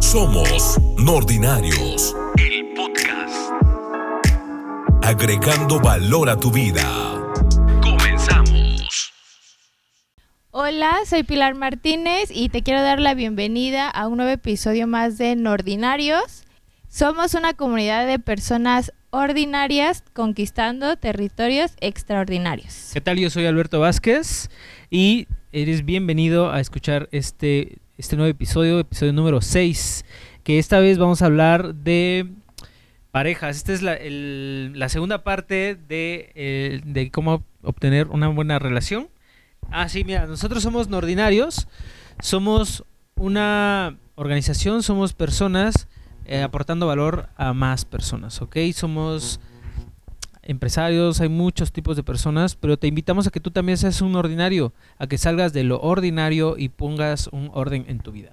Somos 0.00 0.80
Nordinarios, 0.96 2.16
el 2.38 2.72
podcast. 2.74 3.52
Agregando 5.02 5.78
valor 5.78 6.30
a 6.30 6.36
tu 6.36 6.50
vida. 6.50 6.82
Comenzamos. 7.82 9.12
Hola, 10.50 10.96
soy 11.06 11.22
Pilar 11.22 11.54
Martínez 11.54 12.30
y 12.34 12.48
te 12.48 12.62
quiero 12.62 12.82
dar 12.82 12.98
la 12.98 13.12
bienvenida 13.12 13.90
a 13.90 14.08
un 14.08 14.16
nuevo 14.16 14.32
episodio 14.32 14.86
más 14.86 15.18
de 15.18 15.36
Nordinarios. 15.36 16.44
Somos 16.88 17.34
una 17.34 17.52
comunidad 17.52 18.06
de 18.06 18.18
personas 18.18 18.92
ordinarias 19.10 20.02
conquistando 20.14 20.96
territorios 20.96 21.72
extraordinarios. 21.80 22.90
¿Qué 22.94 23.02
tal? 23.02 23.18
Yo 23.18 23.28
soy 23.28 23.44
Alberto 23.44 23.80
Vázquez 23.80 24.48
y 24.88 25.28
eres 25.52 25.84
bienvenido 25.84 26.50
a 26.50 26.60
escuchar 26.60 27.08
este, 27.12 27.78
este 28.00 28.16
nuevo 28.16 28.30
episodio, 28.30 28.78
episodio 28.78 29.12
número 29.12 29.42
6, 29.42 30.06
que 30.42 30.58
esta 30.58 30.80
vez 30.80 30.96
vamos 30.96 31.20
a 31.20 31.26
hablar 31.26 31.74
de 31.74 32.32
parejas. 33.10 33.58
Esta 33.58 33.74
es 33.74 33.82
la, 33.82 33.98
la 34.00 34.88
segunda 34.88 35.22
parte 35.22 35.76
de, 35.86 36.32
eh, 36.34 36.80
de 36.82 37.10
cómo 37.10 37.44
obtener 37.62 38.08
una 38.08 38.28
buena 38.28 38.58
relación. 38.58 39.10
Ah, 39.70 39.90
sí, 39.90 40.02
mira, 40.02 40.24
nosotros 40.24 40.62
somos 40.62 40.88
Nordinarios, 40.88 41.68
somos 42.20 42.84
una 43.16 43.98
organización, 44.14 44.82
somos 44.82 45.12
personas 45.12 45.86
eh, 46.24 46.40
aportando 46.40 46.86
valor 46.86 47.28
a 47.36 47.52
más 47.52 47.84
personas, 47.84 48.40
¿ok? 48.40 48.56
Somos 48.72 49.40
empresarios, 50.50 51.20
hay 51.20 51.28
muchos 51.28 51.72
tipos 51.72 51.96
de 51.96 52.02
personas, 52.02 52.56
pero 52.56 52.76
te 52.76 52.86
invitamos 52.86 53.26
a 53.26 53.30
que 53.30 53.40
tú 53.40 53.50
también 53.50 53.78
seas 53.78 54.02
un 54.02 54.16
ordinario, 54.16 54.72
a 54.98 55.06
que 55.06 55.18
salgas 55.18 55.52
de 55.52 55.64
lo 55.64 55.80
ordinario 55.80 56.56
y 56.58 56.68
pongas 56.68 57.28
un 57.28 57.50
orden 57.54 57.84
en 57.88 58.00
tu 58.00 58.12
vida. 58.12 58.32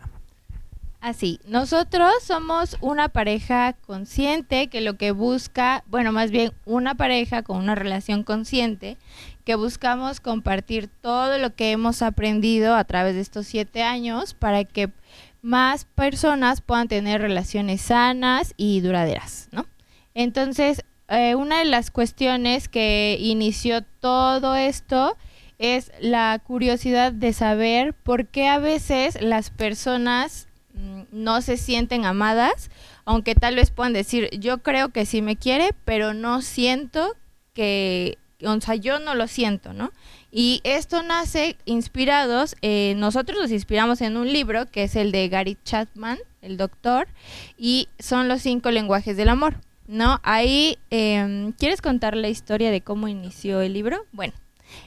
Así, 1.00 1.40
nosotros 1.48 2.12
somos 2.24 2.76
una 2.82 3.08
pareja 3.08 3.74
consciente 3.74 4.68
que 4.68 4.82
lo 4.82 4.98
que 4.98 5.12
busca, 5.12 5.84
bueno, 5.88 6.12
más 6.12 6.32
bien 6.32 6.52
una 6.66 6.96
pareja 6.96 7.44
con 7.44 7.58
una 7.58 7.76
relación 7.76 8.24
consciente, 8.24 8.98
que 9.46 9.56
buscamos 9.56 10.20
compartir 10.20 10.90
todo 11.02 11.38
lo 11.38 11.56
que 11.56 11.72
hemos 11.72 12.02
aprendido 12.02 12.76
a 12.76 12.84
través 12.84 13.14
de 13.14 13.22
estos 13.22 13.46
siete 13.46 13.84
años 13.84 14.34
para 14.34 14.64
que 14.64 14.90
más 15.44 15.86
personas 15.86 16.62
puedan 16.62 16.88
tener 16.88 17.22
relaciones 17.22 17.82
sanas 17.82 18.54
y 18.58 18.82
duraderas, 18.82 19.50
¿no? 19.52 19.68
Entonces, 20.16 20.84
eh, 21.10 21.36
una 21.36 21.60
de 21.60 21.66
las 21.66 21.92
cuestiones 21.92 22.68
que 22.68 23.18
inició 23.20 23.82
todo 24.00 24.56
esto 24.56 25.16
es 25.58 25.92
la 26.00 26.40
curiosidad 26.44 27.12
de 27.12 27.34
saber 27.34 27.94
por 27.94 28.28
qué 28.28 28.48
a 28.48 28.60
veces 28.60 29.20
las 29.22 29.50
personas 29.50 30.48
mm, 30.74 31.04
no 31.12 31.42
se 31.42 31.58
sienten 31.58 32.06
amadas, 32.06 32.70
aunque 33.06 33.36
tal 33.36 33.56
vez 33.56 33.72
puedan 33.72 33.94
decir, 33.94 34.30
yo 34.38 34.60
creo 34.60 34.90
que 34.90 35.06
sí 35.06 35.22
me 35.22 35.38
quiere, 35.38 35.72
pero 35.86 36.14
no 36.14 36.42
siento 36.42 37.16
que, 37.54 38.18
o 38.44 38.62
sea, 38.62 38.76
yo 38.76 39.00
no 39.00 39.16
lo 39.16 39.28
siento, 39.28 39.74
¿no? 39.74 39.92
Y 40.30 40.62
esto 40.64 41.02
nace 41.02 41.56
inspirados, 41.66 42.56
eh, 42.62 42.94
nosotros 42.98 43.40
nos 43.40 43.52
inspiramos 43.52 44.02
en 44.02 44.18
un 44.18 44.32
libro 44.32 44.70
que 44.70 44.84
es 44.84 44.96
el 44.96 45.12
de 45.12 45.30
Gary 45.30 45.58
Chapman, 45.64 46.20
el 46.42 46.58
doctor, 46.58 47.08
y 47.58 47.88
son 47.98 48.28
los 48.28 48.42
cinco 48.42 48.70
lenguajes 48.70 49.18
del 49.18 49.30
amor, 49.30 49.56
¿no? 49.88 50.20
Ahí, 50.24 50.78
em, 50.90 51.52
¿quieres 51.54 51.82
contar 51.82 52.16
la 52.16 52.30
historia 52.30 52.72
de 52.72 52.82
cómo 52.82 53.08
inició 53.08 53.62
el 53.62 53.74
libro? 53.74 54.06
Bueno. 54.12 54.34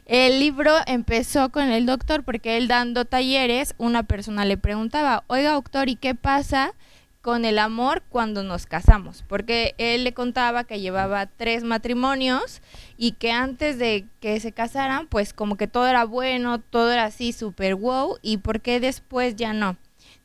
El 0.06 0.40
libro 0.40 0.74
empezó 0.86 1.50
con 1.50 1.70
el 1.70 1.86
doctor 1.86 2.22
porque 2.22 2.56
él 2.56 2.68
dando 2.68 3.06
talleres, 3.06 3.74
una 3.78 4.02
persona 4.02 4.44
le 4.44 4.58
preguntaba, 4.58 5.24
oiga 5.26 5.52
doctor, 5.52 5.88
¿y 5.88 5.96
qué 5.96 6.14
pasa 6.14 6.74
con 7.22 7.44
el 7.44 7.58
amor 7.58 8.02
cuando 8.08 8.42
nos 8.42 8.66
casamos? 8.66 9.24
Porque 9.26 9.74
él 9.78 10.04
le 10.04 10.12
contaba 10.12 10.64
que 10.64 10.80
llevaba 10.80 11.26
tres 11.26 11.64
matrimonios 11.64 12.60
y 12.96 13.12
que 13.12 13.32
antes 13.32 13.78
de 13.78 14.06
que 14.20 14.38
se 14.40 14.52
casaran, 14.52 15.06
pues 15.06 15.32
como 15.32 15.56
que 15.56 15.66
todo 15.66 15.86
era 15.86 16.04
bueno, 16.04 16.60
todo 16.60 16.92
era 16.92 17.04
así 17.04 17.32
súper 17.32 17.74
wow, 17.74 18.18
y 18.22 18.38
por 18.38 18.60
qué 18.60 18.80
después 18.80 19.36
ya 19.36 19.52
no. 19.52 19.76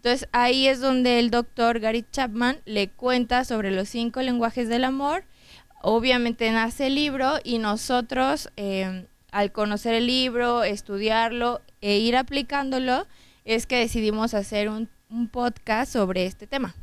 Entonces 0.05 0.29
ahí 0.33 0.67
es 0.67 0.81
donde 0.81 1.17
el 1.17 1.31
doctor 1.31 1.79
Gary 1.79 2.05
Chapman 2.11 2.59
le 2.65 2.89
cuenta 2.89 3.43
sobre 3.43 3.71
los 3.71 3.89
cinco 3.89 4.21
lenguajes 4.21 4.69
del 4.69 4.83
amor. 4.83 5.23
Obviamente 5.81 6.51
nace 6.51 6.85
el 6.85 6.93
libro 6.93 7.39
y 7.43 7.57
nosotros 7.57 8.51
eh, 8.55 9.07
al 9.31 9.51
conocer 9.51 9.95
el 9.95 10.05
libro, 10.05 10.63
estudiarlo 10.63 11.59
e 11.81 11.97
ir 11.97 12.17
aplicándolo, 12.17 13.07
es 13.45 13.65
que 13.65 13.77
decidimos 13.77 14.35
hacer 14.35 14.69
un, 14.69 14.89
un 15.09 15.27
podcast 15.27 15.91
sobre 15.91 16.27
este 16.27 16.45
tema. 16.45 16.75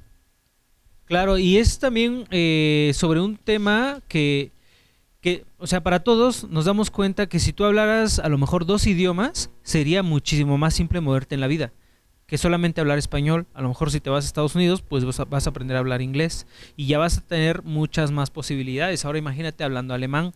Claro, 1.05 1.39
y 1.39 1.59
es 1.59 1.79
también 1.79 2.25
eh, 2.33 2.91
sobre 2.93 3.21
un 3.21 3.37
tema 3.37 4.01
que, 4.09 4.51
que, 5.21 5.45
o 5.59 5.69
sea, 5.69 5.81
para 5.85 6.01
todos 6.01 6.51
nos 6.51 6.65
damos 6.65 6.91
cuenta 6.91 7.29
que 7.29 7.39
si 7.39 7.53
tú 7.53 7.63
hablaras 7.65 8.19
a 8.19 8.29
lo 8.29 8.37
mejor 8.37 8.67
dos 8.67 8.85
idiomas, 8.89 9.49
sería 9.63 10.03
muchísimo 10.03 10.59
más 10.59 10.75
simple 10.75 11.01
moverte 11.01 11.37
en 11.37 11.41
la 11.41 11.47
vida 11.47 11.73
que 12.33 12.39
solamente 12.39 12.81
hablar 12.81 12.97
español. 12.97 13.45
A 13.53 13.61
lo 13.61 13.69
mejor 13.69 13.91
si 13.91 14.01
te 14.01 14.09
vas 14.09 14.25
a 14.25 14.27
Estados 14.27 14.55
Unidos, 14.55 14.81
pues 14.81 15.05
vas 15.05 15.21
a, 15.21 15.27
vas 15.27 15.47
a 15.47 15.51
aprender 15.51 15.77
a 15.77 15.81
hablar 15.81 16.01
inglés 16.01 16.47
y 16.79 16.87
ya 16.87 16.97
vas 16.97 17.19
a 17.19 17.21
tener 17.21 17.63
muchas 17.63 18.11
más 18.11 18.31
posibilidades. 18.31 19.05
Ahora 19.05 19.19
imagínate 19.19 19.65
hablando 19.65 19.93
alemán. 19.93 20.33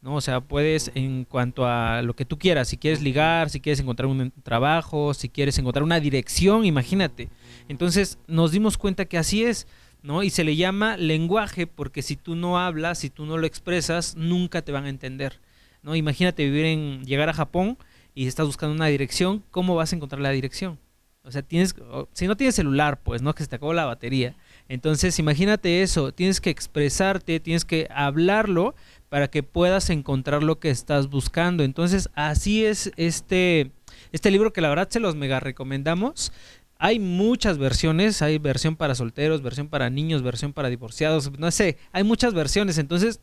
¿no? 0.00 0.14
O 0.14 0.20
sea, 0.20 0.42
puedes 0.42 0.92
en 0.94 1.24
cuanto 1.24 1.66
a 1.66 2.02
lo 2.02 2.14
que 2.14 2.24
tú 2.24 2.38
quieras, 2.38 2.68
si 2.68 2.76
quieres 2.76 3.02
ligar, 3.02 3.50
si 3.50 3.58
quieres 3.58 3.80
encontrar 3.80 4.06
un 4.06 4.32
trabajo, 4.44 5.12
si 5.12 5.28
quieres 5.28 5.58
encontrar 5.58 5.82
una 5.82 5.98
dirección, 5.98 6.64
imagínate. 6.64 7.28
Entonces 7.66 8.20
nos 8.28 8.52
dimos 8.52 8.78
cuenta 8.78 9.06
que 9.06 9.18
así 9.18 9.42
es, 9.42 9.66
¿no? 10.04 10.22
Y 10.22 10.30
se 10.30 10.44
le 10.44 10.54
llama 10.54 10.96
lenguaje 10.98 11.66
porque 11.66 12.02
si 12.02 12.14
tú 12.14 12.36
no 12.36 12.60
hablas, 12.60 13.00
si 13.00 13.10
tú 13.10 13.26
no 13.26 13.38
lo 13.38 13.46
expresas, 13.48 14.14
nunca 14.14 14.62
te 14.62 14.70
van 14.70 14.84
a 14.84 14.88
entender, 14.88 15.40
¿no? 15.82 15.96
Imagínate 15.96 16.44
vivir 16.44 16.66
en, 16.66 17.04
llegar 17.04 17.28
a 17.28 17.34
Japón 17.34 17.76
y 18.14 18.28
estás 18.28 18.46
buscando 18.46 18.72
una 18.72 18.86
dirección, 18.86 19.42
¿cómo 19.50 19.74
vas 19.74 19.92
a 19.92 19.96
encontrar 19.96 20.20
la 20.20 20.30
dirección? 20.30 20.78
O 21.22 21.30
sea, 21.30 21.42
tienes, 21.42 21.74
si 22.12 22.26
no 22.26 22.36
tienes 22.36 22.54
celular, 22.54 23.00
pues, 23.02 23.20
¿no? 23.20 23.34
Que 23.34 23.42
se 23.42 23.48
te 23.48 23.56
acabó 23.56 23.74
la 23.74 23.84
batería. 23.84 24.36
Entonces, 24.68 25.18
imagínate 25.18 25.82
eso, 25.82 26.12
tienes 26.12 26.40
que 26.40 26.50
expresarte, 26.50 27.40
tienes 27.40 27.64
que 27.64 27.88
hablarlo 27.90 28.74
para 29.10 29.28
que 29.28 29.42
puedas 29.42 29.90
encontrar 29.90 30.42
lo 30.42 30.58
que 30.58 30.70
estás 30.70 31.08
buscando. 31.10 31.62
Entonces, 31.62 32.08
así 32.14 32.64
es 32.64 32.92
este, 32.96 33.72
este 34.12 34.30
libro 34.30 34.52
que 34.52 34.62
la 34.62 34.70
verdad 34.70 34.88
se 34.88 35.00
los 35.00 35.14
mega 35.14 35.40
recomendamos. 35.40 36.32
Hay 36.78 36.98
muchas 36.98 37.58
versiones, 37.58 38.22
hay 38.22 38.38
versión 38.38 38.74
para 38.74 38.94
solteros, 38.94 39.42
versión 39.42 39.68
para 39.68 39.90
niños, 39.90 40.22
versión 40.22 40.54
para 40.54 40.70
divorciados, 40.70 41.30
no 41.38 41.50
sé, 41.50 41.76
hay 41.92 42.04
muchas 42.04 42.32
versiones, 42.32 42.78
entonces 42.78 43.20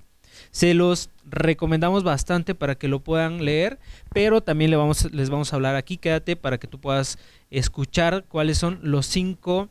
se 0.52 0.74
los 0.74 1.10
recomendamos 1.26 2.04
bastante 2.04 2.56
para 2.56 2.76
que 2.76 2.88
lo 2.88 3.00
puedan 3.00 3.44
leer, 3.44 3.80
pero 4.14 4.42
también 4.42 4.72
le 4.72 4.78
vamos, 4.78 5.12
les 5.12 5.30
vamos 5.30 5.52
a 5.52 5.56
hablar 5.56 5.76
aquí, 5.76 5.98
quédate 5.98 6.36
para 6.36 6.58
que 6.58 6.68
tú 6.68 6.80
puedas 6.80 7.20
escuchar 7.50 8.26
cuáles 8.28 8.58
son 8.58 8.80
los 8.82 9.06
cinco 9.06 9.70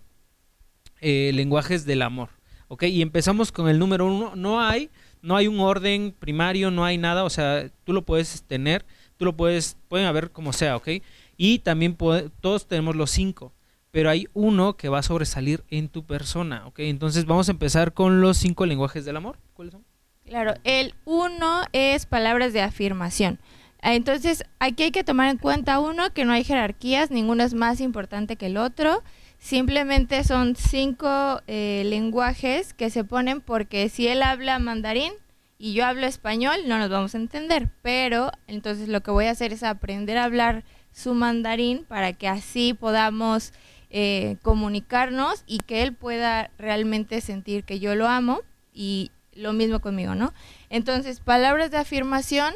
eh, 1.01 1.31
lenguajes 1.35 1.85
del 1.85 2.03
amor. 2.03 2.31
¿Ok? 2.69 2.85
Y 2.85 3.03
empezamos 3.03 3.53
con 3.53 3.69
el 3.69 3.79
número 3.79 4.07
uno. 4.07 4.35
No 4.35 4.61
hay, 4.61 4.91
no 5.23 5.37
hay 5.37 5.47
un 5.47 5.61
orden 5.61 6.15
primario, 6.19 6.71
no 6.71 6.85
hay 6.85 6.99
nada. 6.99 7.25
O 7.25 7.31
sea, 7.31 7.71
tú 7.85 7.93
lo 7.93 8.03
puedes 8.03 8.43
tener, 8.43 8.85
tú 9.17 9.25
lo 9.25 9.37
puedes, 9.37 9.77
pueden 9.89 10.07
haber 10.07 10.33
como 10.33 10.53
sea, 10.53 10.77
¿ok? 10.77 10.89
Y 11.37 11.61
también 11.61 11.97
todos 12.41 12.67
tenemos 12.67 12.97
los 12.97 13.11
cinco. 13.11 13.53
Pero 13.93 14.11
hay 14.11 14.27
uno 14.35 14.77
que 14.77 14.89
va 14.89 14.99
a 14.99 15.03
sobresalir 15.03 15.65
en 15.71 15.89
tu 15.89 16.05
persona, 16.05 16.67
¿ok? 16.67 16.81
Entonces 16.81 17.25
vamos 17.25 17.49
a 17.49 17.53
empezar 17.53 17.95
con 17.95 18.21
los 18.21 18.37
cinco 18.37 18.67
lenguajes 18.67 19.05
del 19.05 19.17
amor. 19.17 19.39
¿Cuáles 19.55 19.73
son? 19.73 19.85
Claro, 20.27 20.55
el 20.65 20.95
uno 21.05 21.63
es 21.73 22.05
palabras 22.07 22.53
de 22.53 22.61
afirmación. 22.61 23.39
Ah, 23.81 23.95
Entonces, 23.95 24.45
aquí 24.59 24.85
hay 24.85 24.91
que 24.91 25.05
tomar 25.05 25.31
en 25.31 25.39
cuenta 25.39 25.79
uno 25.79 26.13
que 26.13 26.25
no 26.25 26.33
hay 26.33 26.43
jerarquías, 26.43 27.11
ninguno 27.13 27.45
es 27.45 27.55
más 27.55 27.81
importante 27.81 28.37
que 28.37 28.47
el 28.47 28.57
otro. 28.57 29.05
Simplemente 29.39 30.25
son 30.25 30.57
cinco 30.57 31.41
eh, 31.47 31.83
lenguajes 31.87 32.75
que 32.75 32.91
se 32.91 33.05
ponen 33.05 33.41
porque 33.41 33.89
si 33.89 34.09
él 34.09 34.23
habla 34.23 34.59
mandarín 34.59 35.13
y 35.59 35.75
yo 35.75 35.87
hablo 35.87 36.07
español, 36.07 36.57
no 36.67 36.79
nos 36.79 36.91
vamos 36.91 37.15
a 37.15 37.19
entender. 37.19 37.69
Pero 37.83 38.33
entonces 38.49 38.89
lo 38.89 39.03
que 39.03 39.13
voy 39.13 39.27
a 39.27 39.31
hacer 39.31 39.53
es 39.53 39.63
aprender 39.63 40.19
a 40.19 40.25
hablar 40.25 40.65
su 40.91 41.15
mandarín 41.15 41.85
para 41.85 42.15
que 42.15 42.27
así 42.27 42.75
podamos 42.75 43.53
eh, 43.91 44.39
comunicarnos 44.43 45.45
y 45.47 45.61
que 45.61 45.83
él 45.83 45.93
pueda 45.93 46.51
realmente 46.59 47.21
sentir 47.21 47.63
que 47.63 47.79
yo 47.79 47.95
lo 47.95 48.09
amo 48.09 48.41
y 48.75 49.13
lo 49.37 49.53
mismo 49.53 49.81
conmigo, 49.81 50.15
¿no? 50.15 50.33
Entonces, 50.71 51.21
palabras 51.21 51.71
de 51.71 51.79
afirmación, 51.79 52.55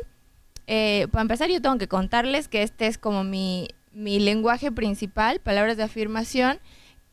eh, 0.66 1.08
para 1.10 1.22
empezar 1.22 1.48
yo 1.48 1.60
tengo 1.60 1.78
que 1.78 1.88
contarles 1.88 2.48
que 2.48 2.62
este 2.62 2.86
es 2.86 2.98
como 2.98 3.24
mi, 3.24 3.68
mi 3.92 4.18
lenguaje 4.18 4.72
principal, 4.72 5.40
palabras 5.40 5.76
de 5.76 5.84
afirmación. 5.84 6.58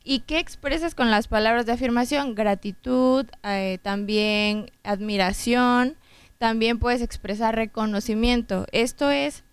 ¿Y 0.04 0.20
qué 0.22 0.40
expresas 0.40 0.96
con 0.96 1.12
las 1.12 1.28
palabras 1.28 1.66
de 1.66 1.74
afirmación? 1.74 2.34
Gratitud, 2.34 3.26
eh, 3.44 3.78
también 3.82 4.72
admiración, 4.84 5.98
también 6.38 6.80
puedes 6.80 7.02
expresar 7.02 7.56
reconocimiento. 7.56 8.68
Esto 8.72 9.12
es 9.12 9.44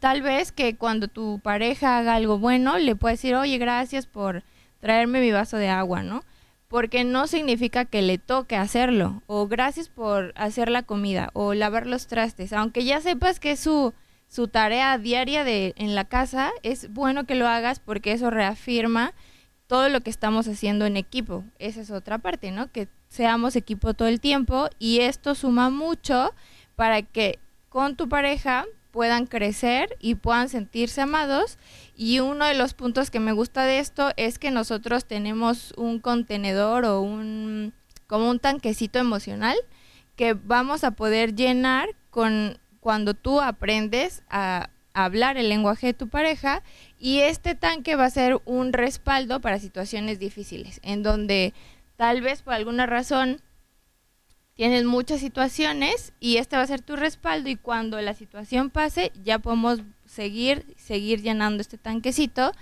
tal 0.00 0.22
vez 0.22 0.52
que 0.52 0.76
cuando 0.76 1.08
tu 1.08 1.40
pareja 1.40 1.98
haga 1.98 2.14
algo 2.14 2.38
bueno, 2.38 2.78
le 2.78 2.96
puedes 2.96 3.18
decir, 3.18 3.34
oye, 3.34 3.58
gracias 3.58 4.06
por 4.06 4.42
traerme 4.80 5.20
mi 5.20 5.32
vaso 5.32 5.56
de 5.56 5.68
agua, 5.68 6.02
¿no? 6.02 6.22
Porque 6.68 7.04
no 7.04 7.26
significa 7.26 7.84
que 7.84 8.02
le 8.02 8.18
toque 8.18 8.56
hacerlo, 8.56 9.22
o 9.26 9.46
gracias 9.46 9.88
por 9.88 10.32
hacer 10.36 10.68
la 10.68 10.82
comida, 10.82 11.30
o 11.32 11.54
lavar 11.54 11.86
los 11.86 12.08
trastes, 12.08 12.52
aunque 12.52 12.84
ya 12.84 13.00
sepas 13.00 13.38
que 13.38 13.52
es 13.52 13.60
su, 13.60 13.94
su 14.28 14.48
tarea 14.48 14.98
diaria 14.98 15.44
de, 15.44 15.74
en 15.76 15.94
la 15.94 16.04
casa, 16.06 16.50
es 16.62 16.92
bueno 16.92 17.24
que 17.24 17.36
lo 17.36 17.46
hagas 17.46 17.78
porque 17.78 18.12
eso 18.12 18.30
reafirma 18.30 19.14
todo 19.66 19.88
lo 19.88 20.00
que 20.00 20.10
estamos 20.10 20.48
haciendo 20.48 20.86
en 20.86 20.96
equipo. 20.96 21.44
Esa 21.58 21.80
es 21.80 21.90
otra 21.90 22.18
parte, 22.18 22.50
¿no? 22.50 22.70
Que 22.70 22.88
seamos 23.08 23.56
equipo 23.56 23.94
todo 23.94 24.08
el 24.08 24.20
tiempo 24.20 24.68
y 24.78 25.00
esto 25.00 25.34
suma 25.34 25.70
mucho 25.70 26.34
para 26.74 27.02
que 27.02 27.38
con 27.68 27.96
tu 27.96 28.08
pareja 28.08 28.64
puedan 28.96 29.26
crecer 29.26 29.94
y 30.00 30.14
puedan 30.14 30.48
sentirse 30.48 31.02
amados. 31.02 31.58
Y 31.94 32.20
uno 32.20 32.46
de 32.46 32.54
los 32.54 32.72
puntos 32.72 33.10
que 33.10 33.20
me 33.20 33.32
gusta 33.32 33.64
de 33.64 33.78
esto 33.78 34.10
es 34.16 34.38
que 34.38 34.50
nosotros 34.50 35.04
tenemos 35.04 35.74
un 35.76 35.98
contenedor 36.00 36.86
o 36.86 37.02
un 37.02 37.74
como 38.06 38.30
un 38.30 38.38
tanquecito 38.38 38.98
emocional 38.98 39.54
que 40.16 40.32
vamos 40.32 40.82
a 40.82 40.92
poder 40.92 41.34
llenar 41.34 41.90
con 42.08 42.56
cuando 42.80 43.12
tú 43.12 43.42
aprendes 43.42 44.22
a 44.30 44.70
hablar 44.94 45.36
el 45.36 45.50
lenguaje 45.50 45.88
de 45.88 45.92
tu 45.92 46.08
pareja 46.08 46.62
y 46.98 47.18
este 47.18 47.54
tanque 47.54 47.96
va 47.96 48.06
a 48.06 48.10
ser 48.10 48.40
un 48.46 48.72
respaldo 48.72 49.42
para 49.42 49.58
situaciones 49.58 50.18
difíciles, 50.18 50.80
en 50.82 51.02
donde 51.02 51.52
tal 51.96 52.22
vez 52.22 52.40
por 52.40 52.54
alguna 52.54 52.86
razón 52.86 53.42
tienes 54.56 54.84
muchas 54.84 55.20
situaciones 55.20 56.12
y 56.18 56.38
este 56.38 56.56
va 56.56 56.62
a 56.62 56.66
ser 56.66 56.80
tu 56.80 56.96
respaldo 56.96 57.48
y 57.50 57.56
cuando 57.56 58.00
la 58.00 58.14
situación 58.14 58.70
pase 58.70 59.12
ya 59.22 59.38
podemos 59.38 59.82
seguir, 60.06 60.74
seguir 60.76 61.22
llenando 61.22 61.60
este 61.60 61.78
tanquecito. 61.78 62.52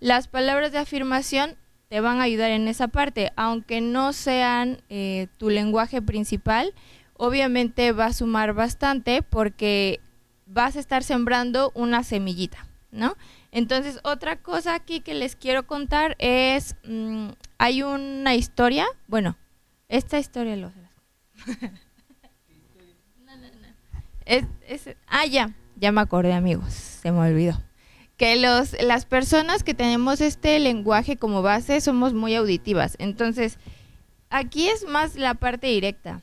Las 0.00 0.28
palabras 0.28 0.72
de 0.72 0.78
afirmación 0.78 1.56
te 1.88 2.00
van 2.00 2.20
a 2.20 2.24
ayudar 2.24 2.50
en 2.50 2.68
esa 2.68 2.88
parte, 2.88 3.32
aunque 3.36 3.82
no 3.82 4.14
sean 4.14 4.80
eh, 4.88 5.28
tu 5.36 5.50
lenguaje 5.50 6.00
principal, 6.00 6.72
obviamente 7.18 7.92
va 7.92 8.06
a 8.06 8.12
sumar 8.14 8.54
bastante 8.54 9.22
porque 9.22 10.00
vas 10.46 10.76
a 10.76 10.80
estar 10.80 11.02
sembrando 11.02 11.70
una 11.74 12.02
semillita, 12.02 12.66
¿no? 12.90 13.14
Entonces, 13.50 14.00
otra 14.04 14.36
cosa 14.36 14.74
aquí 14.74 15.00
que 15.00 15.12
les 15.12 15.36
quiero 15.36 15.66
contar 15.66 16.16
es, 16.18 16.76
mm, 16.84 17.28
hay 17.58 17.82
una 17.82 18.34
historia, 18.34 18.86
bueno, 19.06 19.36
esta 19.90 20.18
historia 20.18 20.56
lo 20.56 20.70
Es, 24.24 24.44
es, 24.68 24.96
ah, 25.08 25.26
ya, 25.26 25.50
ya 25.76 25.90
me 25.90 26.00
acordé, 26.00 26.32
amigos, 26.32 26.72
se 26.72 27.10
me 27.10 27.18
olvidó. 27.18 27.60
Que 28.16 28.36
los, 28.36 28.80
las 28.80 29.04
personas 29.04 29.64
que 29.64 29.74
tenemos 29.74 30.20
este 30.20 30.60
lenguaje 30.60 31.16
como 31.16 31.42
base 31.42 31.80
somos 31.80 32.14
muy 32.14 32.36
auditivas. 32.36 32.94
Entonces, 33.00 33.58
aquí 34.30 34.68
es 34.68 34.86
más 34.86 35.16
la 35.16 35.34
parte 35.34 35.66
directa. 35.66 36.20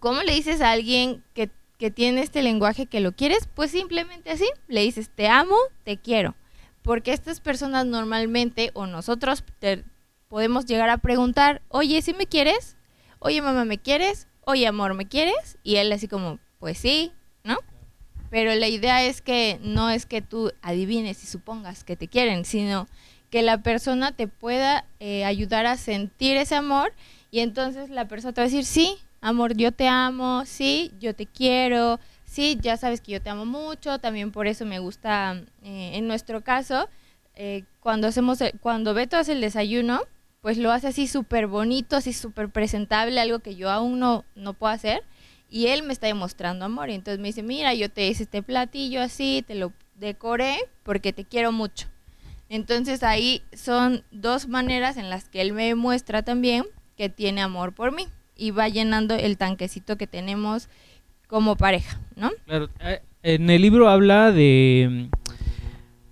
¿Cómo 0.00 0.22
le 0.22 0.32
dices 0.32 0.62
a 0.62 0.70
alguien 0.70 1.22
que 1.34 1.50
que 1.78 1.90
tiene 1.90 2.22
este 2.22 2.42
lenguaje 2.42 2.86
que 2.86 3.00
lo 3.00 3.12
quieres, 3.12 3.48
pues 3.54 3.70
simplemente 3.70 4.30
así, 4.30 4.46
le 4.68 4.82
dices 4.82 5.10
te 5.14 5.28
amo, 5.28 5.56
te 5.84 5.98
quiero. 5.98 6.34
Porque 6.82 7.12
estas 7.12 7.40
personas 7.40 7.86
normalmente 7.86 8.70
o 8.74 8.86
nosotros 8.86 9.44
podemos 10.28 10.66
llegar 10.66 10.90
a 10.90 10.98
preguntar, 10.98 11.62
oye, 11.68 12.00
¿sí 12.02 12.14
me 12.14 12.26
quieres? 12.26 12.76
Oye, 13.26 13.40
mamá, 13.40 13.64
¿me 13.64 13.78
quieres? 13.78 14.28
Oye, 14.44 14.66
amor, 14.66 14.92
¿me 14.92 15.08
quieres? 15.08 15.56
Y 15.62 15.76
él 15.76 15.90
así 15.92 16.08
como, 16.08 16.40
pues 16.58 16.76
sí, 16.76 17.10
¿no? 17.42 17.56
Pero 18.28 18.54
la 18.54 18.68
idea 18.68 19.02
es 19.02 19.22
que 19.22 19.58
no 19.62 19.88
es 19.88 20.04
que 20.04 20.20
tú 20.20 20.52
adivines 20.60 21.24
y 21.24 21.26
supongas 21.26 21.84
que 21.84 21.96
te 21.96 22.06
quieren, 22.06 22.44
sino 22.44 22.86
que 23.30 23.40
la 23.40 23.62
persona 23.62 24.12
te 24.12 24.28
pueda 24.28 24.84
eh, 25.00 25.24
ayudar 25.24 25.64
a 25.64 25.78
sentir 25.78 26.36
ese 26.36 26.54
amor 26.54 26.92
y 27.30 27.40
entonces 27.40 27.88
la 27.88 28.06
persona 28.08 28.34
te 28.34 28.42
va 28.42 28.44
a 28.44 28.50
decir, 28.50 28.66
sí, 28.66 28.98
amor, 29.22 29.56
yo 29.56 29.72
te 29.72 29.88
amo, 29.88 30.44
sí, 30.44 30.92
yo 31.00 31.14
te 31.14 31.24
quiero, 31.24 32.00
sí, 32.26 32.58
ya 32.60 32.76
sabes 32.76 33.00
que 33.00 33.12
yo 33.12 33.22
te 33.22 33.30
amo 33.30 33.46
mucho, 33.46 34.00
también 34.00 34.32
por 34.32 34.48
eso 34.48 34.66
me 34.66 34.80
gusta, 34.80 35.40
eh, 35.62 35.92
en 35.94 36.06
nuestro 36.06 36.42
caso, 36.44 36.90
eh, 37.36 37.64
cuando 37.80 38.06
hacemos, 38.06 38.40
cuando 38.60 38.92
Beto 38.92 39.16
hace 39.16 39.32
el 39.32 39.40
desayuno, 39.40 40.02
pues 40.44 40.58
lo 40.58 40.72
hace 40.72 40.88
así 40.88 41.06
súper 41.06 41.46
bonito, 41.46 41.96
así 41.96 42.12
súper 42.12 42.50
presentable, 42.50 43.18
algo 43.18 43.38
que 43.38 43.54
yo 43.56 43.70
aún 43.70 43.98
no, 43.98 44.26
no 44.34 44.52
puedo 44.52 44.74
hacer, 44.74 45.02
y 45.48 45.68
él 45.68 45.84
me 45.84 45.94
está 45.94 46.06
demostrando 46.06 46.66
amor, 46.66 46.90
y 46.90 46.92
entonces 46.92 47.18
me 47.18 47.28
dice, 47.28 47.42
mira, 47.42 47.72
yo 47.72 47.88
te 47.88 48.06
hice 48.06 48.24
este 48.24 48.42
platillo 48.42 49.00
así, 49.00 49.42
te 49.46 49.54
lo 49.54 49.72
decoré 49.94 50.58
porque 50.82 51.14
te 51.14 51.24
quiero 51.24 51.50
mucho. 51.50 51.88
Entonces 52.50 53.02
ahí 53.02 53.40
son 53.54 54.04
dos 54.10 54.46
maneras 54.46 54.98
en 54.98 55.08
las 55.08 55.30
que 55.30 55.40
él 55.40 55.54
me 55.54 55.74
muestra 55.74 56.22
también 56.22 56.64
que 56.98 57.08
tiene 57.08 57.40
amor 57.40 57.72
por 57.72 57.92
mí 57.92 58.06
y 58.36 58.50
va 58.50 58.68
llenando 58.68 59.14
el 59.14 59.38
tanquecito 59.38 59.96
que 59.96 60.06
tenemos 60.06 60.68
como 61.26 61.56
pareja, 61.56 61.98
¿no? 62.16 62.30
Claro, 62.44 62.68
eh, 62.80 63.00
en 63.22 63.48
el 63.48 63.62
libro 63.62 63.88
habla 63.88 64.30
de 64.30 65.08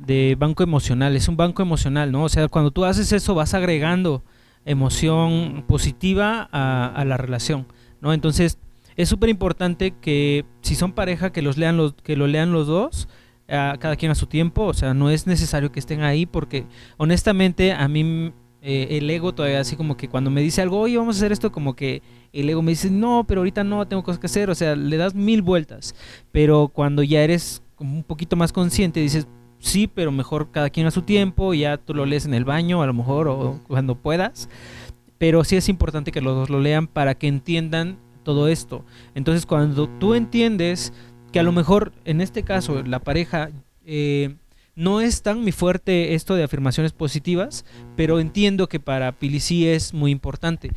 de 0.07 0.37
banco 0.39 0.63
emocional, 0.63 1.17
es 1.17 1.29
un 1.29 1.37
banco 1.37 1.63
emocional, 1.63 2.13
¿no? 2.13 2.25
O 2.25 2.29
sea, 2.29 2.49
cuando 2.49 2.71
tú 2.71 2.85
haces 2.85 3.13
eso 3.13 3.35
vas 3.35 3.55
agregando 3.55 4.23
emoción 4.65 5.65
positiva 5.67 6.49
a, 6.53 7.05
la 7.05 7.17
relación, 7.17 7.67
¿no? 8.01 8.13
Entonces, 8.13 8.59
es 8.97 9.09
súper 9.09 9.29
importante 9.29 9.95
que 10.01 10.45
si 10.61 10.75
son 10.75 10.93
pareja 10.93 11.33
que 11.33 11.43
los 11.43 11.57
lean 11.57 11.77
los 11.77 11.95
que 11.95 12.17
lo 12.17 12.27
lean 12.27 12.53
los 12.53 12.67
dos, 12.67 13.09
cada 13.47 13.97
quien 13.97 14.13
a 14.13 14.15
su 14.15 14.27
tiempo, 14.27 14.65
o 14.65 14.75
sea, 14.75 14.95
no 14.95 15.11
es 15.11 15.27
necesario 15.27 15.73
que 15.73 15.81
estén 15.81 16.03
ahí 16.03 16.27
porque 16.27 16.67
honestamente 16.97 17.73
a 17.73 17.87
mí 17.89 18.33
eh, 18.63 18.99
el 18.99 19.11
ego 19.11 19.35
todavía 19.35 19.61
así 19.61 19.77
como 19.77 19.97
que 19.97 20.09
cuando 20.09 20.31
me 20.31 20.41
dice 20.41 20.63
algo, 20.63 20.79
oye, 20.79 20.97
vamos 20.97 21.17
a 21.17 21.19
hacer 21.19 21.33
esto, 21.33 21.51
como 21.51 21.75
que 21.75 22.01
el 22.33 22.49
ego 22.49 22.63
me 22.63 22.71
dice, 22.71 22.91
no, 22.91 23.25
pero 23.27 23.41
ahorita 23.41 23.65
no, 23.65 23.87
tengo 23.89 24.05
cosas 24.05 24.21
que 24.21 24.27
hacer, 24.27 24.51
o 24.51 24.55
sea, 24.55 24.77
le 24.77 24.97
das 24.97 25.15
mil 25.15 25.43
vueltas, 25.43 25.95
pero 26.31 26.69
cuando 26.69 27.03
ya 27.03 27.23
eres 27.23 27.63
un 27.79 28.05
poquito 28.05 28.37
más 28.37 28.53
consciente, 28.53 29.01
dices, 29.01 29.27
sí, 29.63 29.87
pero 29.87 30.13
mejor 30.13 30.51
cada 30.51 30.71
quien 30.71 30.87
a 30.87 30.91
su 30.91 31.03
tiempo, 31.03 31.55
ya 31.55 31.79
tú 31.79 31.95
lo 31.95 32.05
lees 32.05 32.27
en 32.27 32.35
el 32.35 32.45
baño 32.45 32.83
a 32.83 32.87
lo 32.87 32.93
mejor 32.93 33.29
o 33.29 33.61
cuando 33.69 33.95
puedas, 33.95 34.49
pero 35.19 35.45
sí 35.45 35.57
es 35.57 35.69
importante 35.69 36.13
que 36.13 36.21
los 36.21 36.35
dos 36.35 36.51
lo 36.51 36.61
lean 36.61 36.89
para 36.89 37.15
que 37.15 37.29
entiendan 37.29 37.97
todo 38.25 38.49
esto. 38.49 38.85
Entonces 39.15 39.47
cuando 39.47 39.89
tú 39.89 40.15
entiendes 40.15 40.93
que 41.33 41.41
a 41.41 41.45
lo 41.45 41.53
mejor 41.53 41.93
en 42.05 42.21
este 42.21 42.43
caso 42.43 42.83
la 42.83 42.99
pareja... 42.99 43.51
Eh, 43.85 44.37
no 44.75 45.03
es 45.03 45.23
tan 45.23 45.45
mi 45.45 45.53
fuerte 45.53 46.15
esto 46.15 46.35
de 46.35 46.45
afirmaciones 46.45 46.93
positivas, 46.93 47.67
pero 47.95 48.21
entiendo 48.21 48.69
que 48.69 48.81
para 48.81 49.13
Pili 49.13 49.41
sí 49.41 49.69
es 49.69 49.93
muy 49.93 50.11
importante. 50.11 50.71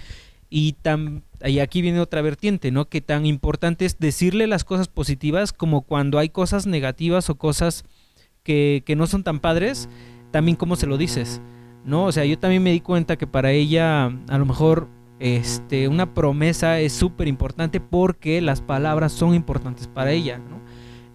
Y, 0.50 0.74
tan, 0.74 1.24
y 1.44 1.60
aquí 1.60 1.82
viene 1.82 2.00
otra 2.00 2.22
vertiente, 2.22 2.72
¿no? 2.72 2.90
Que 2.90 3.02
tan 3.02 3.26
importante 3.26 3.86
es 3.86 3.98
decirle 3.98 4.48
las 4.48 4.64
cosas 4.64 4.90
positivas 4.90 5.54
como 5.54 5.82
cuando 5.82 6.20
hay 6.20 6.30
cosas 6.30 6.68
negativas 6.68 7.30
o 7.30 7.36
cosas 7.36 7.86
que, 8.46 8.96
no 8.96 9.08
son 9.08 9.24
tan 9.24 9.40
padres, 9.40 9.90
también 10.32 10.56
cómo 10.56 10.78
se 10.78 10.88
lo 10.88 10.98
dices, 10.98 11.42
¿no? 11.84 12.06
O 12.06 12.12
sea, 12.12 12.24
yo 12.24 12.40
también 12.40 12.64
me 12.64 12.72
di 12.72 12.80
cuenta 12.80 13.18
que 13.18 13.28
para 13.28 13.52
ella 13.52 14.06
a 14.06 14.38
lo 14.38 14.46
mejor 14.46 14.88
este, 15.20 15.88
una 15.88 16.14
promesa 16.14 16.80
es 16.80 16.94
súper 16.94 17.28
importante 17.28 17.80
porque 17.82 18.40
las 18.42 18.62
palabras 18.62 19.12
son 19.12 19.34
importantes 19.34 19.88
para 19.88 20.12
ella, 20.12 20.38
¿no? 20.38 20.62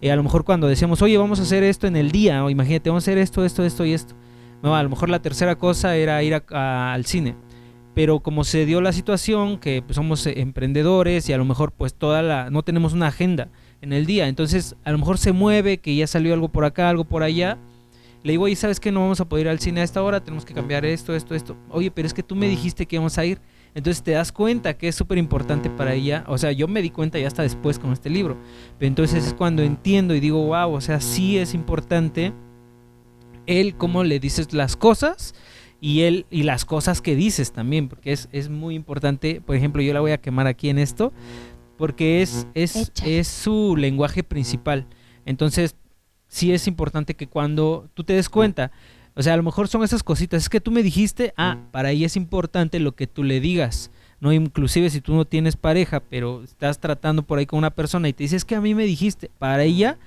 Eh, 0.01 0.11
a 0.11 0.15
lo 0.15 0.23
mejor 0.23 0.43
cuando 0.43 0.67
decíamos, 0.67 1.01
oye, 1.01 1.17
vamos 1.17 1.39
a 1.39 1.43
hacer 1.43 1.63
esto 1.63 1.87
en 1.87 1.95
el 1.95 2.11
día, 2.11 2.43
o 2.43 2.49
imagínate, 2.49 2.89
vamos 2.89 3.03
a 3.03 3.05
hacer 3.05 3.17
esto, 3.17 3.45
esto, 3.45 3.63
esto 3.63 3.85
y 3.85 3.93
esto. 3.93 4.15
No, 4.61 4.75
a 4.75 4.83
lo 4.83 4.89
mejor 4.89 5.09
la 5.09 5.21
tercera 5.21 5.55
cosa 5.57 5.95
era 5.95 6.21
ir 6.23 6.43
al 6.49 7.05
cine. 7.05 7.35
Pero 7.93 8.21
como 8.21 8.43
se 8.43 8.65
dio 8.65 8.81
la 8.81 8.93
situación, 8.93 9.59
que 9.59 9.81
pues, 9.81 9.95
somos 9.95 10.25
eh, 10.25 10.39
emprendedores 10.41 11.29
y 11.29 11.33
a 11.33 11.37
lo 11.37 11.45
mejor 11.45 11.71
pues 11.71 11.93
toda 11.93 12.21
la, 12.21 12.49
no 12.49 12.63
tenemos 12.63 12.93
una 12.93 13.07
agenda 13.07 13.49
en 13.81 13.93
el 13.93 14.05
día. 14.05 14.27
Entonces 14.27 14.75
a 14.83 14.91
lo 14.91 14.97
mejor 14.97 15.17
se 15.17 15.31
mueve, 15.31 15.79
que 15.79 15.95
ya 15.95 16.07
salió 16.07 16.33
algo 16.33 16.49
por 16.49 16.65
acá, 16.65 16.89
algo 16.89 17.03
por 17.03 17.23
allá. 17.23 17.57
Le 18.23 18.33
digo, 18.33 18.43
oye, 18.43 18.55
¿sabes 18.55 18.79
qué? 18.79 18.91
No 18.91 19.01
vamos 19.01 19.19
a 19.19 19.25
poder 19.27 19.47
ir 19.47 19.49
al 19.49 19.59
cine 19.59 19.81
a 19.81 19.83
esta 19.83 20.03
hora, 20.03 20.23
tenemos 20.23 20.45
que 20.45 20.53
cambiar 20.53 20.85
esto, 20.85 21.15
esto, 21.15 21.33
esto. 21.33 21.57
Oye, 21.69 21.89
pero 21.89 22.05
es 22.05 22.13
que 22.13 22.21
tú 22.21 22.35
me 22.35 22.47
dijiste 22.47 22.85
que 22.85 22.95
íbamos 22.95 23.17
a 23.17 23.25
ir. 23.25 23.39
Entonces 23.73 24.03
te 24.03 24.11
das 24.11 24.31
cuenta 24.31 24.77
que 24.77 24.89
es 24.89 24.95
súper 24.95 25.17
importante 25.17 25.69
para 25.69 25.93
ella. 25.93 26.23
O 26.27 26.37
sea, 26.37 26.51
yo 26.51 26.67
me 26.67 26.81
di 26.81 26.89
cuenta 26.89 27.17
ya 27.17 27.27
hasta 27.27 27.41
después 27.41 27.79
con 27.79 27.93
este 27.93 28.09
libro. 28.09 28.37
Pero 28.77 28.87
entonces 28.87 29.25
es 29.25 29.33
cuando 29.33 29.63
entiendo 29.63 30.13
y 30.13 30.19
digo, 30.19 30.45
wow, 30.45 30.73
o 30.73 30.81
sea, 30.81 30.99
sí 30.99 31.37
es 31.37 31.53
importante 31.53 32.33
él 33.47 33.75
cómo 33.75 34.03
le 34.03 34.19
dices 34.19 34.53
las 34.53 34.75
cosas 34.75 35.33
y 35.79 36.01
él 36.01 36.25
y 36.29 36.43
las 36.43 36.63
cosas 36.63 37.01
que 37.01 37.15
dices 37.15 37.51
también, 37.51 37.89
porque 37.89 38.11
es, 38.11 38.29
es 38.31 38.49
muy 38.49 38.75
importante. 38.75 39.41
Por 39.41 39.55
ejemplo, 39.55 39.81
yo 39.81 39.93
la 39.93 39.99
voy 39.99 40.11
a 40.11 40.19
quemar 40.19 40.47
aquí 40.47 40.69
en 40.69 40.77
esto, 40.77 41.11
porque 41.81 42.21
es, 42.21 42.45
es, 42.53 42.91
es 43.03 43.27
su 43.27 43.75
lenguaje 43.75 44.21
principal. 44.21 44.85
Entonces, 45.25 45.75
sí 46.27 46.53
es 46.53 46.67
importante 46.67 47.15
que 47.15 47.25
cuando 47.25 47.89
tú 47.95 48.03
te 48.03 48.13
des 48.13 48.29
cuenta, 48.29 48.71
o 49.15 49.23
sea, 49.23 49.33
a 49.33 49.37
lo 49.37 49.41
mejor 49.41 49.67
son 49.67 49.83
esas 49.83 50.03
cositas. 50.03 50.43
Es 50.43 50.47
que 50.49 50.61
tú 50.61 50.69
me 50.69 50.83
dijiste, 50.83 51.33
ah, 51.37 51.57
para 51.71 51.89
ella 51.89 52.05
es 52.05 52.15
importante 52.15 52.79
lo 52.79 52.91
que 52.91 53.07
tú 53.07 53.23
le 53.23 53.39
digas. 53.39 53.89
No, 54.19 54.31
inclusive 54.31 54.91
si 54.91 55.01
tú 55.01 55.15
no 55.15 55.25
tienes 55.25 55.55
pareja, 55.55 56.01
pero 56.01 56.43
estás 56.43 56.79
tratando 56.79 57.23
por 57.23 57.39
ahí 57.39 57.47
con 57.47 57.57
una 57.57 57.71
persona 57.71 58.07
y 58.07 58.13
te 58.13 58.25
dices 58.25 58.45
que 58.45 58.53
a 58.53 58.61
mí 58.61 58.75
me 58.75 58.85
dijiste, 58.85 59.31
para 59.39 59.63
ella 59.63 59.97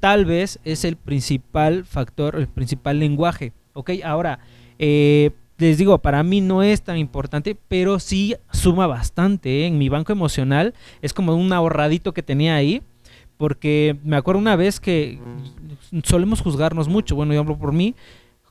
tal 0.00 0.24
vez 0.24 0.58
es 0.64 0.84
el 0.84 0.96
principal 0.96 1.84
factor, 1.84 2.34
el 2.34 2.48
principal 2.48 2.98
lenguaje. 2.98 3.52
Ok, 3.74 3.90
ahora, 4.02 4.40
eh, 4.80 5.30
les 5.60 5.78
digo, 5.78 5.98
para 5.98 6.22
mí 6.22 6.40
no 6.40 6.62
es 6.62 6.82
tan 6.82 6.96
importante, 6.96 7.56
pero 7.68 8.00
sí 8.00 8.34
suma 8.50 8.86
bastante. 8.86 9.62
¿eh? 9.62 9.66
En 9.66 9.78
mi 9.78 9.88
banco 9.88 10.12
emocional 10.12 10.74
es 11.02 11.12
como 11.12 11.34
un 11.34 11.52
ahorradito 11.52 12.14
que 12.14 12.22
tenía 12.22 12.56
ahí, 12.56 12.82
porque 13.36 13.96
me 14.02 14.16
acuerdo 14.16 14.40
una 14.40 14.56
vez 14.56 14.80
que 14.80 15.18
solemos 16.04 16.40
juzgarnos 16.40 16.88
mucho, 16.88 17.14
bueno, 17.14 17.34
yo 17.34 17.40
hablo 17.40 17.58
por 17.58 17.72
mí, 17.72 17.94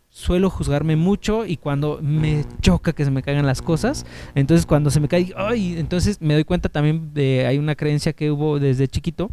suelo 0.09 0.49
juzgarme 0.49 0.95
mucho 0.95 1.45
y 1.45 1.57
cuando 1.57 1.99
me 2.01 2.43
choca 2.61 2.93
que 2.93 3.05
se 3.05 3.11
me 3.11 3.21
caigan 3.21 3.45
las 3.45 3.61
cosas, 3.61 4.05
entonces 4.35 4.65
cuando 4.65 4.89
se 4.89 4.99
me 4.99 5.07
cae, 5.07 5.33
ay, 5.35 5.75
entonces 5.77 6.21
me 6.21 6.33
doy 6.33 6.43
cuenta 6.43 6.69
también 6.69 7.13
de, 7.13 7.45
hay 7.47 7.57
una 7.57 7.75
creencia 7.75 8.13
que 8.13 8.31
hubo 8.31 8.59
desde 8.59 8.87
chiquito, 8.87 9.29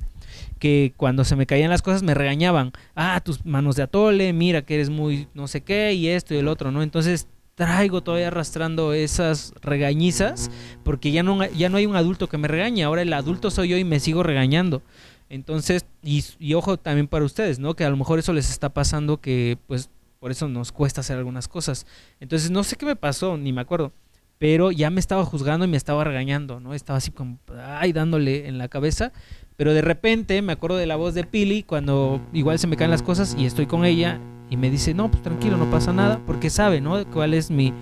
que 0.58 0.92
cuando 0.96 1.24
se 1.24 1.36
me 1.36 1.46
caían 1.46 1.70
las 1.70 1.82
cosas 1.82 2.02
me 2.02 2.14
regañaban, 2.14 2.72
ah, 2.94 3.20
tus 3.24 3.44
manos 3.44 3.76
de 3.76 3.82
atole, 3.82 4.32
mira 4.32 4.62
que 4.62 4.74
eres 4.74 4.90
muy 4.90 5.28
no 5.34 5.48
sé 5.48 5.62
qué 5.62 5.94
y 5.94 6.08
esto 6.08 6.34
y 6.34 6.38
el 6.38 6.48
otro, 6.48 6.70
¿no? 6.70 6.82
Entonces 6.82 7.28
traigo 7.56 8.02
todavía 8.02 8.28
arrastrando 8.28 8.92
esas 8.92 9.54
regañizas 9.62 10.50
porque 10.84 11.10
ya 11.10 11.22
no, 11.22 11.44
ya 11.46 11.68
no 11.70 11.78
hay 11.78 11.86
un 11.86 11.96
adulto 11.96 12.28
que 12.28 12.38
me 12.38 12.48
regañe, 12.48 12.84
ahora 12.84 13.02
el 13.02 13.12
adulto 13.12 13.50
soy 13.50 13.70
yo 13.70 13.78
y 13.78 13.84
me 13.84 13.98
sigo 13.98 14.22
regañando. 14.22 14.82
Entonces, 15.28 15.86
y, 16.04 16.22
y, 16.38 16.54
ojo 16.54 16.76
también 16.76 17.08
para 17.08 17.24
ustedes, 17.24 17.58
¿no? 17.58 17.74
Que 17.74 17.84
a 17.84 17.90
lo 17.90 17.96
mejor 17.96 18.20
eso 18.20 18.32
les 18.32 18.50
está 18.50 18.68
pasando 18.68 19.20
que 19.20 19.58
pues 19.66 19.90
por 20.20 20.30
eso 20.30 20.46
nos 20.48 20.70
cuesta 20.70 21.00
hacer 21.00 21.16
algunas 21.16 21.48
cosas. 21.48 21.86
Entonces, 22.20 22.50
no 22.50 22.62
sé 22.62 22.76
qué 22.76 22.86
me 22.86 22.94
pasó, 22.94 23.36
ni 23.36 23.52
me 23.52 23.62
acuerdo, 23.62 23.92
pero 24.38 24.70
ya 24.70 24.90
me 24.90 25.00
estaba 25.00 25.24
juzgando 25.24 25.64
y 25.64 25.68
me 25.68 25.78
estaba 25.78 26.04
regañando, 26.04 26.60
¿no? 26.60 26.74
Estaba 26.74 26.98
así 26.98 27.10
como, 27.10 27.38
ay, 27.64 27.92
dándole 27.92 28.46
en 28.46 28.58
la 28.58 28.68
cabeza. 28.68 29.12
Pero 29.56 29.72
de 29.72 29.80
repente 29.80 30.40
me 30.42 30.52
acuerdo 30.52 30.76
de 30.76 30.86
la 30.86 30.96
voz 30.96 31.14
de 31.14 31.24
Pili 31.24 31.62
cuando 31.62 32.20
igual 32.34 32.58
se 32.58 32.66
me 32.66 32.76
caen 32.76 32.90
las 32.90 33.02
cosas 33.02 33.34
y 33.38 33.46
estoy 33.46 33.66
con 33.66 33.86
ella 33.86 34.20
y 34.48 34.56
me 34.56 34.70
dice, 34.70 34.94
no, 34.94 35.10
pues 35.10 35.22
tranquilo, 35.22 35.56
no 35.56 35.70
pasa 35.70 35.92
nada, 35.92 36.20
porque 36.26 36.50
sabe, 36.50 36.80
¿no? 36.80 37.04
Cuál 37.06 37.34
es 37.34 37.50
mi, 37.50 37.72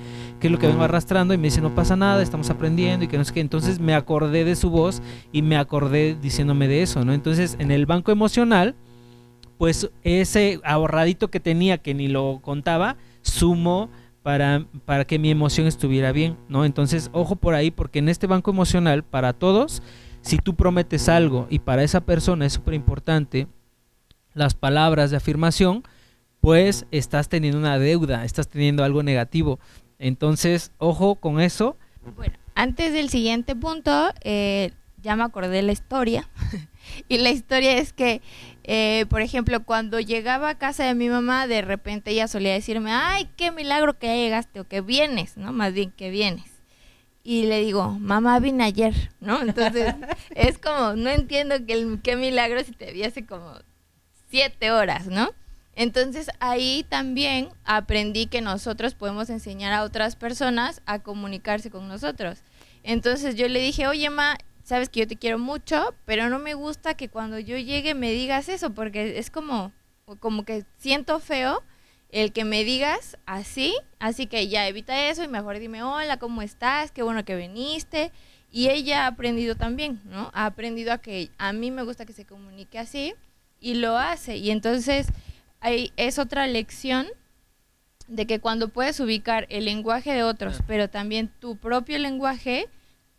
qué 0.40 0.48
es 0.48 0.52
lo 0.52 0.58
que 0.58 0.66
vengo 0.66 0.82
arrastrando 0.82 1.34
y 1.34 1.38
me 1.38 1.44
dice, 1.44 1.60
no 1.60 1.74
pasa 1.74 1.96
nada, 1.96 2.22
estamos 2.22 2.48
aprendiendo 2.50 3.04
y 3.04 3.08
que 3.08 3.18
no 3.18 3.24
sé 3.24 3.34
qué. 3.34 3.40
Entonces 3.40 3.80
me 3.80 3.94
acordé 3.94 4.44
de 4.44 4.56
su 4.56 4.70
voz 4.70 5.02
y 5.32 5.42
me 5.42 5.56
acordé 5.56 6.16
diciéndome 6.20 6.68
de 6.68 6.82
eso, 6.82 7.04
¿no? 7.04 7.12
Entonces 7.12 7.56
en 7.58 7.70
el 7.70 7.86
banco 7.86 8.12
emocional, 8.12 8.74
pues 9.58 9.90
ese 10.02 10.60
ahorradito 10.64 11.28
que 11.28 11.40
tenía 11.40 11.78
que 11.78 11.94
ni 11.94 12.08
lo 12.08 12.40
contaba, 12.42 12.96
sumo 13.22 13.90
para, 14.22 14.64
para 14.86 15.04
que 15.04 15.18
mi 15.18 15.30
emoción 15.30 15.66
estuviera 15.66 16.10
bien, 16.10 16.38
¿no? 16.48 16.64
Entonces, 16.64 17.10
ojo 17.12 17.36
por 17.36 17.54
ahí, 17.54 17.70
porque 17.70 17.98
en 17.98 18.08
este 18.08 18.26
banco 18.26 18.50
emocional, 18.50 19.04
para 19.04 19.34
todos, 19.34 19.82
si 20.22 20.38
tú 20.38 20.54
prometes 20.54 21.10
algo 21.10 21.46
y 21.50 21.58
para 21.58 21.82
esa 21.82 22.00
persona 22.00 22.46
es 22.46 22.54
súper 22.54 22.72
importante 22.72 23.46
las 24.32 24.54
palabras 24.54 25.10
de 25.10 25.18
afirmación, 25.18 25.84
pues 26.44 26.84
estás 26.90 27.30
teniendo 27.30 27.58
una 27.58 27.78
deuda, 27.78 28.22
estás 28.26 28.48
teniendo 28.48 28.84
algo 28.84 29.02
negativo. 29.02 29.58
Entonces, 29.98 30.72
ojo 30.76 31.14
con 31.14 31.40
eso. 31.40 31.78
Bueno, 32.16 32.34
antes 32.54 32.92
del 32.92 33.08
siguiente 33.08 33.56
punto, 33.56 34.12
eh, 34.20 34.72
ya 35.00 35.16
me 35.16 35.22
acordé 35.22 35.48
de 35.48 35.62
la 35.62 35.72
historia. 35.72 36.28
y 37.08 37.16
la 37.16 37.30
historia 37.30 37.78
es 37.78 37.94
que, 37.94 38.20
eh, 38.62 39.06
por 39.08 39.22
ejemplo, 39.22 39.64
cuando 39.64 40.00
llegaba 40.00 40.50
a 40.50 40.58
casa 40.58 40.84
de 40.84 40.94
mi 40.94 41.08
mamá, 41.08 41.46
de 41.46 41.62
repente 41.62 42.10
ella 42.10 42.28
solía 42.28 42.52
decirme, 42.52 42.92
ay, 42.92 43.30
qué 43.38 43.50
milagro 43.50 43.98
que 43.98 44.08
ya 44.08 44.14
llegaste 44.14 44.60
o 44.60 44.68
que 44.68 44.82
vienes, 44.82 45.38
¿no? 45.38 45.54
Más 45.54 45.72
bien 45.72 45.92
que 45.92 46.10
vienes. 46.10 46.50
Y 47.22 47.46
le 47.46 47.60
digo, 47.60 47.88
mamá 47.98 48.38
vine 48.38 48.64
ayer, 48.64 48.92
¿no? 49.18 49.40
Entonces, 49.40 49.94
es 50.34 50.58
como, 50.58 50.92
no 50.92 51.08
entiendo 51.08 51.64
que 51.64 51.98
qué 52.02 52.16
milagro 52.16 52.62
si 52.62 52.72
te 52.72 52.92
vi 52.92 53.02
hace 53.02 53.24
como 53.24 53.54
siete 54.28 54.72
horas, 54.72 55.06
¿no? 55.06 55.30
Entonces 55.76 56.30
ahí 56.40 56.84
también 56.88 57.48
aprendí 57.64 58.26
que 58.26 58.40
nosotros 58.40 58.94
podemos 58.94 59.30
enseñar 59.30 59.72
a 59.72 59.82
otras 59.82 60.16
personas 60.16 60.82
a 60.86 61.00
comunicarse 61.00 61.70
con 61.70 61.88
nosotros. 61.88 62.38
Entonces 62.82 63.34
yo 63.34 63.48
le 63.48 63.60
dije, 63.60 63.86
oye, 63.86 64.10
ma, 64.10 64.36
sabes 64.62 64.88
que 64.88 65.00
yo 65.00 65.08
te 65.08 65.16
quiero 65.16 65.38
mucho, 65.38 65.94
pero 66.04 66.28
no 66.28 66.38
me 66.38 66.54
gusta 66.54 66.94
que 66.94 67.08
cuando 67.08 67.38
yo 67.38 67.56
llegue 67.56 67.94
me 67.94 68.12
digas 68.12 68.48
eso, 68.48 68.70
porque 68.74 69.18
es 69.18 69.30
como, 69.30 69.72
como 70.20 70.44
que 70.44 70.64
siento 70.78 71.18
feo 71.20 71.62
el 72.10 72.32
que 72.32 72.44
me 72.44 72.62
digas 72.62 73.18
así, 73.26 73.74
así 73.98 74.26
que 74.26 74.46
ya 74.46 74.68
evita 74.68 75.08
eso 75.08 75.24
y 75.24 75.28
mejor 75.28 75.58
dime, 75.58 75.82
hola, 75.82 76.18
¿cómo 76.18 76.42
estás? 76.42 76.92
Qué 76.92 77.02
bueno 77.02 77.24
que 77.24 77.34
viniste. 77.34 78.12
Y 78.52 78.68
ella 78.68 79.04
ha 79.04 79.06
aprendido 79.08 79.56
también, 79.56 80.00
¿no? 80.04 80.30
Ha 80.32 80.46
aprendido 80.46 80.92
a 80.92 80.98
que 80.98 81.30
a 81.38 81.52
mí 81.52 81.72
me 81.72 81.82
gusta 81.82 82.06
que 82.06 82.12
se 82.12 82.24
comunique 82.24 82.78
así 82.78 83.14
y 83.58 83.74
lo 83.74 83.98
hace. 83.98 84.36
Y 84.36 84.52
entonces 84.52 85.08
es 85.64 86.18
otra 86.18 86.46
lección 86.46 87.06
de 88.06 88.26
que 88.26 88.40
cuando 88.40 88.68
puedes 88.68 89.00
ubicar 89.00 89.46
el 89.48 89.64
lenguaje 89.64 90.12
de 90.12 90.22
otros, 90.22 90.60
pero 90.66 90.88
también 90.88 91.28
tu 91.40 91.56
propio 91.56 91.98
lenguaje, 91.98 92.68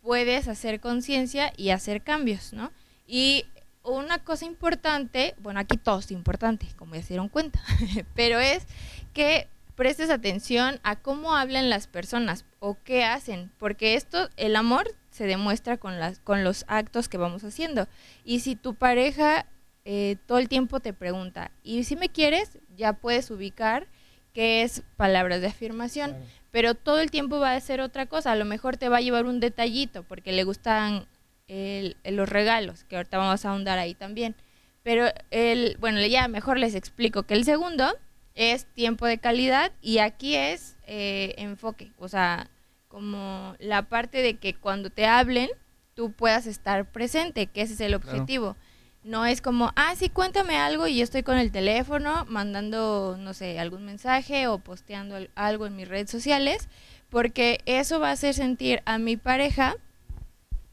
puedes 0.01 0.47
hacer 0.47 0.79
conciencia 0.79 1.51
y 1.57 1.71
hacer 1.71 2.03
cambios, 2.03 2.53
¿no? 2.53 2.71
Y 3.07 3.45
una 3.83 4.19
cosa 4.19 4.45
importante, 4.45 5.35
bueno, 5.39 5.59
aquí 5.59 5.77
todo 5.77 5.99
es 5.99 6.11
importante, 6.11 6.67
como 6.77 6.95
ya 6.95 7.01
se 7.01 7.09
dieron 7.09 7.29
cuenta, 7.29 7.59
pero 8.15 8.39
es 8.39 8.67
que 9.13 9.47
prestes 9.75 10.09
atención 10.09 10.79
a 10.83 10.95
cómo 10.95 11.35
hablan 11.35 11.69
las 11.69 11.87
personas 11.87 12.45
o 12.59 12.77
qué 12.83 13.03
hacen, 13.03 13.51
porque 13.57 13.95
esto, 13.95 14.29
el 14.37 14.55
amor 14.55 14.87
se 15.11 15.25
demuestra 15.25 15.77
con, 15.77 15.99
las, 15.99 16.19
con 16.19 16.43
los 16.43 16.65
actos 16.67 17.09
que 17.09 17.17
vamos 17.17 17.43
haciendo. 17.43 17.87
Y 18.23 18.41
si 18.41 18.55
tu 18.55 18.75
pareja 18.75 19.45
eh, 19.85 20.17
todo 20.27 20.39
el 20.39 20.49
tiempo 20.49 20.79
te 20.81 20.93
pregunta, 20.93 21.51
y 21.63 21.85
si 21.85 21.95
me 21.95 22.09
quieres, 22.09 22.57
ya 22.75 22.93
puedes 22.93 23.31
ubicar 23.31 23.87
qué 24.33 24.63
es 24.63 24.83
palabras 24.97 25.39
de 25.39 25.47
afirmación 25.47 26.15
pero 26.55 26.73
todo 26.73 27.01
el 27.01 27.11
tiempo 27.11 27.37
va 27.37 27.53
a 27.53 27.59
ser 27.59 27.81
otra 27.81 28.05
cosa. 28.05 28.31
A 28.31 28.35
lo 28.37 28.45
mejor 28.45 28.77
te 28.77 28.87
va 28.87 28.99
a 28.99 29.01
llevar 29.01 29.25
un 29.25 29.41
detallito 29.41 30.03
porque 30.03 30.31
le 30.31 30.45
gustan 30.45 31.05
los 31.49 32.29
regalos, 32.29 32.85
que 32.85 32.95
ahorita 32.95 33.17
vamos 33.17 33.43
a 33.43 33.49
ahondar 33.49 33.77
ahí 33.77 33.93
también. 33.93 34.35
Pero 34.81 35.07
el, 35.31 35.75
bueno, 35.81 35.99
ya 36.05 36.29
mejor 36.29 36.57
les 36.57 36.73
explico 36.73 37.23
que 37.23 37.33
el 37.33 37.43
segundo 37.43 37.93
es 38.35 38.67
tiempo 38.67 39.05
de 39.05 39.17
calidad 39.17 39.73
y 39.81 39.97
aquí 39.97 40.37
es 40.37 40.77
eh, 40.87 41.35
enfoque, 41.39 41.91
o 41.97 42.07
sea, 42.07 42.49
como 42.87 43.57
la 43.59 43.89
parte 43.89 44.21
de 44.21 44.37
que 44.37 44.53
cuando 44.53 44.89
te 44.89 45.07
hablen 45.07 45.49
tú 45.93 46.13
puedas 46.13 46.47
estar 46.47 46.89
presente, 46.89 47.47
que 47.47 47.63
ese 47.63 47.73
es 47.73 47.81
el 47.81 47.93
objetivo. 47.93 48.55
No 49.05 49.23
es 49.27 49.39
como, 49.39 49.71
ah, 49.75 49.93
sí, 49.95 50.09
cuéntame 50.09 50.57
algo 50.57 50.87
y 50.87 50.97
yo 50.97 51.03
estoy 51.03 51.21
con 51.21 51.37
el 51.37 51.51
teléfono 51.51 52.25
mandando, 52.27 53.17
no 53.19 53.35
sé, 53.35 53.59
algún 53.59 53.85
mensaje 53.85 54.47
o 54.47 54.57
posteando 54.57 55.17
algo 55.35 55.67
en 55.67 55.75
mis 55.75 55.87
redes 55.87 56.09
sociales, 56.09 56.67
porque 57.11 57.61
eso 57.67 57.99
va 57.99 58.09
a 58.09 58.13
hacer 58.13 58.33
sentir 58.33 58.81
a 58.85 58.97
mi 58.97 59.15
pareja 59.15 59.75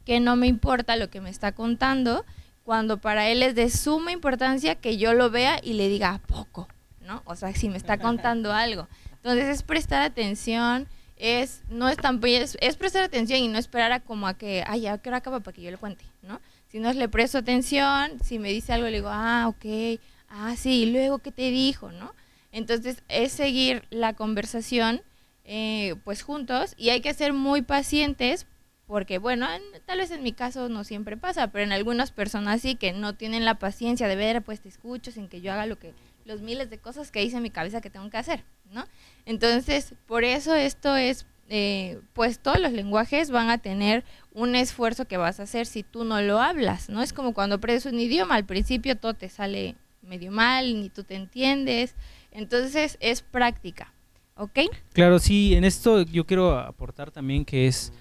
que 0.07 0.19
no 0.19 0.37
me 0.37 0.47
importa 0.47 0.97
lo 0.97 1.11
que 1.11 1.21
me 1.21 1.29
está 1.29 1.53
contando, 1.53 2.25
cuando 2.65 2.97
para 2.97 3.29
él 3.29 3.43
es 3.43 3.55
de 3.55 3.69
suma 3.69 4.13
importancia 4.13 4.77
que 4.77 4.97
yo 4.97 5.13
lo 5.13 5.29
vea 5.29 5.61
y 5.63 5.75
le 5.75 5.91
diga 5.91 6.15
a 6.15 6.19
poco, 6.19 6.69
¿no? 7.03 7.21
O 7.27 7.37
sea, 7.37 7.55
si 7.55 7.69
me 7.69 7.77
está 7.77 7.99
contando 8.01 8.55
algo. 8.55 8.89
Entonces 9.17 9.45
es 9.49 9.63
prestar 9.63 10.01
atención, 10.01 10.89
es 11.19 11.61
no 11.69 11.87
es 11.91 11.99
tan 11.99 12.19
es, 12.25 12.57
es 12.63 12.77
prestar 12.77 13.05
atención 13.05 13.41
y 13.41 13.49
no 13.49 13.59
esperar 13.59 13.93
a 13.93 14.01
como 14.01 14.27
a 14.27 14.33
que, 14.33 14.65
ay, 14.67 14.81
ya 14.81 14.97
qué 14.97 15.11
hora 15.11 15.19
acaba 15.19 15.41
para 15.41 15.55
que 15.55 15.61
yo 15.61 15.71
le 15.71 15.77
cuente, 15.77 16.07
¿no? 16.23 16.41
Si 16.73 16.81
no 16.81 16.91
le 16.91 17.07
presto 17.07 17.37
atención, 17.37 18.19
si 18.25 18.39
me 18.39 18.49
dice 18.49 18.73
algo, 18.73 18.87
le 18.87 18.93
digo, 18.97 19.11
ah, 19.11 19.47
ok, 19.47 20.01
ah, 20.31 20.57
sí, 20.57 20.85
y 20.85 20.91
luego, 20.91 21.19
¿qué 21.19 21.31
te 21.31 21.51
dijo? 21.51 21.93
¿No? 21.93 22.15
Entonces, 22.51 23.03
es 23.11 23.33
seguir 23.33 23.85
la 23.91 24.15
conversación, 24.15 25.03
eh, 25.45 25.97
pues 26.03 26.23
juntos, 26.23 26.73
y 26.79 26.89
hay 26.89 27.03
que 27.03 27.13
ser 27.13 27.35
muy 27.35 27.61
pacientes, 27.61 28.47
porque, 28.87 29.19
bueno, 29.19 29.47
tal 29.85 29.99
vez 29.99 30.13
en 30.13 30.23
mi 30.23 30.33
caso 30.33 30.71
no 30.71 30.83
siempre 30.83 31.19
pasa, 31.19 31.49
pero 31.49 31.63
en 31.63 31.73
algunas 31.73 32.11
personas 32.11 32.63
sí 32.63 32.75
que 32.75 32.93
no 32.95 33.15
tienen 33.15 33.45
la 33.45 33.59
paciencia 33.59 34.09
de 34.09 34.17
ver, 34.17 34.41
pues 34.41 34.61
te 34.61 34.71
escucho 34.71 35.11
sin 35.11 35.29
que 35.29 35.43
yo 35.43 35.53
haga 35.53 35.67
lo 35.67 35.79
que, 35.79 35.93
los 36.25 36.41
miles 36.41 36.71
de 36.71 36.79
cosas 36.79 37.11
que 37.11 37.23
hice 37.23 37.37
en 37.37 37.43
mi 37.43 37.51
cabeza 37.51 37.83
que 37.83 37.91
tengo 37.91 38.09
que 38.09 38.17
hacer, 38.17 38.45
¿no? 38.71 38.87
Entonces, 39.27 39.93
por 40.07 40.25
eso 40.25 40.55
esto 40.55 40.97
es 40.97 41.27
eh, 41.55 42.01
pues 42.15 42.39
todos 42.39 42.59
los 42.59 42.73
lenguajes 42.73 43.31
van 43.31 43.51
a 43.51 43.59
tener 43.59 44.05
un 44.33 44.57
esfuerzo 44.57 45.05
que 45.05 45.19
vas 45.19 45.39
a 45.39 45.43
hacer 45.43 45.67
si 45.67 45.83
tú 45.83 46.03
no 46.03 46.23
lo 46.23 46.41
hablas, 46.41 46.89
¿no? 46.89 47.03
Es 47.03 47.13
como 47.13 47.35
cuando 47.35 47.57
aprendes 47.57 47.85
un 47.85 48.01
idioma, 48.01 48.37
al 48.37 48.47
principio 48.47 48.97
todo 48.97 49.13
te 49.13 49.29
sale 49.29 49.75
medio 50.01 50.33
mal, 50.33 50.81
ni 50.81 50.89
tú 50.89 51.05
te 51.05 51.15
entiendes, 51.15 51.95
entonces 52.31 52.97
es 53.01 53.21
práctica, 53.21 53.93
¿ok? 54.37 54.61
Claro, 54.95 55.19
sí, 55.19 55.55
en 55.55 55.65
esto 55.65 56.01
yo 56.01 56.25
quiero 56.25 56.59
aportar 56.59 57.11
también 57.11 57.45
que 57.45 57.67
es 57.67 57.93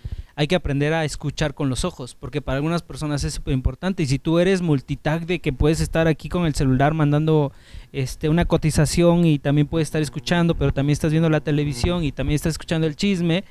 hay 0.42 0.48
que 0.48 0.56
aprender 0.56 0.92
a 0.92 1.06
escuchar 1.06 1.54
con 1.54 1.70
los 1.70 1.86
ojos, 1.86 2.16
porque 2.16 2.42
para 2.42 2.56
algunas 2.56 2.82
personas 2.82 3.24
es 3.24 3.36
súper 3.36 3.54
importante. 3.54 4.02
Y 4.02 4.08
si 4.08 4.18
tú 4.18 4.40
eres 4.40 4.64
multitag 4.64 5.28
de 5.28 5.38
que 5.38 5.54
puedes 5.54 5.80
estar 5.82 6.08
aquí 6.08 6.30
con 6.30 6.48
el 6.48 6.56
celular 6.56 6.96
mandando 6.96 7.52
este, 7.92 8.28
una 8.28 8.46
cotización 8.46 9.24
y 9.24 9.38
también 9.38 9.68
puedes 9.68 9.88
estar 9.88 10.02
escuchando, 10.02 10.56
pero 10.56 10.74
también 10.74 10.94
estás 10.94 11.12
viendo 11.12 11.30
la 11.30 11.42
televisión 11.42 12.04
y 12.04 12.12
también 12.12 12.38
estás 12.38 12.54
escuchando 12.54 12.88
el 12.88 12.96
chisme, 12.96 13.44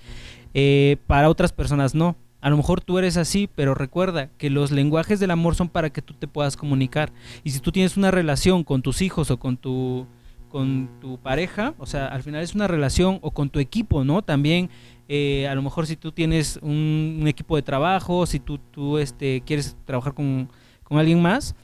eh, 0.53 0.97
para 1.07 1.29
otras 1.29 1.53
personas 1.53 1.95
no. 1.95 2.17
A 2.41 2.51
lo 2.51 2.57
mejor 2.57 2.81
tú 2.81 2.99
eres 2.99 3.17
así, 3.17 3.49
pero 3.55 3.77
recuerda 3.77 4.29
que 4.37 4.51
los 4.51 4.73
lenguajes 4.73 5.21
del 5.21 5.31
amor 5.31 5.55
son 5.55 5.69
para 5.69 5.91
que 5.91 6.03
tú 6.03 6.15
te 6.15 6.27
puedas 6.27 6.57
comunicar. 6.57 7.13
Y 7.45 7.53
si 7.53 7.61
tú 7.61 7.71
tienes 7.71 7.97
una 7.97 8.11
relación 8.11 8.65
con 8.65 8.83
tus 8.83 9.01
hijos 9.01 9.31
o 9.31 9.37
con 9.37 9.57
tu 9.57 10.09
con 10.51 10.91
tu 11.01 11.19
pareja, 11.19 11.75
o 11.79 11.87
sea, 11.87 12.09
al 12.09 12.23
final 12.23 12.43
es 12.43 12.55
una 12.55 12.69
relación, 12.69 13.19
o 13.23 13.31
con 13.31 13.49
tu 13.49 13.59
equipo, 13.59 14.05
¿no? 14.05 14.21
También, 14.21 14.69
eh, 15.09 15.49
a 15.49 15.55
lo 15.55 15.63
mejor 15.63 15.87
si 15.87 15.97
tú 15.97 16.13
tienes 16.13 16.59
un, 16.63 17.25
equipo 17.27 17.57
de 17.57 17.63
trabajo, 17.63 18.27
si 18.27 18.41
tú, 18.41 18.59
tú 18.59 18.99
este, 18.99 19.43
quieres 19.47 19.77
trabajar 19.87 20.13
con, 20.13 20.51
con 20.83 20.99
alguien 20.99 21.23
más, 21.23 21.55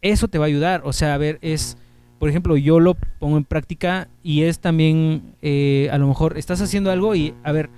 eso 0.00 0.28
te 0.28 0.38
va 0.38 0.44
a 0.44 0.48
ayudar. 0.48 0.82
O 0.84 0.92
sea, 0.92 1.14
a 1.14 1.18
ver, 1.18 1.38
es, 1.42 1.76
por 2.18 2.28
ejemplo, 2.28 2.56
yo 2.56 2.80
lo 2.80 2.94
pongo 3.18 3.36
en 3.36 3.44
práctica 3.44 4.08
y 4.22 4.42
es 4.42 4.60
también, 4.60 5.34
eh, 5.42 5.88
a 5.92 5.98
lo 5.98 6.06
mejor 6.06 6.38
estás 6.38 6.60
haciendo 6.62 6.90
algo 6.90 7.14
y, 7.14 7.34
a 7.42 7.52
ver, 7.52 7.68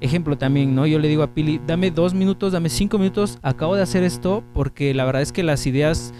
ejemplo 0.00 0.36
también, 0.36 0.74
¿no? 0.74 0.86
Yo 0.86 0.98
le 0.98 1.08
digo 1.08 1.22
a 1.22 1.34
Pili, 1.34 1.60
dame 1.66 1.90
dos 1.90 2.14
minutos, 2.14 2.52
dame 2.52 2.68
cinco 2.68 2.98
minutos, 2.98 3.38
acabo 3.42 3.76
de 3.76 3.82
hacer 3.82 4.02
esto 4.02 4.44
porque 4.52 4.92
la 4.92 5.04
verdad 5.04 5.22
es 5.22 5.32
que 5.32 5.42
las 5.42 5.66
ideas, 5.66 6.12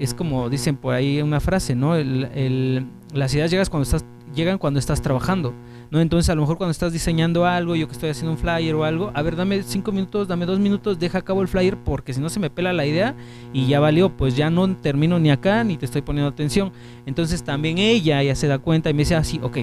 es 0.00 0.14
como 0.14 0.48
dicen 0.48 0.76
por 0.76 0.94
ahí 0.94 1.20
una 1.20 1.40
frase, 1.40 1.74
¿no? 1.74 1.94
El, 1.94 2.24
el, 2.34 2.86
las 3.12 3.34
ideas 3.34 3.50
llegas 3.50 3.68
cuando 3.68 3.84
estás, 3.84 4.04
llegan 4.34 4.58
cuando 4.58 4.78
estás 4.78 5.02
trabajando. 5.02 5.54
¿no? 5.90 6.00
Entonces 6.00 6.30
a 6.30 6.34
lo 6.34 6.42
mejor 6.42 6.56
cuando 6.56 6.70
estás 6.70 6.92
diseñando 6.92 7.44
algo, 7.44 7.76
yo 7.76 7.86
que 7.86 7.92
estoy 7.92 8.10
haciendo 8.10 8.32
un 8.32 8.38
flyer 8.38 8.74
o 8.74 8.84
algo, 8.84 9.10
a 9.14 9.22
ver, 9.22 9.36
dame 9.36 9.62
cinco 9.62 9.92
minutos, 9.92 10.28
dame 10.28 10.46
dos 10.46 10.58
minutos, 10.58 10.98
deja 10.98 11.18
a 11.18 11.22
cabo 11.22 11.42
el 11.42 11.48
flyer 11.48 11.76
porque 11.76 12.14
si 12.14 12.20
no 12.20 12.28
se 12.28 12.40
me 12.40 12.48
pela 12.48 12.72
la 12.72 12.86
idea 12.86 13.14
y 13.52 13.66
ya 13.66 13.80
valió, 13.80 14.16
pues 14.16 14.36
ya 14.36 14.50
no 14.50 14.74
termino 14.76 15.18
ni 15.18 15.30
acá 15.30 15.64
ni 15.64 15.76
te 15.76 15.84
estoy 15.84 16.02
poniendo 16.02 16.30
atención. 16.30 16.72
Entonces 17.06 17.42
también 17.42 17.78
ella 17.78 18.22
ya 18.22 18.34
se 18.34 18.46
da 18.46 18.58
cuenta 18.58 18.88
y 18.90 18.94
me 18.94 19.00
dice 19.00 19.16
así, 19.16 19.40
ah, 19.42 19.46
ok. 19.46 19.58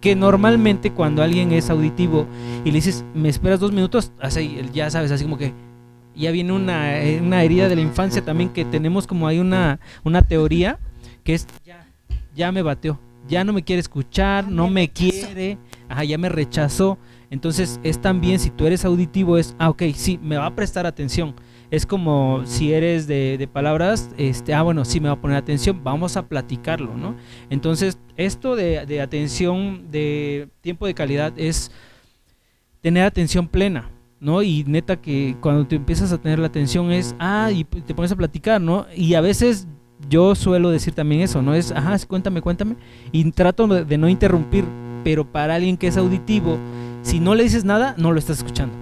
Que 0.00 0.14
normalmente 0.14 0.92
cuando 0.92 1.22
alguien 1.22 1.50
es 1.50 1.70
auditivo 1.70 2.26
y 2.64 2.70
le 2.70 2.76
dices, 2.76 3.04
me 3.14 3.28
esperas 3.28 3.58
dos 3.58 3.72
minutos, 3.72 4.12
así, 4.20 4.60
ya 4.72 4.90
sabes, 4.90 5.10
así 5.10 5.24
como 5.24 5.38
que 5.38 5.52
ya 6.18 6.30
viene 6.32 6.52
una, 6.52 7.00
eh, 7.00 7.20
una 7.20 7.42
herida 7.42 7.68
de 7.68 7.76
la 7.76 7.82
infancia 7.82 8.24
también 8.24 8.50
que 8.50 8.64
tenemos 8.64 9.06
como 9.06 9.26
hay 9.28 9.38
una, 9.38 9.78
una 10.04 10.22
teoría 10.22 10.78
que 11.24 11.34
es, 11.34 11.46
ya, 11.64 11.86
ya 12.34 12.50
me 12.52 12.62
bateó, 12.62 12.98
ya 13.28 13.44
no 13.44 13.52
me 13.52 13.62
quiere 13.62 13.80
escuchar, 13.80 14.48
no 14.48 14.68
me, 14.68 14.88
quiere, 14.88 15.58
ajá, 15.88 16.04
ya 16.04 16.18
me 16.18 16.28
rechazó. 16.28 16.98
Entonces 17.30 17.78
es 17.82 18.00
también, 18.00 18.38
si 18.38 18.50
tú 18.50 18.66
eres 18.66 18.84
auditivo, 18.84 19.36
es, 19.36 19.54
ah, 19.58 19.68
ok, 19.68 19.82
sí, 19.94 20.18
me 20.22 20.36
va 20.36 20.46
a 20.46 20.54
prestar 20.54 20.86
atención. 20.86 21.34
Es 21.70 21.84
como 21.84 22.46
si 22.46 22.72
eres 22.72 23.06
de, 23.06 23.36
de, 23.36 23.46
palabras, 23.46 24.10
este, 24.16 24.54
ah, 24.54 24.62
bueno, 24.62 24.86
sí 24.86 25.00
me 25.00 25.08
va 25.08 25.14
a 25.14 25.20
poner 25.20 25.36
atención, 25.36 25.84
vamos 25.84 26.16
a 26.16 26.26
platicarlo, 26.26 26.96
¿no? 26.96 27.14
Entonces, 27.50 27.98
esto 28.16 28.56
de, 28.56 28.86
de 28.86 29.02
atención, 29.02 29.90
de 29.90 30.48
tiempo 30.62 30.86
de 30.86 30.94
calidad, 30.94 31.34
es 31.36 31.70
tener 32.80 33.04
atención 33.04 33.48
plena, 33.48 33.90
¿no? 34.20 34.42
Y 34.42 34.64
neta 34.66 35.00
que 35.00 35.36
cuando 35.40 35.66
te 35.66 35.76
empiezas 35.76 36.12
a 36.12 36.18
tener 36.18 36.38
la 36.38 36.48
atención 36.48 36.90
es, 36.90 37.14
ah, 37.18 37.50
y 37.52 37.64
te 37.64 37.94
pones 37.94 38.12
a 38.12 38.16
platicar, 38.16 38.60
¿no? 38.60 38.86
Y 38.94 39.14
a 39.14 39.20
veces 39.20 39.68
yo 40.08 40.34
suelo 40.34 40.70
decir 40.70 40.94
también 40.94 41.22
eso, 41.22 41.42
¿no? 41.42 41.54
Es, 41.54 41.72
ajá, 41.72 41.96
cuéntame, 42.06 42.40
cuéntame. 42.40 42.76
Y 43.12 43.30
trato 43.32 43.66
de 43.66 43.98
no 43.98 44.08
interrumpir, 44.08 44.64
pero 45.04 45.30
para 45.30 45.54
alguien 45.54 45.76
que 45.76 45.88
es 45.88 45.96
auditivo, 45.96 46.58
si 47.02 47.20
no 47.20 47.34
le 47.34 47.44
dices 47.44 47.64
nada, 47.64 47.94
no 47.98 48.12
lo 48.12 48.18
estás 48.18 48.38
escuchando. 48.38 48.74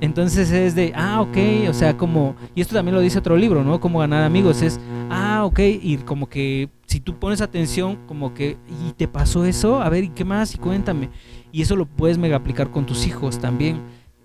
Entonces 0.00 0.50
es 0.50 0.74
de, 0.74 0.92
ah, 0.94 1.20
ok, 1.22 1.68
o 1.68 1.72
sea, 1.72 1.96
como, 1.96 2.34
y 2.54 2.60
esto 2.60 2.74
también 2.74 2.94
lo 2.94 3.00
dice 3.00 3.18
otro 3.18 3.36
libro, 3.36 3.64
¿no? 3.64 3.80
Como 3.80 4.00
ganar 4.00 4.22
amigos, 4.24 4.60
es, 4.60 4.78
ah, 5.08 5.44
ok, 5.44 5.60
y 5.60 5.96
como 5.98 6.28
que 6.28 6.68
si 6.86 7.00
tú 7.00 7.18
pones 7.18 7.40
atención, 7.40 7.98
como 8.06 8.34
que, 8.34 8.58
¿y 8.86 8.92
te 8.92 9.08
pasó 9.08 9.44
eso? 9.44 9.80
A 9.80 9.88
ver, 9.88 10.04
¿y 10.04 10.08
qué 10.08 10.24
más? 10.24 10.54
Y 10.54 10.58
cuéntame. 10.58 11.10
Y 11.52 11.62
eso 11.62 11.76
lo 11.76 11.86
puedes 11.86 12.18
mega 12.18 12.36
aplicar 12.36 12.70
con 12.70 12.84
tus 12.84 13.06
hijos 13.06 13.38
también 13.38 13.80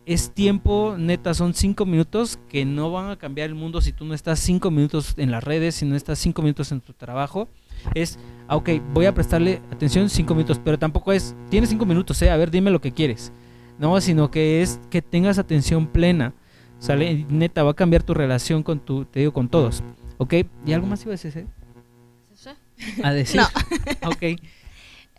es 0.09 0.31
tiempo, 0.31 0.95
neta, 0.97 1.35
son 1.35 1.53
cinco 1.53 1.85
minutos 1.85 2.39
que 2.49 2.65
no 2.65 2.91
van 2.91 3.11
a 3.11 3.17
cambiar 3.17 3.47
el 3.47 3.53
mundo 3.53 3.79
si 3.79 3.93
tú 3.93 4.05
no 4.05 4.15
estás 4.15 4.39
cinco 4.39 4.71
minutos 4.71 5.13
en 5.17 5.29
las 5.29 5.43
redes, 5.43 5.75
si 5.75 5.85
no 5.85 5.95
estás 5.95 6.17
cinco 6.17 6.41
minutos 6.41 6.71
en 6.71 6.81
tu 6.81 6.93
trabajo. 6.93 7.47
Es, 7.93 8.17
ah, 8.47 8.55
ok, 8.55 8.69
voy 8.91 9.05
a 9.05 9.13
prestarle 9.13 9.61
atención 9.71 10.09
cinco 10.09 10.33
minutos, 10.33 10.59
pero 10.65 10.79
tampoco 10.79 11.13
es, 11.13 11.35
tienes 11.51 11.69
cinco 11.69 11.85
minutos, 11.85 12.19
eh, 12.23 12.31
a 12.31 12.37
ver, 12.37 12.49
dime 12.49 12.71
lo 12.71 12.81
que 12.81 12.91
quieres. 12.91 13.31
No, 13.77 14.01
sino 14.01 14.31
que 14.31 14.63
es 14.63 14.79
que 14.89 15.03
tengas 15.03 15.37
atención 15.37 15.85
plena. 15.85 16.33
¿Sale? 16.79 17.27
Neta, 17.29 17.61
va 17.61 17.71
a 17.71 17.75
cambiar 17.75 18.01
tu 18.01 18.15
relación 18.15 18.63
con 18.63 18.79
tu, 18.79 19.05
te 19.05 19.19
digo, 19.19 19.31
con 19.31 19.47
todos. 19.47 19.83
¿Ok? 20.17 20.33
¿Y 20.65 20.73
algo 20.73 20.87
más 20.87 21.03
iba 21.03 21.13
a 21.13 21.17
decir? 21.17 21.45
A 23.03 23.11
decir. 23.11 23.41
No. 23.41 23.47
ok. 24.09 24.41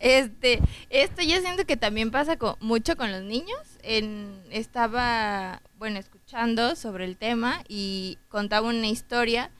Este, 0.01 0.59
esto 0.89 1.21
yo 1.21 1.39
siento 1.41 1.65
que 1.65 1.77
también 1.77 2.09
pasa 2.09 2.35
con, 2.35 2.55
mucho 2.59 2.97
con 2.97 3.11
los 3.11 3.21
niños. 3.21 3.59
En, 3.83 4.41
estaba, 4.49 5.61
bueno, 5.77 5.99
escuchando 5.99 6.75
sobre 6.75 7.05
el 7.05 7.17
tema 7.17 7.63
y 7.67 8.17
contaba 8.27 8.67
una 8.67 8.87
historia 8.87 9.51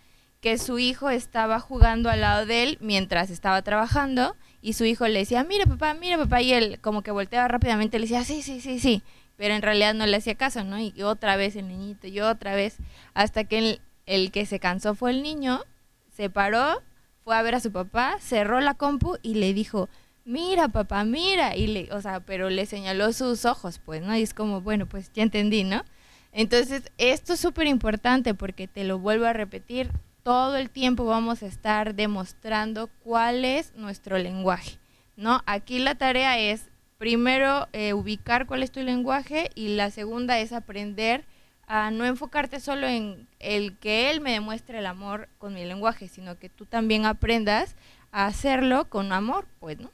que 0.41 0.57
su 0.57 0.79
hijo 0.79 1.11
estaba 1.11 1.59
jugando 1.59 2.09
al 2.09 2.21
lado 2.21 2.47
de 2.47 2.63
él 2.63 2.77
mientras 2.81 3.29
estaba 3.29 3.61
trabajando 3.61 4.35
y 4.63 4.73
su 4.73 4.85
hijo 4.85 5.07
le 5.07 5.19
decía, 5.19 5.43
mira 5.43 5.67
papá, 5.67 5.93
mira 5.93 6.17
papá, 6.17 6.41
y 6.41 6.53
él 6.53 6.79
como 6.81 7.03
que 7.03 7.11
volteaba 7.11 7.47
rápidamente 7.47 7.99
le 7.99 8.05
decía, 8.05 8.23
sí, 8.23 8.41
sí, 8.41 8.59
sí, 8.59 8.79
sí, 8.79 9.03
pero 9.37 9.53
en 9.53 9.61
realidad 9.61 9.93
no 9.93 10.07
le 10.07 10.17
hacía 10.17 10.33
caso, 10.33 10.63
¿no? 10.63 10.79
Y 10.79 11.03
otra 11.03 11.35
vez 11.35 11.55
el 11.55 11.67
niñito, 11.67 12.07
y 12.07 12.19
otra 12.21 12.55
vez, 12.55 12.77
hasta 13.13 13.43
que 13.43 13.59
el, 13.59 13.81
el 14.07 14.31
que 14.31 14.47
se 14.47 14.59
cansó 14.59 14.95
fue 14.95 15.11
el 15.11 15.21
niño, 15.21 15.61
se 16.15 16.31
paró, 16.31 16.81
fue 17.23 17.35
a 17.35 17.41
ver 17.43 17.55
a 17.55 17.59
su 17.59 17.71
papá, 17.71 18.17
cerró 18.19 18.61
la 18.61 18.73
compu 18.73 19.17
y 19.21 19.35
le 19.35 19.53
dijo, 19.53 19.89
mira 20.25 20.67
papá, 20.67 21.03
mira, 21.03 21.55
y 21.55 21.67
le, 21.67 21.93
o 21.93 22.01
sea, 22.01 22.19
pero 22.21 22.49
le 22.49 22.65
señaló 22.65 23.11
sus 23.13 23.45
ojos, 23.45 23.79
pues, 23.83 24.01
¿no? 24.01 24.15
Y 24.15 24.21
es 24.21 24.33
como, 24.33 24.61
bueno, 24.61 24.85
pues 24.87 25.11
ya 25.13 25.23
entendí, 25.23 25.63
¿no? 25.63 25.83
Entonces, 26.31 26.91
esto 26.97 27.33
es 27.33 27.39
súper 27.39 27.67
importante 27.67 28.33
porque 28.33 28.67
te 28.67 28.83
lo 28.83 28.99
vuelvo 28.99 29.25
a 29.25 29.33
repetir, 29.33 29.91
todo 30.23 30.55
el 30.57 30.69
tiempo 30.69 31.05
vamos 31.05 31.43
a 31.43 31.47
estar 31.47 31.95
demostrando 31.95 32.89
cuál 33.03 33.43
es 33.43 33.73
nuestro 33.75 34.17
lenguaje, 34.17 34.77
¿no? 35.15 35.41
Aquí 35.45 35.79
la 35.79 35.95
tarea 35.95 36.37
es 36.39 36.69
primero 36.97 37.67
eh, 37.73 37.93
ubicar 37.93 38.45
cuál 38.45 38.61
es 38.63 38.71
tu 38.71 38.81
lenguaje 38.81 39.49
y 39.55 39.69
la 39.69 39.89
segunda 39.89 40.39
es 40.39 40.53
aprender 40.53 41.25
a 41.67 41.89
no 41.89 42.05
enfocarte 42.05 42.59
solo 42.59 42.87
en 42.87 43.27
el 43.39 43.77
que 43.77 44.11
él 44.11 44.21
me 44.21 44.33
demuestre 44.33 44.79
el 44.79 44.85
amor 44.85 45.27
con 45.37 45.53
mi 45.53 45.65
lenguaje, 45.65 46.07
sino 46.07 46.37
que 46.37 46.49
tú 46.49 46.65
también 46.65 47.05
aprendas 47.05 47.75
a 48.11 48.27
hacerlo 48.27 48.89
con 48.89 49.11
amor, 49.13 49.47
pues, 49.59 49.79
¿no? 49.79 49.89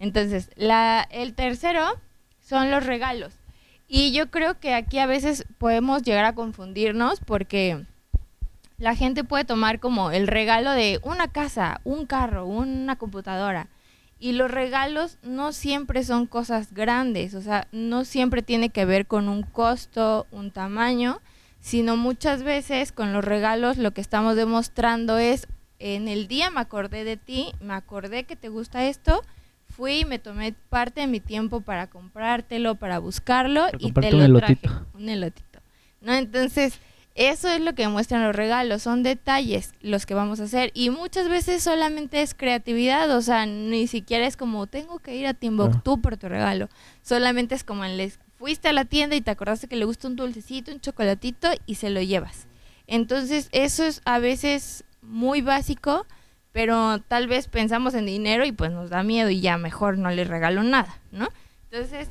Entonces, 0.00 0.50
la, 0.56 1.06
el 1.10 1.34
tercero 1.34 1.86
son 2.40 2.72
los 2.72 2.84
regalos. 2.84 3.34
Y 3.86 4.12
yo 4.12 4.30
creo 4.30 4.58
que 4.58 4.74
aquí 4.74 4.98
a 4.98 5.06
veces 5.06 5.44
podemos 5.58 6.02
llegar 6.02 6.24
a 6.24 6.34
confundirnos 6.34 7.20
porque 7.20 7.84
la 8.78 8.96
gente 8.96 9.24
puede 9.24 9.44
tomar 9.44 9.78
como 9.78 10.10
el 10.10 10.26
regalo 10.26 10.72
de 10.72 11.00
una 11.02 11.28
casa, 11.28 11.80
un 11.84 12.06
carro, 12.06 12.46
una 12.46 12.96
computadora. 12.96 13.68
Y 14.18 14.32
los 14.32 14.50
regalos 14.50 15.18
no 15.22 15.52
siempre 15.52 16.02
son 16.02 16.26
cosas 16.26 16.72
grandes, 16.72 17.34
o 17.34 17.42
sea, 17.42 17.68
no 17.72 18.04
siempre 18.04 18.42
tiene 18.42 18.70
que 18.70 18.84
ver 18.84 19.06
con 19.06 19.28
un 19.28 19.42
costo, 19.42 20.26
un 20.30 20.50
tamaño, 20.50 21.20
sino 21.60 21.96
muchas 21.96 22.42
veces 22.42 22.92
con 22.92 23.12
los 23.12 23.24
regalos 23.24 23.76
lo 23.76 23.92
que 23.92 24.00
estamos 24.00 24.36
demostrando 24.36 25.18
es, 25.18 25.46
en 25.78 26.08
el 26.08 26.28
día 26.28 26.50
me 26.50 26.60
acordé 26.60 27.04
de 27.04 27.16
ti, 27.16 27.52
me 27.60 27.74
acordé 27.74 28.24
que 28.24 28.36
te 28.36 28.48
gusta 28.48 28.86
esto, 28.86 29.22
fui 29.70 30.04
me 30.04 30.18
tomé 30.18 30.54
parte 30.68 31.00
de 31.00 31.06
mi 31.06 31.20
tiempo 31.20 31.60
para 31.60 31.86
comprártelo, 31.86 32.74
para 32.74 32.98
buscarlo 32.98 33.66
y 33.78 33.92
te 33.92 34.12
lo 34.12 34.38
traje. 34.38 34.58
Un 34.94 35.08
elotito. 35.08 35.60
¿No? 36.00 36.14
Entonces, 36.14 36.80
eso 37.14 37.48
es 37.48 37.60
lo 37.60 37.74
que 37.74 37.88
muestran 37.88 38.22
los 38.22 38.34
regalos, 38.34 38.82
son 38.82 39.02
detalles 39.02 39.74
los 39.82 40.06
que 40.06 40.14
vamos 40.14 40.40
a 40.40 40.44
hacer 40.44 40.70
y 40.74 40.90
muchas 40.90 41.28
veces 41.28 41.62
solamente 41.62 42.22
es 42.22 42.34
creatividad, 42.34 43.10
o 43.14 43.20
sea, 43.20 43.46
ni 43.46 43.86
siquiera 43.88 44.26
es 44.26 44.36
como 44.36 44.66
tengo 44.66 45.00
que 45.00 45.16
ir 45.16 45.26
a 45.26 45.34
Timbuktu 45.34 46.00
por 46.00 46.16
tu 46.16 46.28
regalo, 46.28 46.68
solamente 47.02 47.54
es 47.54 47.64
como 47.64 47.84
les 47.84 48.18
fuiste 48.38 48.68
a 48.68 48.72
la 48.72 48.86
tienda 48.86 49.16
y 49.16 49.20
te 49.20 49.30
acordaste 49.30 49.66
que 49.66 49.76
le 49.76 49.84
gusta 49.84 50.08
un 50.08 50.16
dulcecito, 50.16 50.72
un 50.72 50.80
chocolatito 50.80 51.48
y 51.66 51.74
se 51.74 51.90
lo 51.90 52.00
llevas. 52.00 52.46
Entonces, 52.86 53.48
eso 53.52 53.84
es 53.84 54.00
a 54.04 54.18
veces 54.18 54.84
muy 55.02 55.42
básico, 55.42 56.06
pero 56.52 57.00
tal 57.06 57.28
vez 57.28 57.48
pensamos 57.48 57.94
en 57.94 58.06
dinero 58.06 58.44
y 58.44 58.52
pues 58.52 58.70
nos 58.70 58.90
da 58.90 59.02
miedo 59.02 59.30
y 59.30 59.40
ya 59.40 59.58
mejor 59.58 59.98
no 59.98 60.10
les 60.10 60.28
regalo 60.28 60.62
nada, 60.62 61.00
¿no? 61.12 61.28
Entonces, 61.70 62.08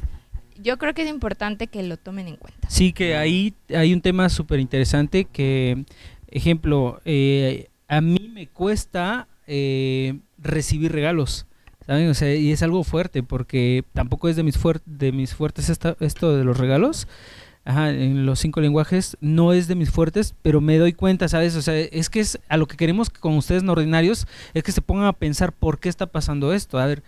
yo 0.57 0.77
creo 0.77 0.93
que 0.93 1.03
es 1.03 1.09
importante 1.09 1.67
que 1.67 1.83
lo 1.83 1.97
tomen 1.97 2.27
en 2.27 2.37
cuenta. 2.37 2.69
Sí, 2.69 2.93
que 2.93 3.15
ahí 3.15 3.53
hay 3.75 3.93
un 3.93 4.01
tema 4.01 4.29
súper 4.29 4.59
interesante 4.59 5.25
que, 5.25 5.83
ejemplo, 6.27 7.01
eh, 7.05 7.69
a 7.87 8.01
mí 8.01 8.29
me 8.33 8.47
cuesta 8.47 9.27
eh, 9.47 10.19
recibir 10.37 10.91
regalos. 10.91 11.45
¿saben? 11.85 12.09
O 12.09 12.13
sea, 12.13 12.33
y 12.33 12.51
es 12.51 12.63
algo 12.63 12.83
fuerte 12.83 13.23
porque 13.23 13.83
tampoco 13.93 14.29
es 14.29 14.35
de 14.35 14.43
mis, 14.43 14.59
de 14.85 15.11
mis 15.11 15.33
fuertes 15.33 15.69
esto 15.69 16.37
de 16.37 16.43
los 16.43 16.57
regalos 16.57 17.07
ajá, 17.69 17.91
en 17.91 18.25
los 18.25 18.39
cinco 18.39 18.61
lenguajes 18.61 19.15
no 19.21 19.53
es 19.53 19.67
de 19.67 19.75
mis 19.75 19.91
fuertes, 19.91 20.33
pero 20.41 20.59
me 20.59 20.79
doy 20.79 20.93
cuenta, 20.93 21.29
¿sabes? 21.29 21.55
O 21.55 21.61
sea, 21.61 21.77
es 21.77 22.09
que 22.09 22.19
es 22.19 22.39
a 22.49 22.57
lo 22.57 22.67
que 22.67 22.75
queremos 22.75 23.11
con 23.11 23.37
ustedes 23.37 23.61
no 23.61 23.73
ordinarios, 23.73 24.25
es 24.55 24.63
que 24.63 24.71
se 24.71 24.81
pongan 24.81 25.05
a 25.05 25.13
pensar 25.13 25.53
por 25.53 25.79
qué 25.79 25.87
está 25.87 26.07
pasando 26.07 26.51
esto. 26.51 26.79
A 26.79 26.87
ver, 26.87 27.03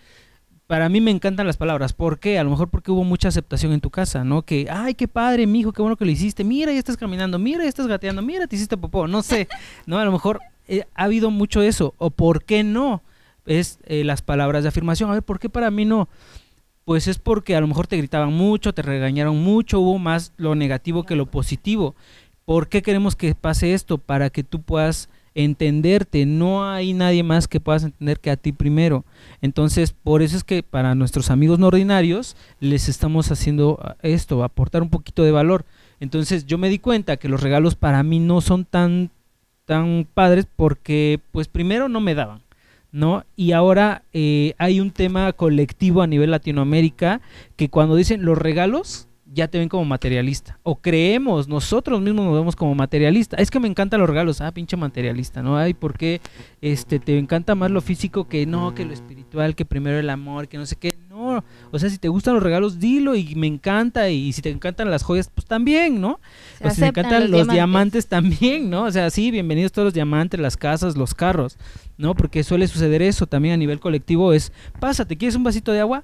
para 0.68 0.88
mí 0.88 1.02
me 1.02 1.10
encantan 1.10 1.48
las 1.48 1.58
palabras. 1.58 1.94
¿Por 1.94 2.20
qué? 2.20 2.38
A 2.38 2.44
lo 2.44 2.52
mejor 2.52 2.70
porque 2.70 2.92
hubo 2.92 3.04
mucha 3.04 3.30
aceptación 3.30 3.74
en 3.74 3.82
tu 3.82 3.90
casa, 3.90 4.24
¿no? 4.24 4.44
Que, 4.44 4.68
ay, 4.70 4.94
qué 4.94 5.08
padre, 5.08 5.48
mi 5.48 5.62
hijo, 5.62 5.74
qué 5.74 5.82
bueno 5.82 5.98
que 5.98 6.06
lo 6.06 6.12
hiciste. 6.12 6.44
Mira, 6.44 6.72
ya 6.72 6.78
estás 6.78 6.96
caminando, 6.96 7.40
mira, 7.40 7.64
ya 7.64 7.70
estás 7.70 7.88
gateando, 7.88 8.22
mira, 8.22 8.46
te 8.46 8.56
hiciste 8.56 8.78
popó. 8.78 9.08
No 9.08 9.24
sé, 9.24 9.48
¿no? 9.88 9.98
A 9.98 10.06
lo 10.06 10.12
mejor 10.12 10.42
eh, 10.68 10.86
ha 10.94 11.06
habido 11.06 11.32
mucho 11.32 11.64
eso. 11.64 11.96
O 11.98 12.12
por 12.12 12.44
qué 12.44 12.64
no. 12.64 13.02
es 13.48 13.80
eh, 13.86 14.04
las 14.04 14.22
palabras 14.22 14.62
de 14.62 14.70
afirmación. 14.70 15.10
A 15.10 15.14
ver, 15.14 15.24
¿por 15.24 15.40
qué 15.40 15.50
para 15.50 15.72
mí 15.72 15.86
no? 15.86 16.08
Pues 16.86 17.08
es 17.08 17.20
porque 17.20 17.56
a 17.56 17.62
lo 17.62 17.68
mejor 17.68 17.88
te 17.88 17.98
gritaban 17.98 18.34
mucho, 18.34 18.74
te 18.74 18.82
regañaron 18.82 19.38
mucho, 19.38 19.80
hubo 19.80 20.00
más 20.00 20.34
lo 20.38 20.56
negativo 20.56 21.04
que 21.04 21.16
lo 21.16 21.28
positivo. 21.28 21.96
¿Por 22.46 22.68
qué 22.68 22.82
queremos 22.82 23.16
que 23.16 23.36
pase 23.36 23.74
esto? 23.74 23.98
Para 23.98 24.30
que 24.30 24.44
tú 24.44 24.62
puedas 24.62 25.10
entenderte, 25.34 26.26
no 26.26 26.70
hay 26.70 26.94
nadie 26.94 27.24
más 27.24 27.48
que 27.48 27.60
puedas 27.60 27.84
entender 27.84 28.20
que 28.20 28.32
a 28.32 28.38
ti 28.38 28.52
primero. 28.52 29.06
Entonces, 29.42 29.94
por 29.94 30.22
eso 30.22 30.36
es 30.36 30.44
que 30.44 30.64
para 30.64 30.96
nuestros 30.96 31.30
amigos 31.30 31.60
no 31.60 31.68
ordinarios 31.68 32.36
les 32.60 32.90
estamos 32.90 33.32
haciendo 33.32 33.80
ah, 33.82 33.96
esto, 34.02 34.44
aportar 34.44 34.82
un 34.82 34.90
poquito 34.90 35.24
de 35.24 35.32
valor. 35.32 35.66
Entonces, 36.00 36.46
yo 36.46 36.58
me 36.58 36.70
di 36.70 36.80
cuenta 36.80 37.18
que 37.18 37.30
los 37.30 37.42
regalos 37.42 37.76
para 37.76 38.04
mí 38.04 38.20
no 38.20 38.42
son 38.42 38.66
tan 38.66 39.12
tan 39.66 40.06
padres 40.14 40.48
porque 40.54 41.22
pues 41.32 41.48
primero 41.48 41.88
no 41.88 42.02
me 42.02 42.16
daban. 42.16 42.42
¿No? 42.92 43.26
Y 43.36 43.52
ahora 43.54 44.04
eh, 44.14 44.54
hay 44.58 44.80
un 44.80 44.92
tema 44.92 45.32
colectivo 45.34 46.02
a 46.02 46.08
nivel 46.08 46.32
Latinoamérica 46.32 47.22
que 47.56 47.70
cuando 47.70 47.96
dicen 47.96 48.26
los 48.26 48.38
regalos 48.38 49.08
ya 49.34 49.48
te 49.48 49.58
ven 49.60 49.70
como 49.70 49.86
materialista. 49.86 50.60
O 50.64 50.76
creemos, 50.76 51.48
nosotros 51.48 52.02
mismos 52.02 52.26
nos 52.26 52.36
vemos 52.36 52.56
como 52.56 52.76
materialista. 52.76 53.38
Es 53.38 53.50
que 53.50 53.60
me 53.60 53.68
encantan 53.68 54.00
los 54.00 54.10
regalos. 54.10 54.42
Ah, 54.42 54.52
pinche 54.52 54.76
materialista, 54.76 55.42
¿no? 55.42 55.58
Ay, 55.58 55.74
¿por 55.74 55.98
qué 55.98 56.20
este, 56.62 57.00
te 57.00 57.18
encanta 57.18 57.56
más 57.56 57.72
lo 57.72 57.82
físico 57.82 58.28
que 58.28 58.46
no, 58.46 58.76
que 58.76 58.86
lo 58.86 58.94
espiritual, 58.94 59.56
que 59.56 59.66
primero 59.66 60.00
el 60.00 60.10
amor, 60.10 60.48
que 60.48 60.58
no 60.58 60.66
sé 60.66 60.76
qué? 60.76 60.94
No, 61.10 61.44
o 61.72 61.80
sea, 61.80 61.90
si 61.90 61.98
te 61.98 62.10
gustan 62.10 62.34
los 62.34 62.44
regalos, 62.44 62.80
dilo 62.80 63.16
y 63.16 63.36
me 63.36 63.48
encanta. 63.48 64.10
Y 64.10 64.34
si 64.34 64.42
te 64.42 64.50
encantan 64.50 64.92
las 64.92 65.04
joyas, 65.04 65.30
pues 65.34 65.46
también, 65.46 66.02
¿no? 66.02 66.20
o 66.62 66.70
si 66.70 66.82
te 66.82 66.88
encantan 66.88 67.32
los, 67.32 67.48
diamantes. 67.48 68.08
también, 68.08 68.70
¿no? 68.70 68.84
O 68.84 68.92
sea, 68.92 69.10
sí, 69.10 69.32
bienvenidos 69.32 69.72
todos 69.72 69.86
los 69.86 69.94
diamantes, 69.94 70.40
las 70.40 70.58
casas, 70.58 70.98
los 70.98 71.14
carros, 71.14 71.58
¿no? 71.98 72.16
Porque 72.16 72.44
suele 72.44 72.68
suceder 72.68 73.02
eso 73.02 73.28
también 73.28 73.54
a 73.54 73.58
nivel 73.58 73.80
colectivo. 73.80 74.34
Es, 74.34 74.52
pásate, 74.80 75.18
¿quieres 75.18 75.36
un 75.36 75.44
vasito 75.44 75.72
de 75.72 75.80
agua? 75.80 76.04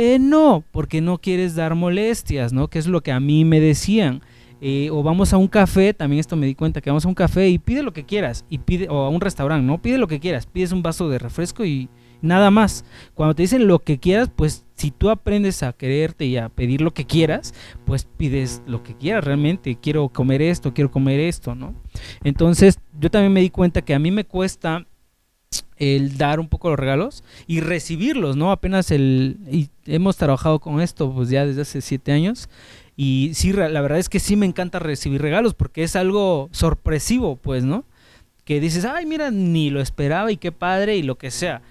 Eh, 0.00 0.20
no, 0.20 0.62
porque 0.70 1.00
no 1.00 1.18
quieres 1.18 1.56
dar 1.56 1.74
molestias, 1.74 2.52
¿no? 2.52 2.68
Que 2.68 2.78
es 2.78 2.86
lo 2.86 3.02
que 3.02 3.10
a 3.10 3.18
mí 3.18 3.44
me 3.44 3.58
decían. 3.58 4.22
Eh, 4.60 4.90
o 4.92 5.02
vamos 5.02 5.32
a 5.32 5.36
un 5.36 5.48
café, 5.48 5.92
también 5.92 6.20
esto 6.20 6.36
me 6.36 6.46
di 6.46 6.54
cuenta, 6.54 6.80
que 6.80 6.88
vamos 6.88 7.04
a 7.04 7.08
un 7.08 7.14
café 7.14 7.48
y 7.48 7.58
pide 7.58 7.82
lo 7.82 7.92
que 7.92 8.04
quieras, 8.04 8.44
y 8.48 8.58
pide, 8.58 8.88
o 8.88 9.02
a 9.02 9.08
un 9.08 9.20
restaurante, 9.20 9.66
¿no? 9.66 9.82
Pide 9.82 9.98
lo 9.98 10.06
que 10.06 10.20
quieras, 10.20 10.46
pides 10.46 10.70
un 10.70 10.82
vaso 10.82 11.08
de 11.08 11.18
refresco 11.18 11.64
y 11.64 11.88
nada 12.22 12.52
más. 12.52 12.84
Cuando 13.14 13.34
te 13.34 13.42
dicen 13.42 13.66
lo 13.66 13.80
que 13.80 13.98
quieras, 13.98 14.30
pues 14.34 14.66
si 14.76 14.92
tú 14.92 15.10
aprendes 15.10 15.64
a 15.64 15.72
quererte 15.72 16.26
y 16.26 16.36
a 16.36 16.48
pedir 16.48 16.80
lo 16.80 16.92
que 16.92 17.04
quieras, 17.04 17.52
pues 17.84 18.04
pides 18.04 18.62
lo 18.66 18.84
que 18.84 18.96
quieras 18.96 19.24
realmente. 19.24 19.78
Quiero 19.80 20.08
comer 20.10 20.42
esto, 20.42 20.74
quiero 20.74 20.92
comer 20.92 21.18
esto, 21.18 21.56
¿no? 21.56 21.74
Entonces 22.22 22.78
yo 23.00 23.10
también 23.10 23.32
me 23.32 23.40
di 23.40 23.50
cuenta 23.50 23.82
que 23.82 23.94
a 23.94 23.98
mí 23.98 24.12
me 24.12 24.24
cuesta 24.24 24.86
el 25.78 26.18
dar 26.18 26.40
un 26.40 26.48
poco 26.48 26.70
los 26.70 26.78
regalos 26.78 27.24
y 27.46 27.60
recibirlos, 27.60 28.36
¿no? 28.36 28.52
Apenas 28.52 28.90
el... 28.90 29.38
Y 29.50 29.68
hemos 29.86 30.16
trabajado 30.16 30.58
con 30.58 30.80
esto 30.80 31.12
pues 31.14 31.30
ya 31.30 31.46
desde 31.46 31.62
hace 31.62 31.80
siete 31.80 32.12
años 32.12 32.48
y 33.00 33.30
sí, 33.34 33.52
la 33.52 33.80
verdad 33.80 34.00
es 34.00 34.08
que 34.08 34.18
sí 34.18 34.34
me 34.34 34.44
encanta 34.44 34.80
recibir 34.80 35.22
regalos 35.22 35.54
porque 35.54 35.84
es 35.84 35.94
algo 35.94 36.48
sorpresivo, 36.50 37.36
pues, 37.36 37.62
¿no? 37.62 37.84
Que 38.44 38.58
dices, 38.58 38.84
ay, 38.84 39.06
mira, 39.06 39.30
ni 39.30 39.70
lo 39.70 39.80
esperaba 39.80 40.32
y 40.32 40.36
qué 40.36 40.50
padre 40.50 40.96
y 40.96 41.04
lo 41.04 41.16
que 41.16 41.30
sea. 41.30 41.62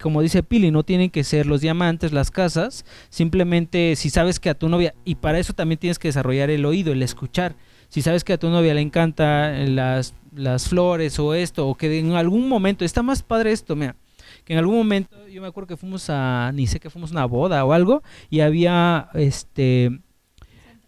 Como 0.00 0.22
dice 0.22 0.42
Pili, 0.42 0.70
no 0.70 0.82
tienen 0.82 1.10
que 1.10 1.22
ser 1.22 1.44
los 1.44 1.60
diamantes, 1.60 2.14
las 2.14 2.30
casas, 2.30 2.86
simplemente 3.10 3.94
si 3.94 4.08
sabes 4.08 4.40
que 4.40 4.48
a 4.48 4.54
tu 4.54 4.70
novia, 4.70 4.94
y 5.04 5.16
para 5.16 5.38
eso 5.38 5.52
también 5.52 5.78
tienes 5.78 5.98
que 5.98 6.08
desarrollar 6.08 6.48
el 6.48 6.64
oído, 6.64 6.94
el 6.94 7.02
escuchar. 7.02 7.56
Si 7.90 8.00
sabes 8.00 8.24
que 8.24 8.32
a 8.32 8.38
tu 8.38 8.48
novia 8.48 8.72
le 8.72 8.80
encanta 8.80 9.50
las 9.50 10.14
las 10.34 10.68
flores 10.68 11.18
o 11.18 11.34
esto, 11.34 11.68
o 11.68 11.74
que 11.74 11.98
en 11.98 12.12
algún 12.12 12.48
momento, 12.48 12.84
está 12.84 13.02
más 13.02 13.22
padre 13.22 13.52
esto, 13.52 13.76
mira, 13.76 13.96
que 14.44 14.52
en 14.52 14.58
algún 14.58 14.76
momento, 14.76 15.28
yo 15.28 15.42
me 15.42 15.48
acuerdo 15.48 15.68
que 15.68 15.76
fuimos 15.76 16.08
a, 16.08 16.52
ni 16.54 16.66
sé 16.66 16.80
que 16.80 16.90
fuimos 16.90 17.10
a 17.10 17.14
una 17.14 17.24
boda 17.24 17.64
o 17.64 17.72
algo, 17.72 18.02
y 18.28 18.40
había 18.40 19.08
este 19.14 20.00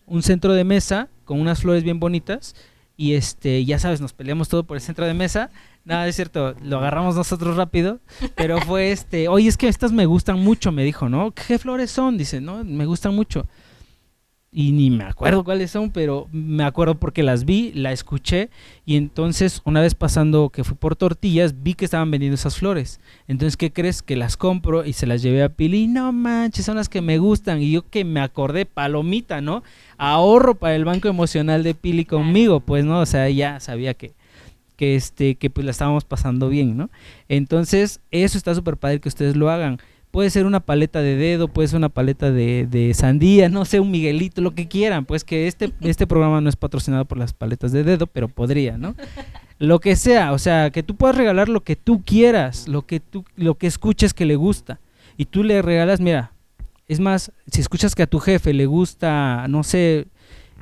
un 0.07 0.23
centro 0.23 0.53
de 0.53 0.65
mesa 0.65 1.09
con 1.25 1.41
unas 1.41 1.61
flores 1.61 1.85
bien 1.85 1.99
bonitas, 1.99 2.55
y 2.97 3.15
este, 3.15 3.65
ya 3.65 3.79
sabes, 3.79 4.01
nos 4.01 4.13
peleamos 4.13 4.49
todo 4.49 4.65
por 4.65 4.77
el 4.77 4.81
centro 4.81 5.07
de 5.07 5.15
mesa, 5.15 5.51
nada, 5.85 6.07
es 6.07 6.15
cierto, 6.15 6.55
lo 6.63 6.79
agarramos 6.79 7.17
nosotros 7.17 7.57
rápido, 7.57 8.01
pero 8.37 8.61
fue 8.61 8.93
este, 8.93 9.29
oye, 9.29 9.49
es 9.49 9.57
que 9.57 9.69
estas 9.69 9.93
me 9.93 10.07
gustan 10.07 10.39
mucho, 10.39 10.71
me 10.71 10.85
dijo, 10.85 11.09
¿no? 11.09 11.33
¿Qué 11.33 11.59
flores 11.59 11.91
son? 11.91 12.19
Dice, 12.19 12.41
¿no? 12.41 12.63
Me 12.65 12.87
gustan 12.87 13.15
mucho 13.15 13.47
y 14.55 14.73
ni 14.73 14.91
me 14.91 15.05
acuerdo 15.05 15.45
cuáles 15.45 15.71
son, 15.71 15.91
pero 15.91 16.29
me 16.31 16.65
acuerdo 16.65 16.97
porque 16.97 17.23
las 17.23 17.47
vi, 17.47 17.73
la 17.73 17.91
escuché 17.91 18.51
y 18.85 18.97
entonces 18.97 19.63
una 19.65 19.81
vez 19.81 19.95
pasando 19.95 20.51
que 20.51 20.63
fui 20.63 20.77
por 20.77 20.95
tortillas 20.95 21.63
vi 21.63 21.73
que 21.73 21.87
estaban 21.87 22.11
vendiendo 22.11 22.35
esas 22.35 22.59
flores. 22.59 23.01
Entonces, 23.29 23.57
¿qué 23.57 23.73
crees? 23.73 24.03
Que 24.03 24.15
las 24.15 24.37
compro 24.37 24.85
y 24.85 24.93
se 24.93 25.07
las 25.07 25.23
llevé 25.23 25.43
a 25.43 25.49
Pili. 25.49 25.87
No 25.89 26.13
manches, 26.13 26.67
son 26.67 26.77
las 26.77 26.91
que 26.91 27.01
me 27.01 27.17
gustan 27.17 27.63
y 27.63 27.73
yo 27.73 27.89
que 27.89 28.05
me 28.05 28.21
acordé, 28.21 28.67
palomita, 28.67 29.41
¿no? 29.41 29.63
Ahorro 29.97 30.55
para 30.55 30.77
el 30.77 30.85
banco 30.85 31.09
emocional 31.09 31.63
de 31.63 31.75
Pili 31.75 32.05
conmigo, 32.05 32.61
pues, 32.61 32.85
¿no? 32.85 33.01
O 33.01 33.07
sea, 33.07 33.31
ya 33.31 33.59
sabía 33.59 33.95
que 33.95 34.13
que 34.77 34.97
este 34.97 35.37
que 35.37 35.49
pues 35.49 35.65
la 35.65 35.71
estábamos 35.71 36.05
pasando 36.05 36.49
bien, 36.49 36.77
¿no? 36.77 36.91
Entonces, 37.29 38.01
eso 38.11 38.37
está 38.37 38.55
súper 38.55 38.77
padre 38.77 39.01
que 39.01 39.09
ustedes 39.09 39.37
lo 39.37 39.49
hagan 39.51 39.79
puede 40.13 40.31
ser 40.31 40.47
una 40.47 40.61
paleta 40.61 41.01
de 41.01 41.17
dedo, 41.17 41.49
puede 41.49 41.69
ser 41.69 41.79
una 41.79 41.89
paleta 41.89 42.31
de, 42.31 42.93
sandía, 42.95 43.49
no 43.49 43.65
sé, 43.65 43.81
un 43.81 43.91
Miguelito, 43.91 44.43
lo 44.43 44.55
que 44.55 44.69
quieran, 44.69 45.07
pues 45.07 45.25
que 45.25 45.49
este, 45.49 45.73
este 45.81 46.07
programa 46.07 46.41
no 46.41 46.49
es 46.49 46.55
patrocinado 46.55 47.07
por 47.07 47.19
las 47.19 47.33
paletas 47.33 47.73
de 47.73 47.83
dedo, 47.83 48.07
pero 48.07 48.29
podría, 48.29 48.79
¿no? 48.79 48.95
Lo 49.59 49.81
que 49.81 49.97
sea, 49.97 50.33
o 50.33 50.39
sea, 50.39 50.71
que 50.71 50.83
tú 50.83 50.97
puedas 50.97 51.17
regalar 51.17 51.49
lo 51.49 51.63
que 51.63 51.77
tú 51.77 52.03
quieras, 52.05 52.69
lo 52.69 52.87
que 52.87 53.01
tú, 53.01 53.25
lo 53.37 53.57
que 53.57 53.67
escuches 53.67 54.13
que 54.15 54.27
le 54.27 54.37
gusta, 54.37 54.81
y 55.17 55.25
tú 55.25 55.43
le 55.43 55.63
regalas, 55.63 56.01
mira, 56.01 56.33
es 56.89 57.01
más, 57.01 57.33
si 57.51 57.63
escuchas 57.63 57.95
que 57.95 58.03
a 58.03 58.07
tu 58.07 58.19
jefe 58.19 58.53
le 58.53 58.67
gusta, 58.67 59.47
no 59.49 59.65
sé, 59.65 60.09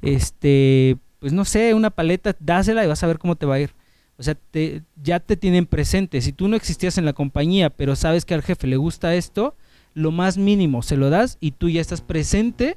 este, 0.00 0.96
pues 1.18 1.32
no 1.32 1.44
sé, 1.44 1.74
una 1.74 1.90
paleta, 1.90 2.36
dásela 2.38 2.84
y 2.84 2.86
vas 2.86 3.02
a 3.02 3.06
ver 3.08 3.18
cómo 3.18 3.34
te 3.34 3.46
va 3.46 3.56
a 3.56 3.60
ir. 3.60 3.79
O 4.20 4.22
sea, 4.22 4.34
te, 4.34 4.82
ya 5.02 5.18
te 5.18 5.34
tienen 5.34 5.64
presente. 5.64 6.20
Si 6.20 6.34
tú 6.34 6.46
no 6.46 6.54
existías 6.54 6.98
en 6.98 7.06
la 7.06 7.14
compañía, 7.14 7.70
pero 7.70 7.96
sabes 7.96 8.26
que 8.26 8.34
al 8.34 8.42
jefe 8.42 8.66
le 8.66 8.76
gusta 8.76 9.14
esto, 9.14 9.56
lo 9.94 10.10
más 10.10 10.36
mínimo 10.36 10.82
se 10.82 10.98
lo 10.98 11.08
das 11.08 11.38
y 11.40 11.52
tú 11.52 11.70
ya 11.70 11.80
estás 11.80 12.02
presente 12.02 12.76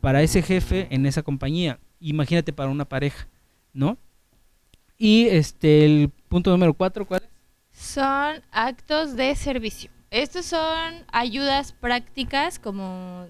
para 0.00 0.20
ese 0.22 0.42
jefe 0.42 0.88
en 0.90 1.06
esa 1.06 1.22
compañía. 1.22 1.78
Imagínate 2.00 2.52
para 2.52 2.70
una 2.70 2.84
pareja, 2.84 3.28
¿no? 3.72 3.98
Y 4.98 5.28
este 5.28 5.84
el 5.84 6.10
punto 6.28 6.50
número 6.50 6.74
cuatro, 6.74 7.06
¿cuál 7.06 7.22
es? 7.22 7.28
Son 7.80 8.42
actos 8.50 9.14
de 9.14 9.36
servicio. 9.36 9.92
Estos 10.10 10.44
son 10.44 11.04
ayudas 11.12 11.72
prácticas 11.72 12.58
como 12.58 13.28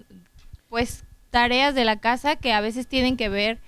pues 0.67 1.03
tareas 1.29 1.75
de 1.75 1.85
la 1.85 1.99
casa 1.99 2.37
que 2.37 2.53
a 2.53 2.61
veces 2.61 2.87
tienen 2.87 3.17
que 3.17 3.29
ver 3.29 3.59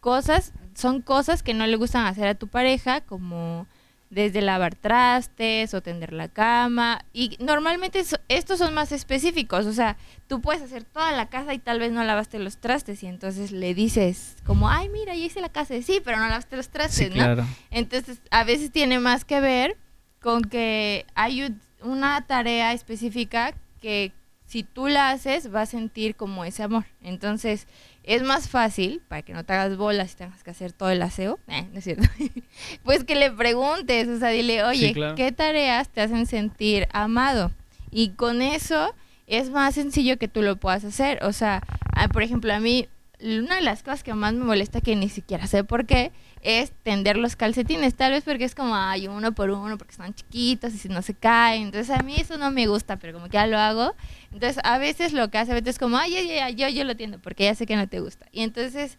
cosas 0.00 0.52
son 0.78 1.02
cosas 1.02 1.42
que 1.42 1.54
no 1.54 1.66
le 1.66 1.76
gustan 1.76 2.06
hacer 2.06 2.28
a 2.28 2.36
tu 2.36 2.46
pareja, 2.46 3.00
como 3.00 3.66
desde 4.10 4.40
lavar 4.40 4.76
trastes 4.76 5.74
o 5.74 5.82
tender 5.82 6.12
la 6.12 6.28
cama. 6.28 7.04
Y 7.12 7.36
normalmente 7.40 8.02
estos 8.28 8.58
son 8.58 8.74
más 8.74 8.92
específicos, 8.92 9.66
o 9.66 9.72
sea, 9.72 9.96
tú 10.28 10.40
puedes 10.40 10.62
hacer 10.62 10.84
toda 10.84 11.10
la 11.12 11.28
casa 11.28 11.52
y 11.52 11.58
tal 11.58 11.80
vez 11.80 11.90
no 11.90 12.04
lavaste 12.04 12.38
los 12.38 12.58
trastes 12.58 13.02
y 13.02 13.08
entonces 13.08 13.50
le 13.50 13.74
dices 13.74 14.36
como, 14.46 14.70
ay, 14.70 14.88
mira, 14.88 15.16
ya 15.16 15.24
hice 15.24 15.40
la 15.40 15.48
casa. 15.48 15.74
sí, 15.82 16.00
pero 16.04 16.18
no 16.18 16.28
lavaste 16.28 16.56
los 16.56 16.68
trastes, 16.68 17.14
¿no? 17.14 17.44
Entonces, 17.70 18.20
a 18.30 18.44
veces 18.44 18.70
tiene 18.70 19.00
más 19.00 19.24
que 19.24 19.40
ver 19.40 19.76
con 20.20 20.42
que 20.42 21.06
hay 21.16 21.54
una 21.82 22.24
tarea 22.24 22.72
específica 22.72 23.52
que 23.80 24.12
si 24.46 24.62
tú 24.62 24.86
la 24.88 25.10
haces 25.10 25.52
va 25.52 25.62
a 25.62 25.66
sentir 25.66 26.14
como 26.14 26.44
ese 26.44 26.62
amor. 26.62 26.86
Entonces, 27.02 27.66
es 28.08 28.22
más 28.22 28.48
fácil, 28.48 29.02
para 29.06 29.20
que 29.20 29.34
no 29.34 29.44
te 29.44 29.52
hagas 29.52 29.76
bolas 29.76 30.14
y 30.14 30.16
tengas 30.16 30.42
que 30.42 30.50
hacer 30.50 30.72
todo 30.72 30.88
el 30.88 31.02
aseo, 31.02 31.38
eh, 31.46 31.68
¿no 31.70 31.78
es 31.78 31.84
cierto? 31.84 32.08
pues 32.82 33.04
que 33.04 33.14
le 33.14 33.30
preguntes, 33.30 34.08
o 34.08 34.18
sea, 34.18 34.30
dile, 34.30 34.64
oye, 34.64 34.94
¿qué 35.14 35.30
tareas 35.30 35.90
te 35.90 36.00
hacen 36.00 36.24
sentir 36.24 36.88
amado? 36.92 37.52
Y 37.90 38.10
con 38.10 38.40
eso 38.40 38.94
es 39.26 39.50
más 39.50 39.74
sencillo 39.74 40.16
que 40.16 40.26
tú 40.26 40.40
lo 40.40 40.56
puedas 40.56 40.84
hacer. 40.84 41.22
O 41.22 41.34
sea, 41.34 41.62
ah, 41.94 42.08
por 42.08 42.22
ejemplo, 42.22 42.50
a 42.54 42.60
mí, 42.60 42.88
una 43.20 43.56
de 43.56 43.62
las 43.62 43.82
cosas 43.82 44.02
que 44.02 44.14
más 44.14 44.32
me 44.32 44.44
molesta, 44.44 44.80
que 44.80 44.96
ni 44.96 45.10
siquiera 45.10 45.46
sé 45.46 45.62
por 45.62 45.84
qué, 45.84 46.10
es 46.42 46.72
tender 46.82 47.16
los 47.16 47.36
calcetines, 47.36 47.94
tal 47.94 48.12
vez 48.12 48.24
porque 48.24 48.44
es 48.44 48.54
como, 48.54 48.74
ay, 48.76 49.08
uno 49.08 49.32
por 49.32 49.50
uno, 49.50 49.76
porque 49.78 49.92
están 49.92 50.14
chiquitos 50.14 50.74
y 50.74 50.78
si 50.78 50.88
no 50.88 51.02
se 51.02 51.14
caen. 51.14 51.64
Entonces 51.64 51.90
a 51.96 52.02
mí 52.02 52.16
eso 52.18 52.38
no 52.38 52.50
me 52.50 52.66
gusta, 52.66 52.96
pero 52.98 53.14
como 53.14 53.26
que 53.26 53.34
ya 53.34 53.46
lo 53.46 53.58
hago. 53.58 53.94
Entonces 54.32 54.60
a 54.64 54.78
veces 54.78 55.12
lo 55.12 55.30
que 55.30 55.38
hace 55.38 55.52
a 55.52 55.54
veces 55.54 55.70
es 55.70 55.78
como, 55.78 55.96
ay, 55.96 56.12
ya, 56.12 56.22
ya, 56.22 56.50
yo, 56.50 56.68
yo 56.68 56.84
lo 56.84 56.92
entiendo, 56.92 57.18
porque 57.18 57.44
ya 57.44 57.54
sé 57.54 57.66
que 57.66 57.76
no 57.76 57.88
te 57.88 58.00
gusta. 58.00 58.26
Y 58.32 58.42
entonces, 58.42 58.98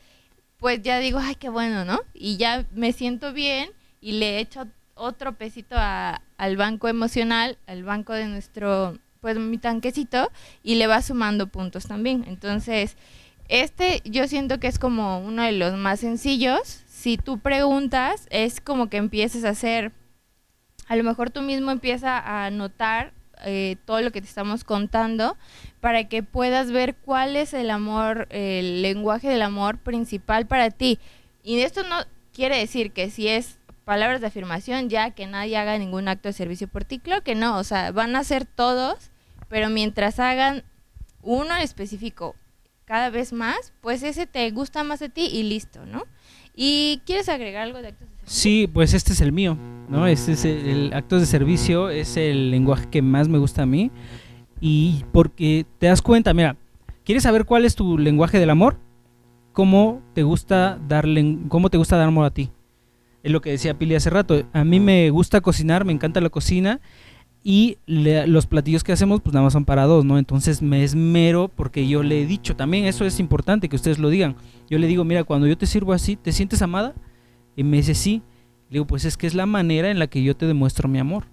pues 0.58 0.82
ya 0.82 1.00
digo, 1.00 1.20
ay, 1.20 1.36
qué 1.36 1.50
bueno, 1.50 1.86
¿no? 1.86 2.00
Y 2.14 2.38
ya 2.38 2.66
me 2.74 2.92
siento 2.94 3.34
bien 3.34 3.70
y 4.02 4.14
le 4.14 4.40
echo 4.40 4.68
otro 4.96 5.34
pesito 5.34 5.76
al 5.78 6.58
banco 6.58 6.88
emocional, 6.88 7.58
al 7.68 7.84
banco 7.84 8.14
de 8.14 8.28
nuestro, 8.28 8.98
pues 9.22 9.38
mi 9.38 9.58
tanquecito, 9.58 10.30
y 10.62 10.76
le 10.76 10.88
va 10.88 11.02
sumando 11.02 11.48
puntos 11.48 11.88
también. 11.88 12.26
Entonces, 12.28 12.98
este 13.50 14.02
yo 14.06 14.28
siento 14.28 14.60
que 14.60 14.68
es 14.68 14.80
como 14.80 15.20
uno 15.20 15.44
de 15.44 15.52
los 15.52 15.76
más 15.76 16.00
sencillos, 16.00 16.84
si 16.88 17.18
tú 17.18 17.40
preguntas, 17.40 18.28
es 18.30 18.62
como 18.62 18.90
que 18.90 18.98
empieces 18.98 19.44
a 19.44 19.50
hacer, 19.50 19.92
a 20.88 20.96
lo 20.96 21.04
mejor 21.04 21.30
tú 21.32 21.42
mismo 21.42 21.72
empiezas 21.72 22.22
a 22.26 22.50
notar 22.52 23.14
eh, 23.46 23.78
todo 23.86 24.02
lo 24.02 24.12
que 24.12 24.22
te 24.22 24.28
estamos 24.28 24.66
contando 24.66 25.38
para 25.80 26.10
que 26.10 26.24
puedas 26.24 26.72
ver 26.72 26.96
cuál 26.96 27.38
es 27.38 27.54
el 27.54 27.72
amor, 27.72 28.28
el 28.32 28.82
lenguaje 28.82 29.30
del 29.30 29.42
amor 29.42 29.78
principal 29.78 30.46
para 30.46 30.72
ti. 30.72 31.00
Y 31.42 31.60
esto 31.62 31.84
no 31.84 31.96
quiere 32.34 32.58
decir 32.58 32.92
que 32.92 33.10
si 33.10 33.30
es 33.30 33.58
palabras 33.86 34.20
de 34.20 34.28
afirmación 34.28 34.90
ya 34.90 35.12
que 35.12 35.26
nadie 35.26 35.58
haga 35.58 35.78
ningún 35.78 36.10
acto 36.10 36.28
de 36.28 36.34
servicio 36.34 36.68
por 36.68 36.84
ti, 36.84 37.00
claro 37.00 37.24
que 37.24 37.34
no, 37.34 37.58
o 37.58 37.64
sea, 37.64 37.92
van 37.92 38.16
a 38.18 38.24
ser 38.26 38.46
todos, 38.46 39.10
pero 39.48 39.70
mientras 39.70 40.20
hagan 40.20 40.64
uno 41.22 41.56
en 41.56 41.62
específico 41.62 42.36
cada 42.90 43.12
vez 43.12 43.34
más, 43.34 43.72
pues 43.82 44.02
ese 44.02 44.26
te 44.26 44.50
gusta 44.50 44.84
más 44.84 45.00
de 45.00 45.10
ti 45.10 45.30
y 45.32 45.44
listo, 45.44 45.86
¿no? 45.86 46.06
¿Y 46.56 47.02
quieres 47.06 47.30
agregar 47.30 47.62
algo 47.62 47.84
de 47.84 47.90
actos 47.90 48.10
de 48.10 48.16
servicio? 48.16 48.42
Sí, 48.42 48.68
pues 48.74 48.96
este 48.96 49.14
es 49.14 49.22
el 49.22 49.32
mío, 49.32 49.56
¿no? 49.90 50.08
Este 50.08 50.32
es 50.32 50.44
el, 50.44 50.68
el 50.68 50.94
actos 50.94 51.22
de 51.22 51.28
servicio, 51.28 51.92
es 51.92 52.18
el 52.18 52.50
lenguaje 52.50 52.88
que 52.90 53.04
más 53.04 53.28
me 53.28 53.38
gusta 53.38 53.62
a 53.62 53.66
mí. 53.68 53.92
Y 54.60 55.06
porque 55.12 55.68
te 55.78 55.86
das 55.86 56.02
cuenta, 56.02 56.34
mira, 56.34 56.58
¿quieres 57.06 57.22
saber 57.22 57.46
cuál 57.46 57.64
es 57.64 57.76
tu 57.76 57.96
lenguaje 57.96 58.40
del 58.40 58.50
amor? 58.50 58.80
¿Cómo 59.54 60.02
te 60.16 60.24
gusta 60.24 60.80
darle, 60.88 61.38
cómo 61.48 61.70
te 61.70 61.78
gusta 61.78 61.96
dar 61.96 62.08
amor 62.08 62.26
a 62.26 62.32
ti? 62.32 62.50
Es 63.22 63.32
lo 63.32 63.40
que 63.40 63.52
decía 63.52 63.78
Pili 63.78 63.94
hace 63.94 64.10
rato. 64.10 64.48
A 64.52 64.64
mí 64.64 64.80
me 64.80 65.12
gusta 65.12 65.42
cocinar, 65.42 65.86
me 65.86 65.94
encanta 65.94 66.22
la 66.22 66.30
cocina 66.30 66.82
y 67.44 67.78
le- 67.86 68.28
los 68.28 68.48
platillos 68.48 68.84
que 68.84 68.92
hacemos 68.92 69.22
pues 69.22 69.34
nada 69.34 69.46
más 69.46 69.54
son 69.54 69.66
para 69.66 69.86
dos, 69.86 70.04
¿no? 70.06 70.18
Entonces 70.18 70.62
me 70.62 70.84
esmero 70.84 71.48
porque 71.48 71.88
yo 71.88 72.04
le 72.04 72.22
he 72.22 72.26
dicho 72.26 72.56
también, 72.56 72.86
eso 72.86 73.06
es 73.06 73.20
importante 73.20 73.70
que 73.70 73.76
ustedes 73.76 74.00
lo 74.00 74.10
digan. 74.10 74.36
Yo 74.70 74.78
le 74.78 74.88
digo, 74.88 75.04
mira, 75.06 75.24
cuando 75.24 75.48
yo 75.48 75.58
te 75.58 75.66
sirvo 75.66 75.94
así, 75.94 76.16
¿te 76.16 76.32
sientes 76.32 76.62
amada? 76.62 76.94
Y 77.56 77.64
me 77.64 77.78
dice, 77.78 77.96
sí. 77.96 78.22
Le 78.70 78.74
digo, 78.76 78.86
pues 78.88 79.06
es 79.06 79.18
que 79.18 79.26
es 79.26 79.34
la 79.34 79.46
manera 79.46 79.90
en 79.90 79.98
la 80.00 80.08
que 80.08 80.22
yo 80.22 80.36
te 80.36 80.46
demuestro 80.46 80.88
mi 80.88 81.00
amor. 81.00 81.26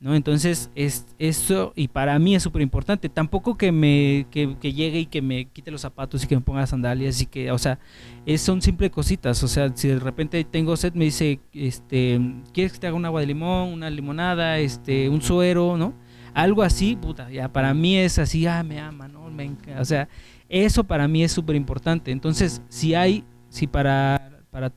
¿No? 0.00 0.14
Entonces, 0.14 0.70
es 0.76 1.06
eso, 1.18 1.72
y 1.74 1.88
para 1.88 2.16
mí 2.20 2.36
es 2.36 2.44
súper 2.44 2.62
importante. 2.62 3.08
Tampoco 3.08 3.56
que 3.56 3.72
me 3.72 4.26
que, 4.30 4.56
que 4.60 4.72
llegue 4.72 5.00
y 5.00 5.06
que 5.06 5.22
me 5.22 5.46
quite 5.46 5.72
los 5.72 5.80
zapatos 5.80 6.22
y 6.22 6.28
que 6.28 6.36
me 6.36 6.40
ponga 6.40 6.60
las 6.60 6.70
sandalias 6.70 7.20
y 7.20 7.26
que, 7.26 7.50
o 7.50 7.58
sea, 7.58 7.80
es, 8.24 8.40
son 8.40 8.62
simples 8.62 8.90
cositas. 8.90 9.42
O 9.42 9.48
sea, 9.48 9.72
si 9.74 9.88
de 9.88 9.98
repente 9.98 10.44
tengo 10.44 10.76
sed, 10.76 10.94
me 10.94 11.06
dice, 11.06 11.40
este, 11.52 12.20
¿quieres 12.52 12.72
que 12.74 12.78
te 12.78 12.86
haga 12.86 12.96
un 12.96 13.06
agua 13.06 13.20
de 13.20 13.26
limón, 13.26 13.72
una 13.72 13.90
limonada, 13.90 14.58
este, 14.58 15.08
un 15.08 15.20
suero, 15.20 15.76
¿no? 15.76 15.94
Algo 16.32 16.62
así, 16.62 16.94
puta, 16.94 17.28
ya 17.30 17.52
para 17.52 17.74
mí 17.74 17.96
es 17.96 18.20
así, 18.20 18.46
ah, 18.46 18.62
me 18.62 18.78
ama, 18.78 19.08
¿no? 19.08 19.28
Me 19.30 19.50
o 19.80 19.84
sea, 19.84 20.08
eso 20.48 20.84
para 20.84 21.08
mí 21.08 21.24
es 21.24 21.32
súper 21.32 21.56
importante. 21.56 22.12
Entonces, 22.12 22.62
si 22.68 22.94
hay, 22.94 23.24
si 23.48 23.66
para, 23.66 24.42
para 24.50 24.72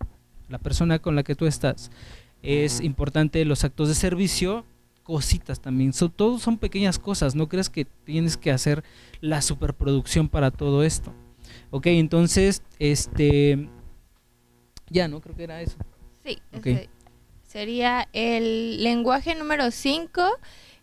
la 0.49 0.57
persona 0.57 0.97
con 0.97 1.15
la 1.15 1.21
que 1.21 1.35
tú 1.35 1.45
estás 1.45 1.91
es 2.43 2.81
importante 2.81 3.43
los 3.45 3.63
actos 3.63 3.87
de 3.87 3.95
servicio, 3.95 4.65
cositas 5.11 5.59
también. 5.59 5.91
Son, 5.91 6.09
todos 6.09 6.41
son 6.41 6.57
pequeñas 6.57 6.97
cosas. 6.97 7.35
No 7.35 7.49
creas 7.49 7.69
que 7.69 7.83
tienes 7.83 8.37
que 8.37 8.49
hacer 8.49 8.81
la 9.19 9.41
superproducción 9.41 10.29
para 10.29 10.51
todo 10.51 10.83
esto. 10.83 11.13
Ok, 11.69 11.87
entonces, 11.87 12.63
este. 12.79 13.67
Ya, 14.89 15.09
¿no? 15.09 15.19
Creo 15.19 15.35
que 15.35 15.43
era 15.43 15.61
eso. 15.61 15.75
Sí, 16.23 16.41
Ok. 16.55 16.65
ese 16.67 16.89
sería 17.45 18.07
el 18.13 18.81
lenguaje 18.81 19.35
número 19.35 19.71
5 19.71 20.21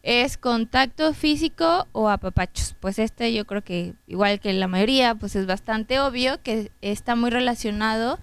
es 0.03 0.37
contacto 0.37 1.14
físico 1.14 1.87
o 1.93 2.11
apapachos. 2.11 2.77
Pues 2.81 2.99
este 2.99 3.33
yo 3.33 3.47
creo 3.47 3.64
que 3.64 3.95
igual 4.07 4.41
que 4.41 4.53
la 4.53 4.69
mayoría, 4.69 5.14
pues 5.14 5.37
es 5.37 5.47
bastante 5.47 6.01
obvio 6.01 6.43
que 6.43 6.71
está 6.83 7.17
muy 7.17 7.31
relacionado. 7.31 8.19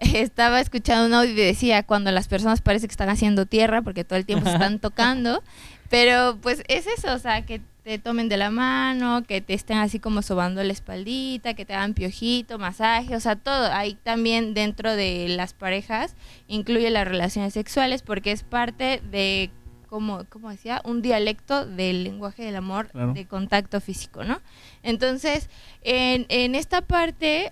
Estaba 0.00 0.60
escuchando 0.60 1.06
un 1.06 1.14
audio 1.14 1.32
y 1.32 1.36
decía 1.36 1.82
cuando 1.82 2.10
las 2.10 2.26
personas 2.26 2.60
parece 2.60 2.86
que 2.88 2.92
están 2.92 3.08
haciendo 3.10 3.46
tierra 3.46 3.82
porque 3.82 4.02
todo 4.04 4.18
el 4.18 4.24
tiempo 4.26 4.46
se 4.46 4.54
están 4.54 4.78
tocando, 4.80 5.42
pero 5.88 6.38
pues 6.40 6.62
es 6.68 6.86
eso, 6.86 7.12
o 7.12 7.18
sea, 7.18 7.44
que 7.44 7.60
te 7.84 7.98
tomen 7.98 8.28
de 8.28 8.36
la 8.36 8.50
mano, 8.50 9.22
que 9.24 9.40
te 9.40 9.54
estén 9.54 9.78
así 9.78 9.98
como 9.98 10.22
sobando 10.22 10.62
la 10.62 10.72
espaldita, 10.72 11.54
que 11.54 11.64
te 11.64 11.74
hagan 11.74 11.94
piojito, 11.94 12.58
masaje, 12.58 13.16
o 13.16 13.20
sea, 13.20 13.36
todo. 13.36 13.72
Ahí 13.72 13.96
también 14.02 14.52
dentro 14.54 14.94
de 14.94 15.26
las 15.28 15.54
parejas 15.54 16.14
incluye 16.46 16.90
las 16.90 17.08
relaciones 17.08 17.54
sexuales 17.54 18.02
porque 18.02 18.32
es 18.32 18.42
parte 18.42 19.00
de, 19.10 19.50
como, 19.88 20.24
como 20.26 20.50
decía, 20.50 20.82
un 20.84 21.00
dialecto 21.02 21.64
del 21.66 22.04
lenguaje 22.04 22.44
del 22.44 22.56
amor 22.56 22.88
Claro. 22.88 23.14
de 23.14 23.26
contacto 23.26 23.80
físico, 23.80 24.24
¿no? 24.24 24.40
Entonces, 24.82 25.48
en, 25.82 26.26
en 26.28 26.54
esta 26.54 26.82
parte, 26.82 27.50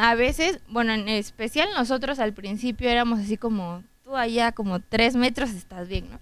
a 0.00 0.14
veces, 0.14 0.60
bueno, 0.68 0.92
en 0.92 1.08
especial 1.08 1.68
nosotros 1.76 2.18
al 2.18 2.32
principio 2.32 2.88
éramos 2.90 3.20
así 3.20 3.36
como, 3.36 3.82
tú 4.04 4.16
allá 4.16 4.52
como 4.52 4.80
tres 4.80 5.14
metros 5.16 5.50
estás 5.50 5.88
bien, 5.88 6.10
¿no? 6.10 6.20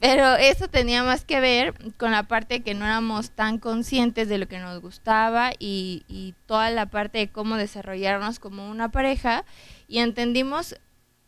Pero 0.00 0.34
eso 0.34 0.68
tenía 0.68 1.02
más 1.02 1.24
que 1.24 1.40
ver 1.40 1.74
con 1.96 2.10
la 2.10 2.24
parte 2.24 2.62
que 2.62 2.74
no 2.74 2.84
éramos 2.84 3.30
tan 3.30 3.58
conscientes 3.58 4.28
de 4.28 4.38
lo 4.38 4.48
que 4.48 4.58
nos 4.58 4.80
gustaba 4.80 5.52
y, 5.58 6.04
y 6.08 6.34
toda 6.46 6.70
la 6.70 6.86
parte 6.86 7.18
de 7.18 7.28
cómo 7.28 7.56
desarrollarnos 7.56 8.38
como 8.38 8.68
una 8.68 8.90
pareja 8.90 9.44
y 9.88 10.00
entendimos, 10.00 10.76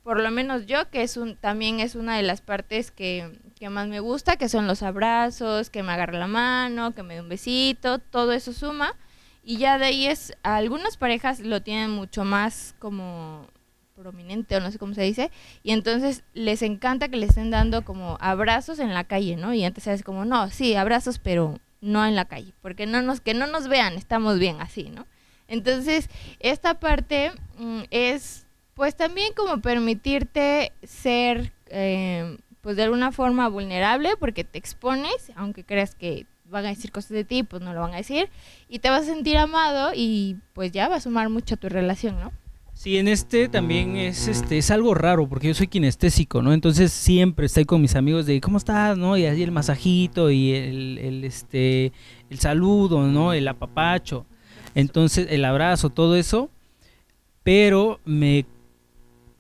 por 0.03 0.21
lo 0.21 0.31
menos 0.31 0.67
yo, 0.67 0.91
que 0.91 1.03
es 1.03 1.17
un, 1.17 1.37
también 1.37 1.81
es 1.81 1.95
una 1.95 2.17
de 2.17 2.23
las 2.23 2.41
partes 2.43 2.91
que, 2.91 3.39
que 3.59 3.71
más 3.71 3.89
me 3.89 4.01
gusta, 4.01 4.37
que 4.37 4.49
son 4.49 4.67
los 4.67 4.83
abrazos, 4.83 5.71
que 5.71 5.83
me 5.83 5.93
agarre 5.93 6.19
la 6.19 6.27
mano, 6.27 6.95
que 6.95 7.03
me 7.03 7.15
dé 7.15 7.21
un 7.23 7.29
besito, 7.29 7.99
todo 7.99 8.33
eso 8.33 8.53
suma. 8.53 8.95
Y 9.49 9.59
ya 9.59 9.79
de 9.79 9.87
ahí 9.87 10.07
es, 10.09 10.37
algunas 10.43 10.97
parejas 10.97 11.39
lo 11.39 11.63
tienen 11.63 11.93
mucho 11.93 12.25
más 12.25 12.75
como 12.81 13.47
prominente 13.95 14.57
o 14.57 14.61
no 14.61 14.73
sé 14.73 14.79
cómo 14.81 14.93
se 14.93 15.03
dice, 15.03 15.31
y 15.63 15.71
entonces 15.71 16.25
les 16.35 16.63
encanta 16.63 17.09
que 17.09 17.17
le 17.17 17.27
estén 17.27 17.53
dando 17.53 17.85
como 17.85 18.19
abrazos 18.21 18.81
en 18.81 18.93
la 18.93 19.05
calle, 19.05 19.37
¿no? 19.37 19.55
Y 19.55 19.65
antes 19.65 19.87
así 19.87 20.03
como, 20.03 20.25
no, 20.25 20.51
sí, 20.51 20.75
abrazos, 20.75 21.21
pero 21.21 21.61
no 21.81 22.05
en 22.05 22.17
la 22.17 22.25
calle, 22.25 22.55
porque 22.61 22.87
no 22.87 23.03
nos, 23.03 23.21
que 23.21 23.35
no 23.35 23.47
nos 23.47 23.69
vean, 23.69 23.95
estamos 23.95 24.41
bien 24.41 24.61
así, 24.61 24.91
¿no? 24.91 25.07
Entonces, 25.47 26.11
esta 26.41 26.81
parte 26.81 27.31
mm, 27.57 27.83
es, 27.93 28.47
pues 28.75 28.97
también 28.97 29.33
como 29.33 29.61
permitirte 29.63 30.73
ser, 30.83 31.53
eh, 31.69 32.37
pues 32.63 32.75
de 32.75 32.83
alguna 32.83 33.13
forma 33.13 33.49
vulnerable, 33.49 34.17
porque 34.19 34.43
te 34.43 34.59
expones, 34.59 35.31
aunque 35.37 35.63
creas 35.63 35.95
que 35.95 36.27
van 36.51 36.67
a 36.67 36.69
decir 36.69 36.93
cosas 36.93 37.11
de 37.11 37.25
ti, 37.25 37.43
pues 37.43 37.63
no 37.63 37.73
lo 37.73 37.81
van 37.81 37.95
a 37.95 37.99
decir, 37.99 38.29
y 38.69 38.79
te 38.79 38.91
vas 38.91 39.03
a 39.03 39.13
sentir 39.13 39.37
amado 39.37 39.93
y 39.95 40.37
pues 40.53 40.73
ya 40.73 40.89
va 40.89 40.97
a 40.97 41.01
sumar 41.01 41.29
mucho 41.29 41.55
a 41.55 41.59
tu 41.59 41.69
relación, 41.69 42.19
¿no? 42.21 42.33
Sí, 42.73 42.99
en 42.99 43.09
este 43.09 43.49
también 43.49 43.97
es 43.97 44.29
este 44.29 44.59
es 44.59 44.71
algo 44.71 44.93
raro 44.93 45.27
porque 45.27 45.49
yo 45.49 45.55
soy 45.55 45.67
kinestésico, 45.67 46.43
¿no? 46.43 46.53
Entonces 46.53 46.93
siempre 46.93 47.47
estoy 47.47 47.65
con 47.65 47.81
mis 47.81 47.97
amigos 47.97 48.27
de 48.27 48.39
¿cómo 48.43 48.59
estás? 48.59 48.99
¿no? 48.99 49.17
Y 49.17 49.25
así 49.25 49.43
el 49.43 49.51
masajito 49.51 50.31
y 50.31 50.53
el, 50.53 50.99
el, 50.99 51.25
este 51.25 51.93
el 52.29 52.39
saludo, 52.39 53.07
¿no? 53.07 53.33
El 53.33 53.49
apapacho. 53.49 54.27
Entonces, 54.75 55.29
el 55.31 55.47
abrazo, 55.47 55.89
todo 55.89 56.17
eso, 56.17 56.51
pero 57.43 57.99
me 58.05 58.45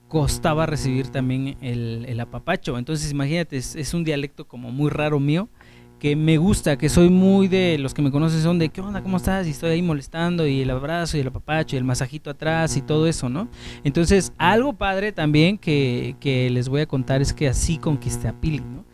costaba 0.08 0.64
recibir 0.64 1.08
también 1.08 1.58
el, 1.60 2.06
el 2.08 2.18
apapacho. 2.20 2.78
Entonces, 2.78 3.10
imagínate, 3.10 3.58
es, 3.58 3.76
es 3.76 3.92
un 3.92 4.02
dialecto 4.02 4.46
como 4.48 4.72
muy 4.72 4.88
raro 4.88 5.20
mío 5.20 5.50
que 5.98 6.14
me 6.14 6.36
gusta, 6.36 6.76
que 6.76 6.88
soy 6.88 7.08
muy 7.08 7.48
de 7.48 7.78
los 7.78 7.94
que 7.94 8.02
me 8.02 8.10
conocen 8.10 8.42
son 8.42 8.58
de 8.58 8.68
qué 8.68 8.80
onda, 8.82 9.02
cómo 9.02 9.16
estás 9.16 9.46
y 9.46 9.50
estoy 9.50 9.70
ahí 9.70 9.82
molestando 9.82 10.46
y 10.46 10.60
el 10.60 10.70
abrazo 10.70 11.16
y 11.16 11.20
el 11.20 11.28
apapacho 11.28 11.74
y 11.74 11.78
el 11.78 11.84
masajito 11.84 12.28
atrás 12.30 12.76
y 12.76 12.82
todo 12.82 13.06
eso, 13.06 13.28
¿no? 13.28 13.48
Entonces, 13.82 14.32
algo 14.36 14.74
padre 14.74 15.12
también 15.12 15.56
que, 15.56 16.16
que 16.20 16.50
les 16.50 16.68
voy 16.68 16.82
a 16.82 16.86
contar 16.86 17.22
es 17.22 17.32
que 17.32 17.48
así 17.48 17.78
conquisté 17.78 18.28
a 18.28 18.32
Pili, 18.38 18.60
¿no? 18.60 18.84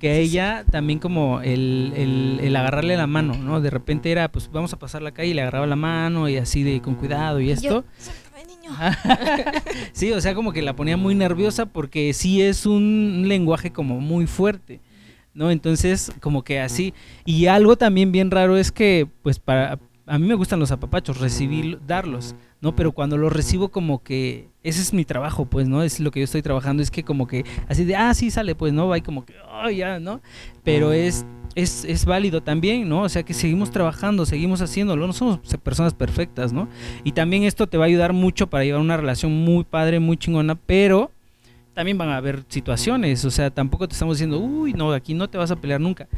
Que 0.00 0.10
a 0.10 0.14
ella 0.16 0.64
también 0.70 0.98
como 0.98 1.40
el, 1.40 1.92
el, 1.94 2.40
el 2.42 2.56
agarrarle 2.56 2.96
la 2.96 3.06
mano, 3.06 3.34
¿no? 3.36 3.60
De 3.60 3.70
repente 3.70 4.10
era, 4.10 4.30
pues 4.32 4.50
vamos 4.50 4.72
a 4.72 4.78
pasar 4.78 5.02
la 5.02 5.12
calle 5.12 5.28
y 5.30 5.34
le 5.34 5.42
agarraba 5.42 5.66
la 5.66 5.76
mano 5.76 6.28
y 6.28 6.36
así 6.38 6.62
de 6.62 6.80
con 6.80 6.94
cuidado 6.94 7.40
y 7.40 7.50
esto. 7.50 7.68
Yo, 7.68 7.84
"Suéltame, 7.98 8.44
niño". 8.46 8.74
sí, 9.92 10.10
o 10.12 10.20
sea, 10.20 10.34
como 10.34 10.52
que 10.52 10.62
la 10.62 10.74
ponía 10.74 10.96
muy 10.96 11.14
nerviosa 11.14 11.66
porque 11.66 12.12
sí 12.12 12.42
es 12.42 12.66
un 12.66 13.24
lenguaje 13.26 13.72
como 13.72 14.00
muy 14.00 14.26
fuerte, 14.26 14.80
¿no? 15.34 15.50
Entonces, 15.50 16.12
como 16.20 16.42
que 16.42 16.60
así. 16.60 16.94
Y 17.24 17.46
algo 17.46 17.76
también 17.76 18.12
bien 18.12 18.30
raro 18.30 18.56
es 18.56 18.72
que, 18.72 19.08
pues, 19.22 19.38
para. 19.38 19.78
A 20.06 20.18
mí 20.18 20.26
me 20.26 20.34
gustan 20.34 20.60
los 20.60 20.70
apapachos, 20.70 21.18
recibir, 21.18 21.78
darlos, 21.86 22.34
¿no? 22.60 22.76
Pero 22.76 22.92
cuando 22.92 23.16
los 23.18 23.32
recibo, 23.32 23.68
como 23.68 24.02
que. 24.02 24.48
Ese 24.62 24.80
es 24.80 24.92
mi 24.94 25.04
trabajo, 25.04 25.46
pues, 25.46 25.68
¿no? 25.68 25.82
Es 25.82 26.00
lo 26.00 26.10
que 26.10 26.20
yo 26.20 26.24
estoy 26.24 26.42
trabajando, 26.42 26.82
es 26.82 26.90
que 26.90 27.02
como 27.02 27.26
que. 27.26 27.44
Así 27.68 27.84
de, 27.84 27.96
ah, 27.96 28.14
sí, 28.14 28.30
sale, 28.30 28.54
pues, 28.54 28.72
¿no? 28.72 28.88
Va 28.88 28.98
y 28.98 29.02
como 29.02 29.24
que, 29.24 29.34
oh, 29.64 29.70
ya, 29.70 29.98
¿no? 30.00 30.20
Pero 30.62 30.92
es. 30.92 31.26
Es, 31.56 31.84
es 31.84 32.04
válido 32.04 32.42
también, 32.42 32.88
¿no? 32.88 33.02
O 33.02 33.08
sea 33.08 33.22
que 33.22 33.32
seguimos 33.32 33.70
trabajando, 33.70 34.26
seguimos 34.26 34.60
haciéndolo, 34.60 35.06
no 35.06 35.12
somos 35.12 35.38
personas 35.62 35.94
perfectas, 35.94 36.52
¿no? 36.52 36.68
Y 37.04 37.12
también 37.12 37.44
esto 37.44 37.68
te 37.68 37.78
va 37.78 37.84
a 37.84 37.86
ayudar 37.86 38.12
mucho 38.12 38.48
para 38.48 38.64
llevar 38.64 38.80
una 38.80 38.96
relación 38.96 39.30
muy 39.30 39.62
padre, 39.62 40.00
muy 40.00 40.16
chingona, 40.16 40.56
pero 40.56 41.12
también 41.74 41.98
van 41.98 42.08
a 42.08 42.16
haber 42.16 42.44
situaciones, 42.48 43.24
o 43.24 43.30
sea, 43.30 43.50
tampoco 43.50 43.86
te 43.88 43.92
estamos 43.92 44.16
diciendo, 44.16 44.38
uy, 44.38 44.72
no, 44.72 44.92
aquí 44.92 45.12
no 45.12 45.28
te 45.28 45.36
vas 45.36 45.50
a 45.50 45.56
pelear 45.56 45.80
nunca. 45.80 46.08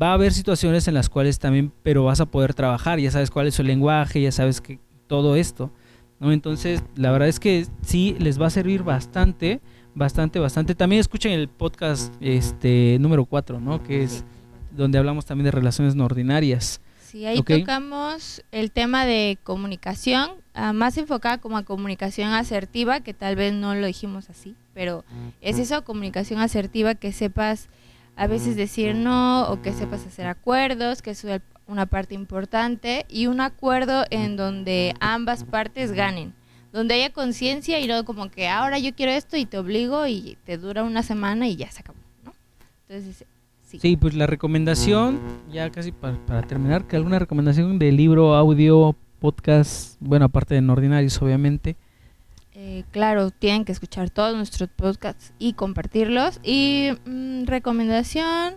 Va 0.00 0.10
a 0.10 0.14
haber 0.14 0.32
situaciones 0.32 0.88
en 0.88 0.94
las 0.94 1.08
cuales 1.08 1.38
también, 1.38 1.72
pero 1.82 2.04
vas 2.04 2.20
a 2.20 2.26
poder 2.26 2.52
trabajar, 2.52 2.98
ya 2.98 3.10
sabes 3.10 3.30
cuál 3.30 3.46
es 3.46 3.54
su 3.54 3.62
lenguaje, 3.62 4.20
ya 4.20 4.32
sabes 4.32 4.60
que 4.60 4.78
todo 5.06 5.36
esto, 5.36 5.70
¿no? 6.20 6.32
Entonces, 6.32 6.82
la 6.96 7.12
verdad 7.12 7.28
es 7.28 7.40
que 7.40 7.66
sí 7.82 8.16
les 8.18 8.40
va 8.40 8.48
a 8.48 8.50
servir 8.50 8.82
bastante, 8.82 9.60
bastante, 9.94 10.38
bastante. 10.38 10.74
También 10.74 11.00
escuchen 11.00 11.32
el 11.32 11.48
podcast 11.48 12.12
este 12.20 12.98
número 13.00 13.24
4, 13.24 13.60
¿no? 13.60 13.82
Que 13.82 14.02
es 14.02 14.24
donde 14.70 14.98
hablamos 14.98 15.24
también 15.24 15.46
de 15.46 15.50
relaciones 15.52 15.94
no 15.94 16.04
ordinarias. 16.04 16.80
Sí, 17.00 17.24
ahí 17.24 17.42
tocamos 17.42 18.44
el 18.50 18.72
tema 18.72 19.06
de 19.06 19.38
comunicación, 19.42 20.32
ah, 20.56 20.72
más 20.72 20.98
enfocada 20.98 21.38
como 21.38 21.56
a 21.56 21.62
comunicación 21.62 22.32
asertiva, 22.32 23.00
que 23.00 23.14
tal 23.14 23.36
vez 23.36 23.52
no 23.52 23.74
lo 23.74 23.86
dijimos 23.86 24.28
así, 24.30 24.56
pero 24.74 25.04
es 25.40 25.58
eso, 25.58 25.84
comunicación 25.84 26.40
asertiva, 26.40 26.96
que 26.96 27.12
sepas 27.12 27.68
a 28.16 28.26
veces 28.26 28.56
decir 28.56 28.94
no 28.94 29.48
o 29.48 29.62
que 29.62 29.72
sepas 29.72 30.04
hacer 30.06 30.26
acuerdos, 30.26 31.02
que 31.02 31.10
es 31.10 31.24
una 31.68 31.86
parte 31.86 32.14
importante, 32.14 33.06
y 33.08 33.26
un 33.26 33.40
acuerdo 33.40 34.04
en 34.10 34.36
donde 34.36 34.94
ambas 35.00 35.44
partes 35.44 35.92
ganen, 35.92 36.32
donde 36.72 36.94
haya 36.94 37.12
conciencia 37.12 37.78
y 37.78 37.86
no 37.86 38.04
como 38.04 38.30
que 38.30 38.48
ahora 38.48 38.78
yo 38.78 38.94
quiero 38.94 39.12
esto 39.12 39.36
y 39.36 39.46
te 39.46 39.58
obligo 39.58 40.06
y 40.06 40.36
te 40.44 40.58
dura 40.58 40.82
una 40.82 41.02
semana 41.02 41.46
y 41.46 41.56
ya 41.56 41.70
se 41.70 41.80
acabó, 41.80 41.98
¿no? 42.24 42.32
Entonces, 42.88 43.24
sí. 43.62 43.78
Sí, 43.78 43.96
pues 43.96 44.14
la 44.14 44.26
recomendación, 44.26 45.20
ya 45.52 45.70
casi 45.70 45.92
para, 45.92 46.16
para 46.26 46.42
terminar, 46.42 46.86
que 46.86 46.96
alguna 46.96 47.18
recomendación 47.18 47.78
de 47.78 47.92
libro, 47.92 48.34
audio, 48.34 48.96
podcast, 49.30 49.96
bueno, 49.98 50.26
aparte 50.26 50.54
de 50.54 50.60
no 50.60 50.74
ordinarios, 50.74 51.20
obviamente. 51.20 51.74
Eh, 52.54 52.84
claro, 52.92 53.32
tienen 53.32 53.64
que 53.64 53.72
escuchar 53.72 54.08
todos 54.10 54.36
nuestros 54.36 54.68
podcasts 54.70 55.32
y 55.40 55.54
compartirlos. 55.54 56.38
Y 56.44 56.90
mm, 57.06 57.44
recomendación, 57.46 58.54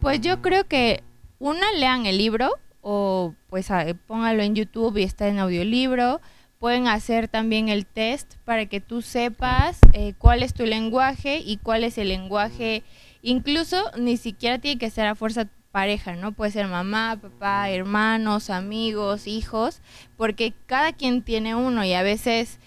pues 0.00 0.20
yo 0.20 0.42
creo 0.42 0.64
que 0.68 1.02
una, 1.38 1.72
lean 1.72 2.04
el 2.04 2.18
libro 2.18 2.50
o 2.82 3.34
pues 3.48 3.70
a- 3.70 3.86
póngalo 4.06 4.42
en 4.42 4.54
YouTube 4.54 4.98
y 4.98 5.04
está 5.04 5.26
en 5.28 5.38
audiolibro. 5.38 6.20
Pueden 6.58 6.86
hacer 6.86 7.26
también 7.28 7.70
el 7.70 7.86
test 7.86 8.34
para 8.44 8.66
que 8.66 8.80
tú 8.82 9.00
sepas 9.00 9.78
eh, 9.94 10.12
cuál 10.18 10.42
es 10.42 10.52
tu 10.52 10.66
lenguaje 10.66 11.38
y 11.38 11.56
cuál 11.56 11.82
es 11.84 11.96
el 11.96 12.08
lenguaje. 12.08 12.82
Incluso 13.22 13.76
ni 13.98 14.18
siquiera 14.18 14.58
tiene 14.58 14.78
que 14.78 14.90
ser 14.90 15.06
a 15.06 15.14
fuerza 15.14 15.46
pareja, 15.70 16.16
¿no? 16.16 16.32
Puede 16.32 16.50
ser 16.52 16.66
mamá, 16.66 17.18
papá, 17.20 17.70
hermanos, 17.70 18.50
amigos, 18.50 19.26
hijos, 19.26 19.80
porque 20.16 20.52
cada 20.66 20.92
quien 20.92 21.22
tiene 21.22 21.54
uno 21.54 21.84
y 21.84 21.92
a 21.92 22.02
veces 22.02 22.58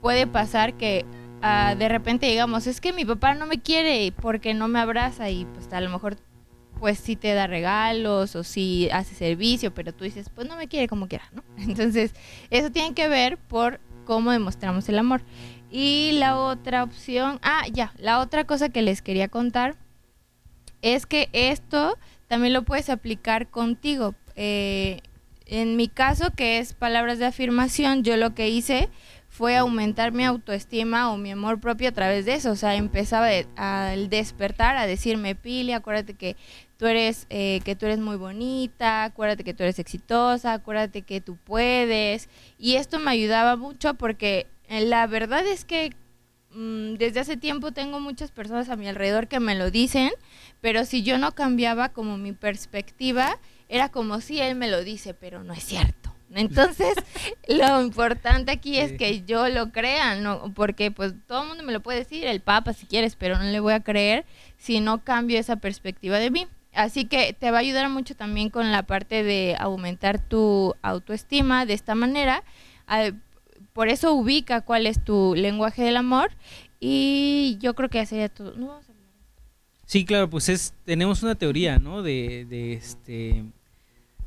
puede 0.00 0.26
pasar 0.26 0.74
que 0.74 1.04
ah, 1.42 1.74
de 1.76 1.88
repente 1.88 2.26
digamos, 2.26 2.66
es 2.66 2.80
que 2.80 2.92
mi 2.92 3.04
papá 3.04 3.34
no 3.34 3.46
me 3.46 3.60
quiere 3.60 4.12
porque 4.20 4.54
no 4.54 4.68
me 4.68 4.78
abraza 4.78 5.30
y 5.30 5.44
pues 5.46 5.72
a 5.72 5.80
lo 5.80 5.90
mejor 5.90 6.16
pues 6.82 6.98
sí 6.98 7.14
te 7.14 7.32
da 7.32 7.46
regalos 7.46 8.34
o 8.34 8.42
sí 8.42 8.88
hace 8.92 9.14
servicio, 9.14 9.72
pero 9.72 9.92
tú 9.94 10.02
dices, 10.02 10.28
pues 10.30 10.48
no 10.48 10.56
me 10.56 10.66
quiere 10.66 10.88
como 10.88 11.06
quiera, 11.06 11.24
¿no? 11.32 11.44
Entonces, 11.56 12.12
eso 12.50 12.72
tiene 12.72 12.92
que 12.92 13.06
ver 13.06 13.38
por 13.38 13.78
cómo 14.04 14.32
demostramos 14.32 14.88
el 14.88 14.98
amor. 14.98 15.22
Y 15.70 16.10
la 16.14 16.36
otra 16.36 16.82
opción, 16.82 17.38
ah, 17.42 17.62
ya, 17.72 17.94
la 17.98 18.18
otra 18.18 18.44
cosa 18.44 18.68
que 18.68 18.82
les 18.82 19.00
quería 19.00 19.28
contar 19.28 19.76
es 20.82 21.06
que 21.06 21.28
esto 21.32 21.96
también 22.32 22.54
lo 22.54 22.62
puedes 22.62 22.88
aplicar 22.88 23.48
contigo. 23.48 24.14
Eh, 24.36 25.00
en 25.44 25.76
mi 25.76 25.88
caso, 25.88 26.30
que 26.34 26.60
es 26.60 26.72
palabras 26.72 27.18
de 27.18 27.26
afirmación, 27.26 28.04
yo 28.04 28.16
lo 28.16 28.34
que 28.34 28.48
hice 28.48 28.88
fue 29.28 29.58
aumentar 29.58 30.12
mi 30.12 30.24
autoestima 30.24 31.12
o 31.12 31.18
mi 31.18 31.32
amor 31.32 31.60
propio 31.60 31.90
a 31.90 31.92
través 31.92 32.24
de 32.24 32.32
eso. 32.32 32.50
O 32.50 32.56
sea, 32.56 32.74
empezaba 32.74 33.26
de- 33.26 33.46
al 33.56 34.08
despertar 34.08 34.78
a 34.78 34.86
decirme, 34.86 35.34
Pili, 35.34 35.74
acuérdate 35.74 36.14
que 36.14 36.36
tú 36.78 36.86
eres, 36.86 37.26
eh, 37.28 37.60
que 37.66 37.76
tú 37.76 37.84
eres 37.84 37.98
muy 37.98 38.16
bonita, 38.16 39.04
acuérdate 39.04 39.44
que 39.44 39.52
tú 39.52 39.64
eres 39.64 39.78
exitosa, 39.78 40.54
acuérdate 40.54 41.02
que 41.02 41.20
tú 41.20 41.36
puedes. 41.36 42.30
Y 42.58 42.76
esto 42.76 42.98
me 42.98 43.10
ayudaba 43.10 43.56
mucho 43.56 43.92
porque 43.92 44.46
eh, 44.68 44.86
la 44.86 45.06
verdad 45.06 45.46
es 45.46 45.66
que 45.66 45.92
mm, 46.54 46.94
desde 46.94 47.20
hace 47.20 47.36
tiempo 47.36 47.72
tengo 47.72 48.00
muchas 48.00 48.30
personas 48.30 48.68
a 48.68 48.76
mi 48.76 48.88
alrededor 48.88 49.28
que 49.28 49.40
me 49.40 49.54
lo 49.54 49.70
dicen, 49.70 50.10
pero 50.60 50.84
si 50.84 51.02
yo 51.02 51.18
no 51.18 51.32
cambiaba 51.32 51.90
como 51.90 52.16
mi 52.18 52.32
perspectiva, 52.32 53.38
era 53.68 53.88
como 53.90 54.20
si 54.20 54.40
él 54.40 54.54
me 54.54 54.68
lo 54.68 54.82
dice, 54.84 55.14
pero 55.14 55.42
no 55.42 55.52
es 55.52 55.64
cierto. 55.64 56.14
Entonces, 56.34 56.94
lo 57.48 57.82
importante 57.82 58.52
aquí 58.52 58.78
es 58.78 58.90
Sí. 58.92 58.96
que 58.96 59.22
yo 59.24 59.48
lo 59.48 59.70
crea, 59.70 60.14
¿no? 60.16 60.52
Porque 60.54 60.90
pues 60.90 61.12
todo 61.26 61.42
el 61.42 61.48
mundo 61.48 61.62
me 61.64 61.72
lo 61.72 61.80
puede 61.80 61.98
decir, 61.98 62.26
el 62.26 62.40
Papa 62.40 62.72
si 62.72 62.86
quieres, 62.86 63.16
pero 63.16 63.36
no 63.36 63.44
le 63.44 63.60
voy 63.60 63.74
a 63.74 63.80
creer 63.80 64.24
si 64.56 64.80
no 64.80 65.04
cambio 65.04 65.38
esa 65.38 65.56
perspectiva 65.56 66.18
de 66.18 66.30
mí. 66.30 66.46
Así 66.74 67.04
que 67.04 67.34
te 67.38 67.50
va 67.50 67.58
a 67.58 67.60
ayudar 67.60 67.90
mucho 67.90 68.14
también 68.14 68.48
con 68.48 68.72
la 68.72 68.82
parte 68.84 69.22
de 69.22 69.56
aumentar 69.58 70.18
tu 70.18 70.74
autoestima 70.80 71.66
de 71.66 71.74
esta 71.74 71.94
manera. 71.94 72.42
Por 73.72 73.88
eso 73.88 74.12
ubica 74.14 74.60
cuál 74.60 74.86
es 74.86 75.02
tu 75.02 75.34
lenguaje 75.34 75.82
del 75.82 75.96
amor 75.96 76.30
y 76.80 77.56
yo 77.60 77.74
creo 77.74 77.88
que 77.88 77.98
ya 77.98 78.06
sería 78.06 78.28
todo. 78.28 78.54
No 78.56 78.68
vamos 78.68 78.88
a 78.88 78.92
hablar. 78.92 79.02
Sí, 79.86 80.04
claro, 80.04 80.28
pues 80.28 80.48
es 80.48 80.74
tenemos 80.84 81.22
una 81.22 81.34
teoría, 81.34 81.78
¿no? 81.78 82.02
De, 82.02 82.44
de 82.48 82.74
este 82.74 83.44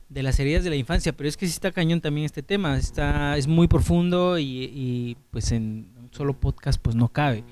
de 0.09 0.21
las 0.23 0.39
heridas 0.39 0.63
de 0.63 0.69
la 0.69 0.75
infancia, 0.75 1.13
pero 1.13 1.27
es 1.27 1.35
que 1.35 1.47
sí 1.47 1.51
está 1.51 1.71
cañón 1.71 1.99
también 1.99 2.25
este 2.25 2.43
tema, 2.43 2.77
está 2.77 3.35
es 3.37 3.47
muy 3.47 3.67
profundo 3.67 4.37
y, 4.37 4.45
y, 4.73 5.17
pues 5.31 5.51
en 5.51 5.87
un 5.99 6.09
solo 6.11 6.33
podcast 6.33 6.79
pues 6.81 6.95
no 6.95 7.07
cabe. 7.09 7.43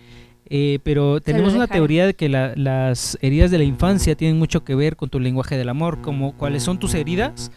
Eh, 0.49 0.79
pero 0.83 1.19
tenemos 1.19 1.53
una 1.55 1.67
teoría 1.67 2.05
de 2.05 2.13
que 2.13 2.29
la- 2.29 2.53
las 2.55 3.17
heridas 3.21 3.49
de 3.49 3.57
la 3.57 3.63
infancia 3.63 4.15
tienen 4.15 4.37
mucho 4.37 4.63
que 4.63 4.75
ver 4.75 4.95
con 4.95 5.09
tu 5.09 5.19
lenguaje 5.19 5.57
del 5.57 5.69
amor, 5.69 6.01
como 6.01 6.37
cuáles 6.37 6.61
son 6.63 6.77
tus 6.79 6.93
heridas, 6.93 7.51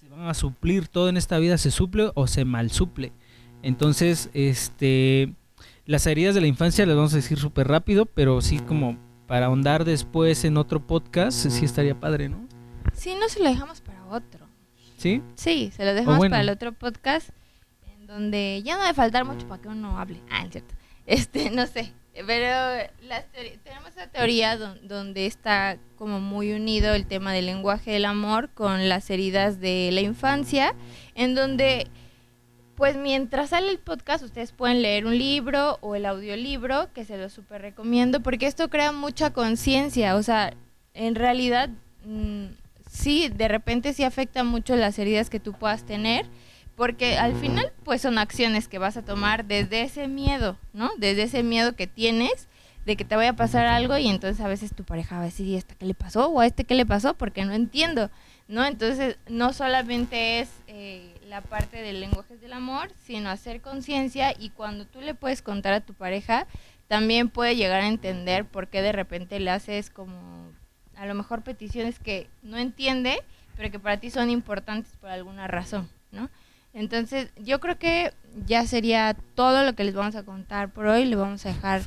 se 0.00 0.08
van 0.08 0.26
a 0.26 0.34
suplir 0.34 0.88
todo 0.88 1.08
en 1.10 1.16
esta 1.18 1.38
vida, 1.38 1.58
se 1.58 1.70
suple 1.70 2.10
o 2.14 2.26
se 2.26 2.44
mal 2.46 2.70
suple. 2.70 3.12
Entonces, 3.62 4.30
este 4.34 5.32
las 5.84 6.06
heridas 6.06 6.34
de 6.34 6.40
la 6.40 6.46
infancia 6.46 6.86
las 6.86 6.94
vamos 6.96 7.12
a 7.12 7.16
decir 7.16 7.38
súper 7.38 7.66
rápido, 7.68 8.06
pero 8.06 8.40
sí 8.40 8.58
como 8.60 8.96
para 9.26 9.46
ahondar 9.46 9.84
después 9.84 10.44
en 10.44 10.56
otro 10.56 10.86
podcast, 10.86 11.48
sí 11.50 11.64
estaría 11.64 11.98
padre, 11.98 12.28
¿no? 12.28 12.46
Sí, 12.94 13.14
no 13.18 13.28
se 13.28 13.40
lo 13.42 13.48
dejamos 13.48 13.80
para 13.80 14.04
otro. 14.06 14.46
¿Sí? 14.96 15.22
Sí, 15.34 15.72
se 15.76 15.84
lo 15.84 15.94
dejamos 15.94 16.18
bueno. 16.18 16.32
para 16.34 16.42
el 16.42 16.50
otro 16.50 16.72
podcast 16.72 17.30
en 17.98 18.06
donde 18.06 18.62
ya 18.64 18.76
no 18.76 18.82
debe 18.82 18.94
faltar 18.94 19.24
mucho 19.24 19.48
para 19.48 19.60
que 19.60 19.68
uno 19.68 19.98
hable. 19.98 20.20
Ah, 20.30 20.44
es 20.44 20.50
cierto. 20.52 20.74
Este, 21.06 21.50
no 21.50 21.66
sé. 21.66 21.92
Pero 22.14 22.46
las 23.08 23.24
tenemos 23.64 23.88
esa 23.90 24.06
teoría 24.06 24.56
don- 24.56 24.86
donde 24.86 25.26
está 25.26 25.78
como 25.96 26.20
muy 26.20 26.52
unido 26.52 26.94
el 26.94 27.06
tema 27.06 27.32
del 27.32 27.46
lenguaje 27.46 27.90
del 27.90 28.04
amor 28.04 28.50
con 28.50 28.88
las 28.88 29.10
heridas 29.10 29.58
de 29.60 29.90
la 29.92 30.00
infancia, 30.02 30.74
en 31.16 31.34
donde, 31.34 31.88
pues 32.82 32.96
mientras 32.96 33.50
sale 33.50 33.70
el 33.70 33.78
podcast, 33.78 34.24
ustedes 34.24 34.50
pueden 34.50 34.82
leer 34.82 35.06
un 35.06 35.16
libro 35.16 35.78
o 35.82 35.94
el 35.94 36.04
audiolibro, 36.04 36.92
que 36.92 37.04
se 37.04 37.16
lo 37.16 37.30
súper 37.30 37.62
recomiendo, 37.62 38.24
porque 38.24 38.48
esto 38.48 38.68
crea 38.70 38.90
mucha 38.90 39.32
conciencia. 39.32 40.16
O 40.16 40.22
sea, 40.24 40.52
en 40.92 41.14
realidad, 41.14 41.68
mm, 42.04 42.46
sí, 42.90 43.28
de 43.28 43.46
repente 43.46 43.92
sí 43.92 44.02
afecta 44.02 44.42
mucho 44.42 44.74
las 44.74 44.98
heridas 44.98 45.30
que 45.30 45.38
tú 45.38 45.52
puedas 45.52 45.84
tener, 45.84 46.26
porque 46.74 47.18
al 47.18 47.36
final 47.36 47.72
pues 47.84 48.02
son 48.02 48.18
acciones 48.18 48.66
que 48.66 48.78
vas 48.78 48.96
a 48.96 49.04
tomar 49.04 49.44
desde 49.44 49.82
ese 49.82 50.08
miedo, 50.08 50.58
¿no? 50.72 50.90
Desde 50.98 51.22
ese 51.22 51.44
miedo 51.44 51.76
que 51.76 51.86
tienes 51.86 52.48
de 52.84 52.96
que 52.96 53.04
te 53.04 53.14
vaya 53.14 53.30
a 53.30 53.36
pasar 53.36 53.66
algo 53.66 53.96
y 53.96 54.08
entonces 54.08 54.44
a 54.44 54.48
veces 54.48 54.74
tu 54.74 54.82
pareja 54.82 55.18
va 55.18 55.22
a 55.22 55.26
decir, 55.26 55.46
¿y 55.46 55.54
esta 55.54 55.76
qué 55.76 55.86
le 55.86 55.94
pasó? 55.94 56.26
¿O 56.26 56.40
a 56.40 56.46
este 56.46 56.64
qué 56.64 56.74
le 56.74 56.84
pasó? 56.84 57.14
Porque 57.14 57.44
no 57.44 57.52
entiendo, 57.52 58.10
¿no? 58.48 58.64
Entonces 58.64 59.18
no 59.28 59.52
solamente 59.52 60.40
es 60.40 60.48
eh, 60.66 61.11
la 61.32 61.40
parte 61.40 61.80
del 61.80 61.98
lenguaje 61.98 62.36
del 62.36 62.52
amor, 62.52 62.90
sino 63.06 63.30
hacer 63.30 63.62
conciencia 63.62 64.34
y 64.38 64.50
cuando 64.50 64.84
tú 64.84 65.00
le 65.00 65.14
puedes 65.14 65.40
contar 65.40 65.72
a 65.72 65.80
tu 65.80 65.94
pareja, 65.94 66.46
también 66.88 67.30
puede 67.30 67.56
llegar 67.56 67.80
a 67.80 67.88
entender 67.88 68.44
por 68.44 68.68
qué 68.68 68.82
de 68.82 68.92
repente 68.92 69.40
le 69.40 69.50
haces 69.50 69.88
como 69.88 70.50
a 70.94 71.06
lo 71.06 71.14
mejor 71.14 71.40
peticiones 71.40 71.98
que 71.98 72.28
no 72.42 72.58
entiende, 72.58 73.22
pero 73.56 73.70
que 73.70 73.78
para 73.78 73.96
ti 73.98 74.10
son 74.10 74.28
importantes 74.28 74.92
por 75.00 75.08
alguna 75.08 75.46
razón, 75.46 75.88
¿no? 76.10 76.28
Entonces, 76.74 77.32
yo 77.42 77.60
creo 77.60 77.78
que 77.78 78.12
ya 78.46 78.66
sería 78.66 79.16
todo 79.34 79.64
lo 79.64 79.74
que 79.74 79.84
les 79.84 79.94
vamos 79.94 80.16
a 80.16 80.24
contar 80.24 80.70
por 80.70 80.86
hoy. 80.86 81.06
Le 81.06 81.16
vamos 81.16 81.44
a 81.46 81.50
dejar. 81.50 81.82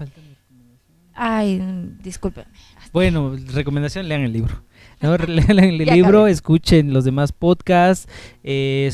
Ay, 1.14 1.60
discúlpenme. 2.02 2.52
Bueno, 2.92 3.36
recomendación, 3.54 4.08
lean 4.08 4.22
el 4.22 4.34
libro. 4.34 4.64
¿no? 5.02 5.18
Lean 5.28 5.60
el 5.60 5.78
libro, 5.78 6.28
escuchen 6.28 6.94
los 6.94 7.04
demás 7.04 7.32
podcasts. 7.32 8.08
eh, 8.44 8.92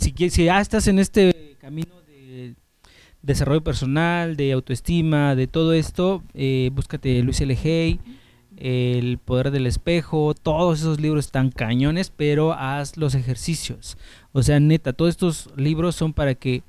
si, 0.00 0.30
si 0.30 0.44
ya 0.44 0.60
estás 0.60 0.88
en 0.88 0.98
este 0.98 1.56
camino 1.60 2.00
de 2.06 2.54
desarrollo 3.22 3.62
personal, 3.62 4.36
de 4.36 4.52
autoestima, 4.52 5.34
de 5.34 5.46
todo 5.46 5.72
esto, 5.72 6.22
eh, 6.34 6.70
búscate 6.72 7.22
Luis 7.22 7.40
L. 7.40 7.56
Hay, 7.62 8.00
El 8.56 9.18
Poder 9.18 9.50
del 9.50 9.66
Espejo, 9.66 10.34
todos 10.34 10.80
esos 10.80 11.00
libros 11.00 11.26
están 11.26 11.50
cañones, 11.50 12.10
pero 12.10 12.52
haz 12.52 12.96
los 12.96 13.14
ejercicios. 13.14 13.98
O 14.32 14.42
sea, 14.42 14.58
neta, 14.58 14.92
todos 14.92 15.10
estos 15.10 15.50
libros 15.56 15.96
son 15.96 16.12
para 16.12 16.34
que 16.34 16.62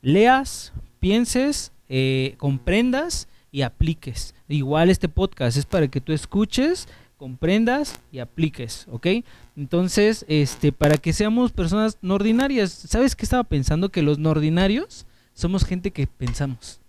leas, 0.00 0.72
pienses, 0.98 1.72
eh, 1.88 2.34
comprendas 2.38 3.28
y 3.50 3.62
apliques. 3.62 4.34
Igual 4.48 4.88
este 4.88 5.08
podcast 5.08 5.56
es 5.56 5.66
para 5.66 5.88
que 5.88 6.00
tú 6.00 6.12
escuches, 6.12 6.88
comprendas 7.22 8.00
y 8.10 8.18
apliques, 8.18 8.88
¿ok? 8.90 9.06
Entonces, 9.56 10.24
este, 10.26 10.72
para 10.72 10.96
que 10.96 11.12
seamos 11.12 11.52
personas 11.52 11.96
no 12.02 12.14
ordinarias, 12.14 12.72
¿sabes 12.72 13.14
qué 13.14 13.24
estaba 13.24 13.44
pensando? 13.44 13.90
Que 13.90 14.02
los 14.02 14.18
no 14.18 14.30
ordinarios 14.30 15.06
somos 15.32 15.64
gente 15.64 15.92
que 15.92 16.08
pensamos. 16.08 16.80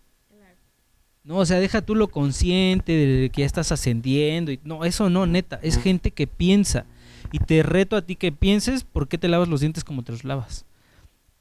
No, 1.23 1.37
o 1.37 1.45
sea, 1.45 1.59
deja 1.59 1.83
tú 1.83 1.93
lo 1.93 2.07
consciente 2.07 2.93
de 2.93 3.29
que 3.29 3.41
ya 3.41 3.45
estás 3.45 3.71
ascendiendo. 3.71 4.51
Y, 4.51 4.59
no, 4.63 4.85
eso 4.85 5.07
no, 5.11 5.27
neta, 5.27 5.59
es 5.61 5.77
gente 5.77 6.09
que 6.09 6.25
piensa. 6.25 6.87
Y 7.31 7.37
te 7.37 7.61
reto 7.61 7.95
a 7.95 8.01
ti 8.01 8.15
que 8.15 8.31
pienses 8.31 8.85
por 8.85 9.07
qué 9.07 9.19
te 9.19 9.27
lavas 9.27 9.47
los 9.47 9.59
dientes 9.59 9.83
como 9.83 10.01
te 10.01 10.13
los 10.13 10.23
lavas. 10.23 10.65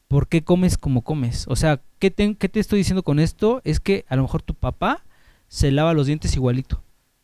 ¿Por 0.07 0.29
qué 0.29 0.45
comes 0.45 0.77
como 0.77 1.01
comes? 1.01 1.47
O 1.49 1.57
sea, 1.57 1.81
¿qué 1.99 2.11
te, 2.11 2.35
qué 2.35 2.51
te 2.51 2.61
estoy 2.61 2.81
diciendo 2.81 3.03
con 3.03 3.19
esto? 3.19 3.63
Es 3.65 3.81
que 3.81 4.05
a 4.11 4.17
lo 4.17 4.23
mejor 4.23 4.43
tu 4.43 4.53
papá 4.53 5.03
se 5.49 5.71
lava 5.71 5.95
los 5.95 6.09
dientes 6.09 6.37
igualito. 6.37 6.83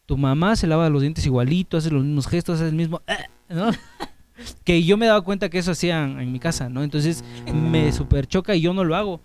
Tu 0.09 0.16
mamá 0.16 0.56
se 0.56 0.66
lava 0.66 0.88
los 0.88 1.02
dientes 1.02 1.26
igualito, 1.26 1.76
hace 1.76 1.90
los 1.90 2.02
mismos 2.02 2.26
gestos, 2.26 2.56
hace 2.56 2.70
el 2.70 2.74
mismo... 2.74 3.02
¿no? 3.50 3.70
que 4.64 4.82
yo 4.82 4.96
me 4.96 5.04
daba 5.04 5.20
cuenta 5.20 5.50
que 5.50 5.59
eso 5.59 5.72
hacían 5.72 6.18
en 6.18 6.32
mi 6.32 6.40
casa, 6.40 6.70
¿no? 6.70 6.82
Entonces 6.82 7.22
me 7.52 7.92
super 7.92 8.26
choca 8.26 8.54
y 8.54 8.62
yo 8.62 8.72
no 8.72 8.84
lo 8.84 8.96
hago. 8.96 9.20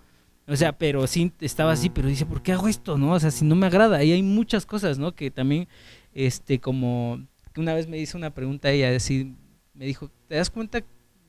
O 0.46 0.56
sea, 0.56 0.76
pero 0.76 1.06
sí 1.06 1.32
estaba 1.40 1.72
así, 1.72 1.88
pero 1.88 2.08
dice, 2.08 2.26
¿por 2.26 2.42
qué 2.42 2.52
hago 2.52 2.68
esto? 2.68 2.98
¿No? 2.98 3.12
O 3.12 3.18
sea, 3.18 3.30
si 3.30 3.46
no 3.46 3.54
me 3.54 3.66
agrada. 3.66 4.04
Y 4.04 4.12
hay 4.12 4.22
muchas 4.22 4.66
cosas, 4.66 4.98
¿no? 4.98 5.14
Que 5.14 5.30
también, 5.30 5.68
este, 6.12 6.60
como 6.60 7.18
una 7.56 7.72
vez 7.72 7.88
me 7.88 7.96
hizo 7.96 8.18
una 8.18 8.34
pregunta 8.34 8.70
ella, 8.70 8.90
decir, 8.90 9.32
me 9.72 9.86
dijo, 9.86 10.10
¿te 10.28 10.34
das 10.34 10.50
cuenta? 10.50 10.82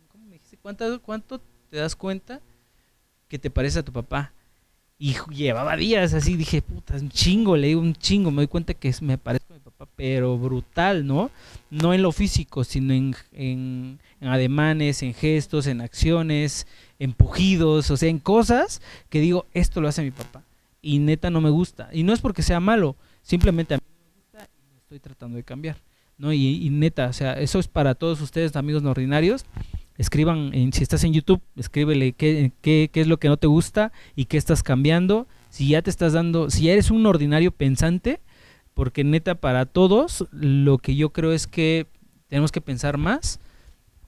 ¿Cómo 0.10 0.26
me 0.26 0.34
dijiste? 0.34 0.58
¿Cuánto, 0.58 1.02
cuánto 1.02 1.40
te 1.70 1.78
das 1.78 1.96
cuenta 1.96 2.42
que 3.30 3.40
te 3.40 3.50
parece 3.50 3.80
a 3.80 3.84
tu 3.84 3.94
papá? 3.94 4.34
Y 4.98 5.16
llevaba 5.30 5.76
días 5.76 6.14
así, 6.14 6.38
dije, 6.38 6.62
puta, 6.62 6.96
un 6.96 7.10
chingo, 7.10 7.58
le 7.58 7.68
digo 7.68 7.82
un 7.82 7.94
chingo, 7.94 8.32
me 8.32 8.38
doy 8.38 8.48
cuenta 8.48 8.74
que 8.74 8.94
me 9.02 9.18
parezco 9.18 9.54
a 9.54 9.58
mi 9.58 9.60
papá, 9.60 9.88
pero 9.96 10.38
brutal, 10.38 11.06
¿no? 11.06 11.32
No 11.70 11.94
en 11.94 12.02
lo 12.02 12.14
físico, 12.14 12.64
sino 12.64 12.94
en, 12.94 13.14
en, 13.34 14.00
ademanes, 14.22 15.04
en 15.04 15.14
gestos, 15.14 15.68
en 15.68 15.82
acciones, 15.82 16.66
empujidos, 16.98 17.92
o 17.92 17.98
sea, 17.98 18.08
en 18.08 18.20
cosas 18.20 18.82
que 19.10 19.20
digo, 19.20 19.48
esto 19.54 19.82
lo 19.82 19.90
hace 19.90 20.02
mi 20.02 20.12
papá. 20.12 20.44
Y 20.82 21.00
neta 21.00 21.30
no 21.30 21.42
me 21.42 21.50
gusta. 21.50 21.90
Y 21.92 22.04
no 22.04 22.14
es 22.14 22.22
porque 22.22 22.42
sea 22.42 22.62
malo, 22.62 22.96
simplemente 23.22 23.74
a 23.74 23.78
mí 23.78 23.84
me 23.84 24.22
gusta 24.22 24.50
y 24.56 24.72
lo 24.72 24.78
estoy 24.78 25.00
tratando 25.00 25.36
de 25.36 25.44
cambiar. 25.44 25.76
¿no? 26.18 26.32
Y, 26.32 26.70
neta, 26.70 27.08
o 27.08 27.14
sea, 27.14 27.34
eso 27.34 27.60
es 27.60 27.68
para 27.68 27.96
todos 27.96 28.22
ustedes, 28.22 28.56
amigos 28.56 28.84
no 28.84 28.92
ordinarios. 28.92 29.46
Escriban, 29.98 30.54
en, 30.54 30.74
si 30.74 30.84
estás 30.84 31.04
en 31.04 31.14
YouTube, 31.14 31.42
escríbele 31.56 32.14
qué, 32.14 32.52
qué, 32.62 32.90
qué 32.92 33.02
es 33.02 33.08
lo 33.08 33.18
que 33.18 33.30
no 33.30 33.38
te 33.38 33.48
gusta 33.48 33.92
y 34.16 34.26
qué 34.26 34.38
estás 34.38 34.64
cambiando. 34.64 35.28
Si 35.50 35.70
ya 35.70 35.82
te 35.82 35.90
estás 35.90 36.14
dando, 36.14 36.50
si 36.50 36.64
ya 36.64 36.74
eres 36.74 36.92
un 36.92 37.06
ordinario 37.06 37.52
pensante, 37.52 38.20
porque 38.74 39.04
neta 39.04 39.36
para 39.36 39.66
todos 39.66 40.26
lo 40.32 40.78
que 40.78 40.96
yo 40.96 41.12
creo 41.12 41.32
es 41.32 41.48
que 41.48 41.88
tenemos 42.28 42.52
que 42.52 42.62
pensar 42.62 42.98
más 42.98 43.40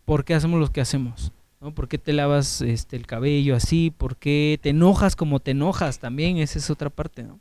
por 0.05 0.25
qué 0.25 0.33
hacemos 0.33 0.59
lo 0.59 0.71
que 0.71 0.81
hacemos. 0.81 1.31
¿no? 1.61 1.73
¿Por 1.73 1.87
qué 1.87 1.97
te 1.97 2.13
lavas 2.13 2.61
este, 2.61 2.95
el 2.95 3.07
cabello 3.07 3.55
así? 3.55 3.91
¿Por 3.91 4.17
qué 4.17 4.59
te 4.61 4.69
enojas 4.69 5.15
como 5.15 5.39
te 5.39 5.51
enojas? 5.51 5.99
También 5.99 6.37
esa 6.37 6.59
es 6.59 6.69
otra 6.69 6.89
parte, 6.89 7.23
¿no? 7.23 7.39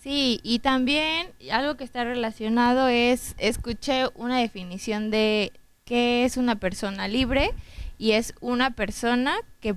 Sí, 0.00 0.40
y 0.44 0.60
también 0.60 1.28
algo 1.50 1.76
que 1.76 1.82
está 1.82 2.04
relacionado 2.04 2.86
es, 2.86 3.34
escuché 3.38 4.04
una 4.14 4.38
definición 4.38 5.10
de 5.10 5.52
qué 5.88 6.26
es 6.26 6.36
una 6.36 6.56
persona 6.56 7.08
libre 7.08 7.50
y 7.96 8.12
es 8.12 8.34
una 8.40 8.72
persona 8.72 9.36
que 9.60 9.74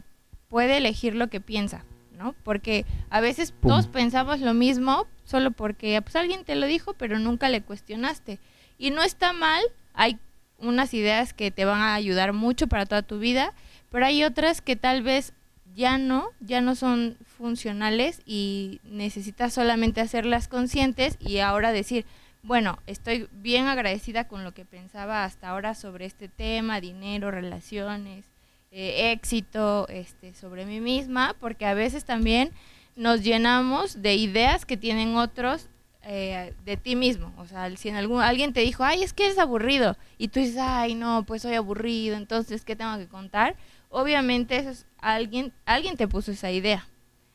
puede 0.49 0.75
elegir 0.75 1.15
lo 1.15 1.29
que 1.29 1.39
piensa, 1.39 1.85
¿no? 2.17 2.35
Porque 2.43 2.85
a 3.09 3.21
veces 3.21 3.53
todos 3.61 3.87
pensamos 3.87 4.41
lo 4.41 4.53
mismo 4.53 5.07
solo 5.23 5.51
porque 5.51 6.01
pues, 6.01 6.17
alguien 6.17 6.43
te 6.43 6.55
lo 6.55 6.67
dijo, 6.67 6.93
pero 6.95 7.17
nunca 7.17 7.47
le 7.47 7.61
cuestionaste. 7.61 8.39
Y 8.77 8.91
no 8.91 9.03
está 9.03 9.31
mal, 9.31 9.63
hay 9.93 10.19
unas 10.57 10.93
ideas 10.93 11.33
que 11.33 11.49
te 11.49 11.63
van 11.63 11.79
a 11.79 11.95
ayudar 11.95 12.33
mucho 12.33 12.67
para 12.67 12.85
toda 12.85 13.03
tu 13.03 13.17
vida, 13.17 13.53
pero 13.89 14.05
hay 14.05 14.25
otras 14.25 14.59
que 14.59 14.75
tal 14.75 15.03
vez 15.03 15.31
ya 15.73 15.97
no, 15.97 16.27
ya 16.41 16.59
no 16.59 16.75
son 16.75 17.15
funcionales 17.37 18.21
y 18.25 18.81
necesitas 18.83 19.53
solamente 19.53 20.01
hacerlas 20.01 20.49
conscientes 20.49 21.15
y 21.21 21.37
ahora 21.37 21.71
decir, 21.71 22.05
bueno, 22.43 22.79
estoy 22.87 23.27
bien 23.31 23.67
agradecida 23.67 24.27
con 24.27 24.43
lo 24.43 24.53
que 24.53 24.65
pensaba 24.65 25.23
hasta 25.23 25.49
ahora 25.49 25.75
sobre 25.75 26.05
este 26.05 26.27
tema, 26.27 26.81
dinero, 26.81 27.31
relaciones, 27.31 28.25
eh, 28.71 29.11
éxito, 29.11 29.87
este, 29.89 30.33
sobre 30.33 30.65
mí 30.65 30.79
misma, 30.79 31.35
porque 31.39 31.65
a 31.65 31.73
veces 31.73 32.05
también 32.05 32.51
nos 32.95 33.21
llenamos 33.21 34.01
de 34.01 34.15
ideas 34.15 34.65
que 34.65 34.77
tienen 34.77 35.15
otros 35.15 35.67
eh, 36.03 36.53
de 36.65 36.77
ti 36.77 36.95
mismo. 36.95 37.31
O 37.37 37.45
sea, 37.45 37.75
si 37.77 37.89
en 37.89 37.95
algún, 37.95 38.21
alguien 38.21 38.53
te 38.53 38.61
dijo, 38.61 38.83
ay, 38.83 39.03
es 39.03 39.13
que 39.13 39.25
eres 39.25 39.37
aburrido, 39.37 39.95
y 40.17 40.29
tú 40.29 40.39
dices, 40.39 40.57
ay, 40.59 40.95
no, 40.95 41.23
pues 41.27 41.43
soy 41.43 41.53
aburrido, 41.53 42.15
entonces, 42.15 42.65
¿qué 42.65 42.75
tengo 42.75 42.97
que 42.97 43.07
contar? 43.07 43.55
Obviamente, 43.89 44.57
eso 44.57 44.69
es, 44.69 44.85
alguien, 44.99 45.53
alguien 45.65 45.97
te 45.97 46.07
puso 46.07 46.31
esa 46.31 46.49
idea. 46.49 46.87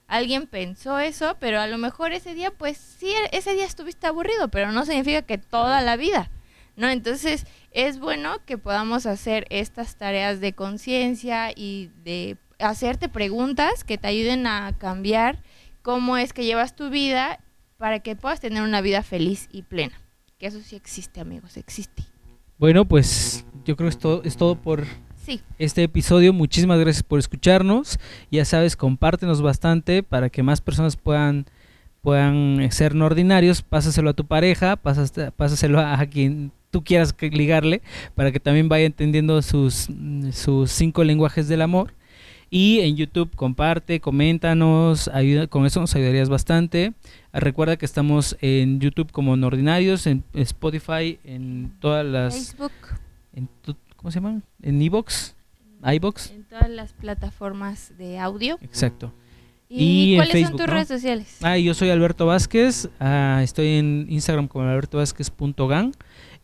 Alguien 0.08 0.46
pensó 0.46 0.98
eso, 0.98 1.36
pero 1.40 1.60
a 1.60 1.66
lo 1.66 1.78
mejor 1.78 2.12
ese 2.12 2.34
día, 2.34 2.50
pues 2.52 2.76
sí, 2.76 3.12
ese 3.32 3.54
día 3.54 3.64
estuviste 3.64 4.06
aburrido, 4.06 4.48
pero 4.48 4.70
no 4.70 4.84
significa 4.84 5.22
que 5.22 5.38
toda 5.38 5.80
la 5.80 5.96
vida, 5.96 6.30
¿no? 6.76 6.88
Entonces, 6.88 7.44
es 7.72 7.98
bueno 7.98 8.44
que 8.44 8.56
podamos 8.56 9.06
hacer 9.06 9.46
estas 9.50 9.96
tareas 9.96 10.40
de 10.40 10.52
conciencia 10.52 11.50
y 11.54 11.90
de 12.04 12.36
hacerte 12.58 13.08
preguntas 13.08 13.84
que 13.84 13.98
te 13.98 14.08
ayuden 14.08 14.46
a 14.46 14.72
cambiar 14.78 15.42
cómo 15.82 16.16
es 16.16 16.32
que 16.32 16.44
llevas 16.44 16.76
tu 16.76 16.88
vida 16.88 17.40
para 17.76 18.00
que 18.00 18.16
puedas 18.16 18.40
tener 18.40 18.62
una 18.62 18.80
vida 18.80 19.02
feliz 19.02 19.48
y 19.50 19.62
plena. 19.62 20.00
Que 20.38 20.46
eso 20.46 20.60
sí 20.60 20.76
existe, 20.76 21.20
amigos, 21.20 21.56
existe. 21.56 22.04
Bueno, 22.58 22.86
pues 22.86 23.44
yo 23.64 23.76
creo 23.76 23.88
que 23.88 23.94
es 23.94 23.98
todo, 23.98 24.22
es 24.24 24.36
todo 24.36 24.54
por 24.56 24.86
sí. 25.26 25.40
este 25.58 25.82
episodio. 25.82 26.32
Muchísimas 26.32 26.78
gracias 26.78 27.02
por 27.02 27.18
escucharnos. 27.18 27.98
Ya 28.30 28.44
sabes, 28.44 28.76
compártenos 28.76 29.42
bastante 29.42 30.02
para 30.02 30.30
que 30.30 30.42
más 30.42 30.60
personas 30.60 30.96
puedan 30.96 31.46
puedan 32.06 32.70
ser 32.70 32.94
no 32.94 33.06
ordinarios, 33.06 33.62
pásaselo 33.62 34.10
a 34.10 34.12
tu 34.14 34.26
pareja, 34.26 34.76
pásaselo 34.76 35.80
a, 35.80 36.06
quien 36.06 36.52
tú 36.70 36.84
quieras 36.84 37.12
ligarle, 37.20 37.82
para 38.14 38.30
que 38.30 38.38
también 38.38 38.68
vaya 38.68 38.86
entendiendo 38.86 39.42
sus, 39.42 39.88
sus 40.30 40.70
cinco 40.70 41.02
lenguajes 41.02 41.48
del 41.48 41.62
amor. 41.62 41.94
Y 42.48 42.78
en 42.78 42.94
YouTube 42.94 43.34
comparte, 43.34 43.98
coméntanos, 43.98 45.08
ayuda, 45.08 45.48
con 45.48 45.66
eso 45.66 45.80
nos 45.80 45.96
ayudarías 45.96 46.28
bastante. 46.28 46.92
Recuerda 47.32 47.76
que 47.76 47.86
estamos 47.86 48.36
en 48.40 48.78
YouTube 48.78 49.10
como 49.10 49.36
Nordinarios, 49.36 50.06
en 50.06 50.22
Spotify, 50.32 51.18
en 51.24 51.72
todas 51.80 52.06
las... 52.06 52.34
Facebook. 52.34 52.70
En 53.34 53.48
¿Cómo 54.06 54.12
se 54.12 54.20
llaman? 54.20 54.44
En 54.62 54.80
iBox, 54.80 55.34
iBox. 55.82 56.30
En 56.30 56.44
todas 56.44 56.70
las 56.70 56.92
plataformas 56.92 57.92
de 57.98 58.20
audio. 58.20 58.56
Exacto. 58.62 59.12
¿Y, 59.68 60.14
cuáles 60.14 60.46
son 60.46 60.56
tus 60.56 60.66
redes 60.68 60.86
sociales? 60.86 61.38
Ah, 61.42 61.58
yo 61.58 61.74
soy 61.74 61.90
Alberto 61.90 62.24
Vázquez, 62.24 62.88
ah, 63.00 63.40
estoy 63.42 63.78
en 63.78 64.06
Instagram 64.08 64.46
como 64.46 64.64
albertovázquez.gang, 64.64 65.92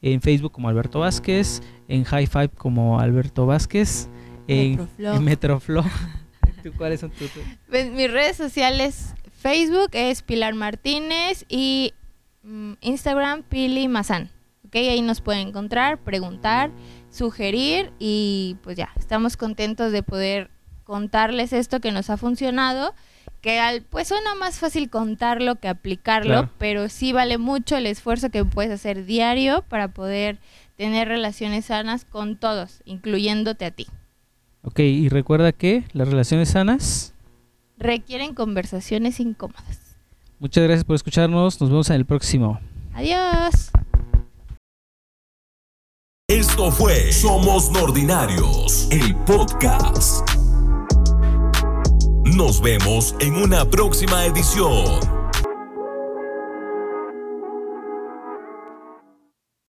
en 0.02 0.20
Facebook 0.20 0.50
como 0.50 0.70
Alberto 0.70 0.98
Vázquez, 0.98 1.62
en 1.86 2.02
High 2.02 2.26
Five 2.26 2.48
como 2.48 2.98
Alberto 2.98 3.46
Vázquez 3.46 4.08
en 4.48 4.88
Metroflow. 5.20 5.84
cuáles 6.76 6.98
son 6.98 7.12
tus? 7.12 7.30
Pues, 7.70 7.92
mis 7.92 8.10
redes 8.10 8.36
sociales, 8.36 9.14
Facebook 9.38 9.90
es 9.92 10.22
Pilar 10.22 10.54
Martínez 10.54 11.44
y 11.48 11.94
mm, 12.42 12.72
Instagram 12.80 13.44
Pili 13.44 13.86
Mazán. 13.86 14.30
¿okay? 14.66 14.88
Ahí 14.88 15.02
nos 15.02 15.20
pueden 15.20 15.46
encontrar, 15.46 15.98
preguntar, 15.98 16.72
sugerir 17.12 17.92
y 18.00 18.56
pues 18.64 18.76
ya, 18.76 18.90
estamos 18.96 19.36
contentos 19.36 19.92
de 19.92 20.02
poder 20.02 20.50
contarles 20.82 21.52
esto 21.52 21.80
que 21.80 21.92
nos 21.92 22.10
ha 22.10 22.16
funcionado 22.16 22.92
que 23.40 23.58
al, 23.58 23.82
pues 23.82 24.08
suena 24.08 24.34
más 24.36 24.58
fácil 24.58 24.88
contarlo 24.88 25.56
que 25.56 25.68
aplicarlo, 25.68 26.48
pero 26.58 26.88
sí 26.88 27.12
vale 27.12 27.38
mucho 27.38 27.76
el 27.76 27.86
esfuerzo 27.86 28.30
que 28.30 28.44
puedes 28.44 28.72
hacer 28.72 29.04
diario 29.04 29.62
para 29.68 29.88
poder 29.88 30.38
tener 30.76 31.08
relaciones 31.08 31.66
sanas 31.66 32.04
con 32.04 32.36
todos, 32.36 32.82
incluyéndote 32.84 33.64
a 33.64 33.70
ti. 33.72 33.86
Ok, 34.62 34.78
y 34.78 35.08
recuerda 35.08 35.52
que 35.52 35.84
las 35.92 36.08
relaciones 36.08 36.50
sanas 36.50 37.14
requieren 37.78 38.34
conversaciones 38.34 39.18
incómodas. 39.18 39.96
Muchas 40.38 40.62
gracias 40.62 40.84
por 40.84 40.94
escucharnos. 40.94 41.60
Nos 41.60 41.70
vemos 41.70 41.90
en 41.90 41.96
el 41.96 42.06
próximo. 42.06 42.60
Adiós. 42.94 43.72
Esto 46.32 46.72
fue 46.72 47.12
Somos 47.12 47.70
Nordinarios, 47.70 48.88
el 48.90 49.14
podcast. 49.26 50.26
Nos 52.24 52.62
vemos 52.62 53.14
en 53.20 53.34
una 53.36 53.66
próxima 53.66 54.24
edición. 54.24 55.21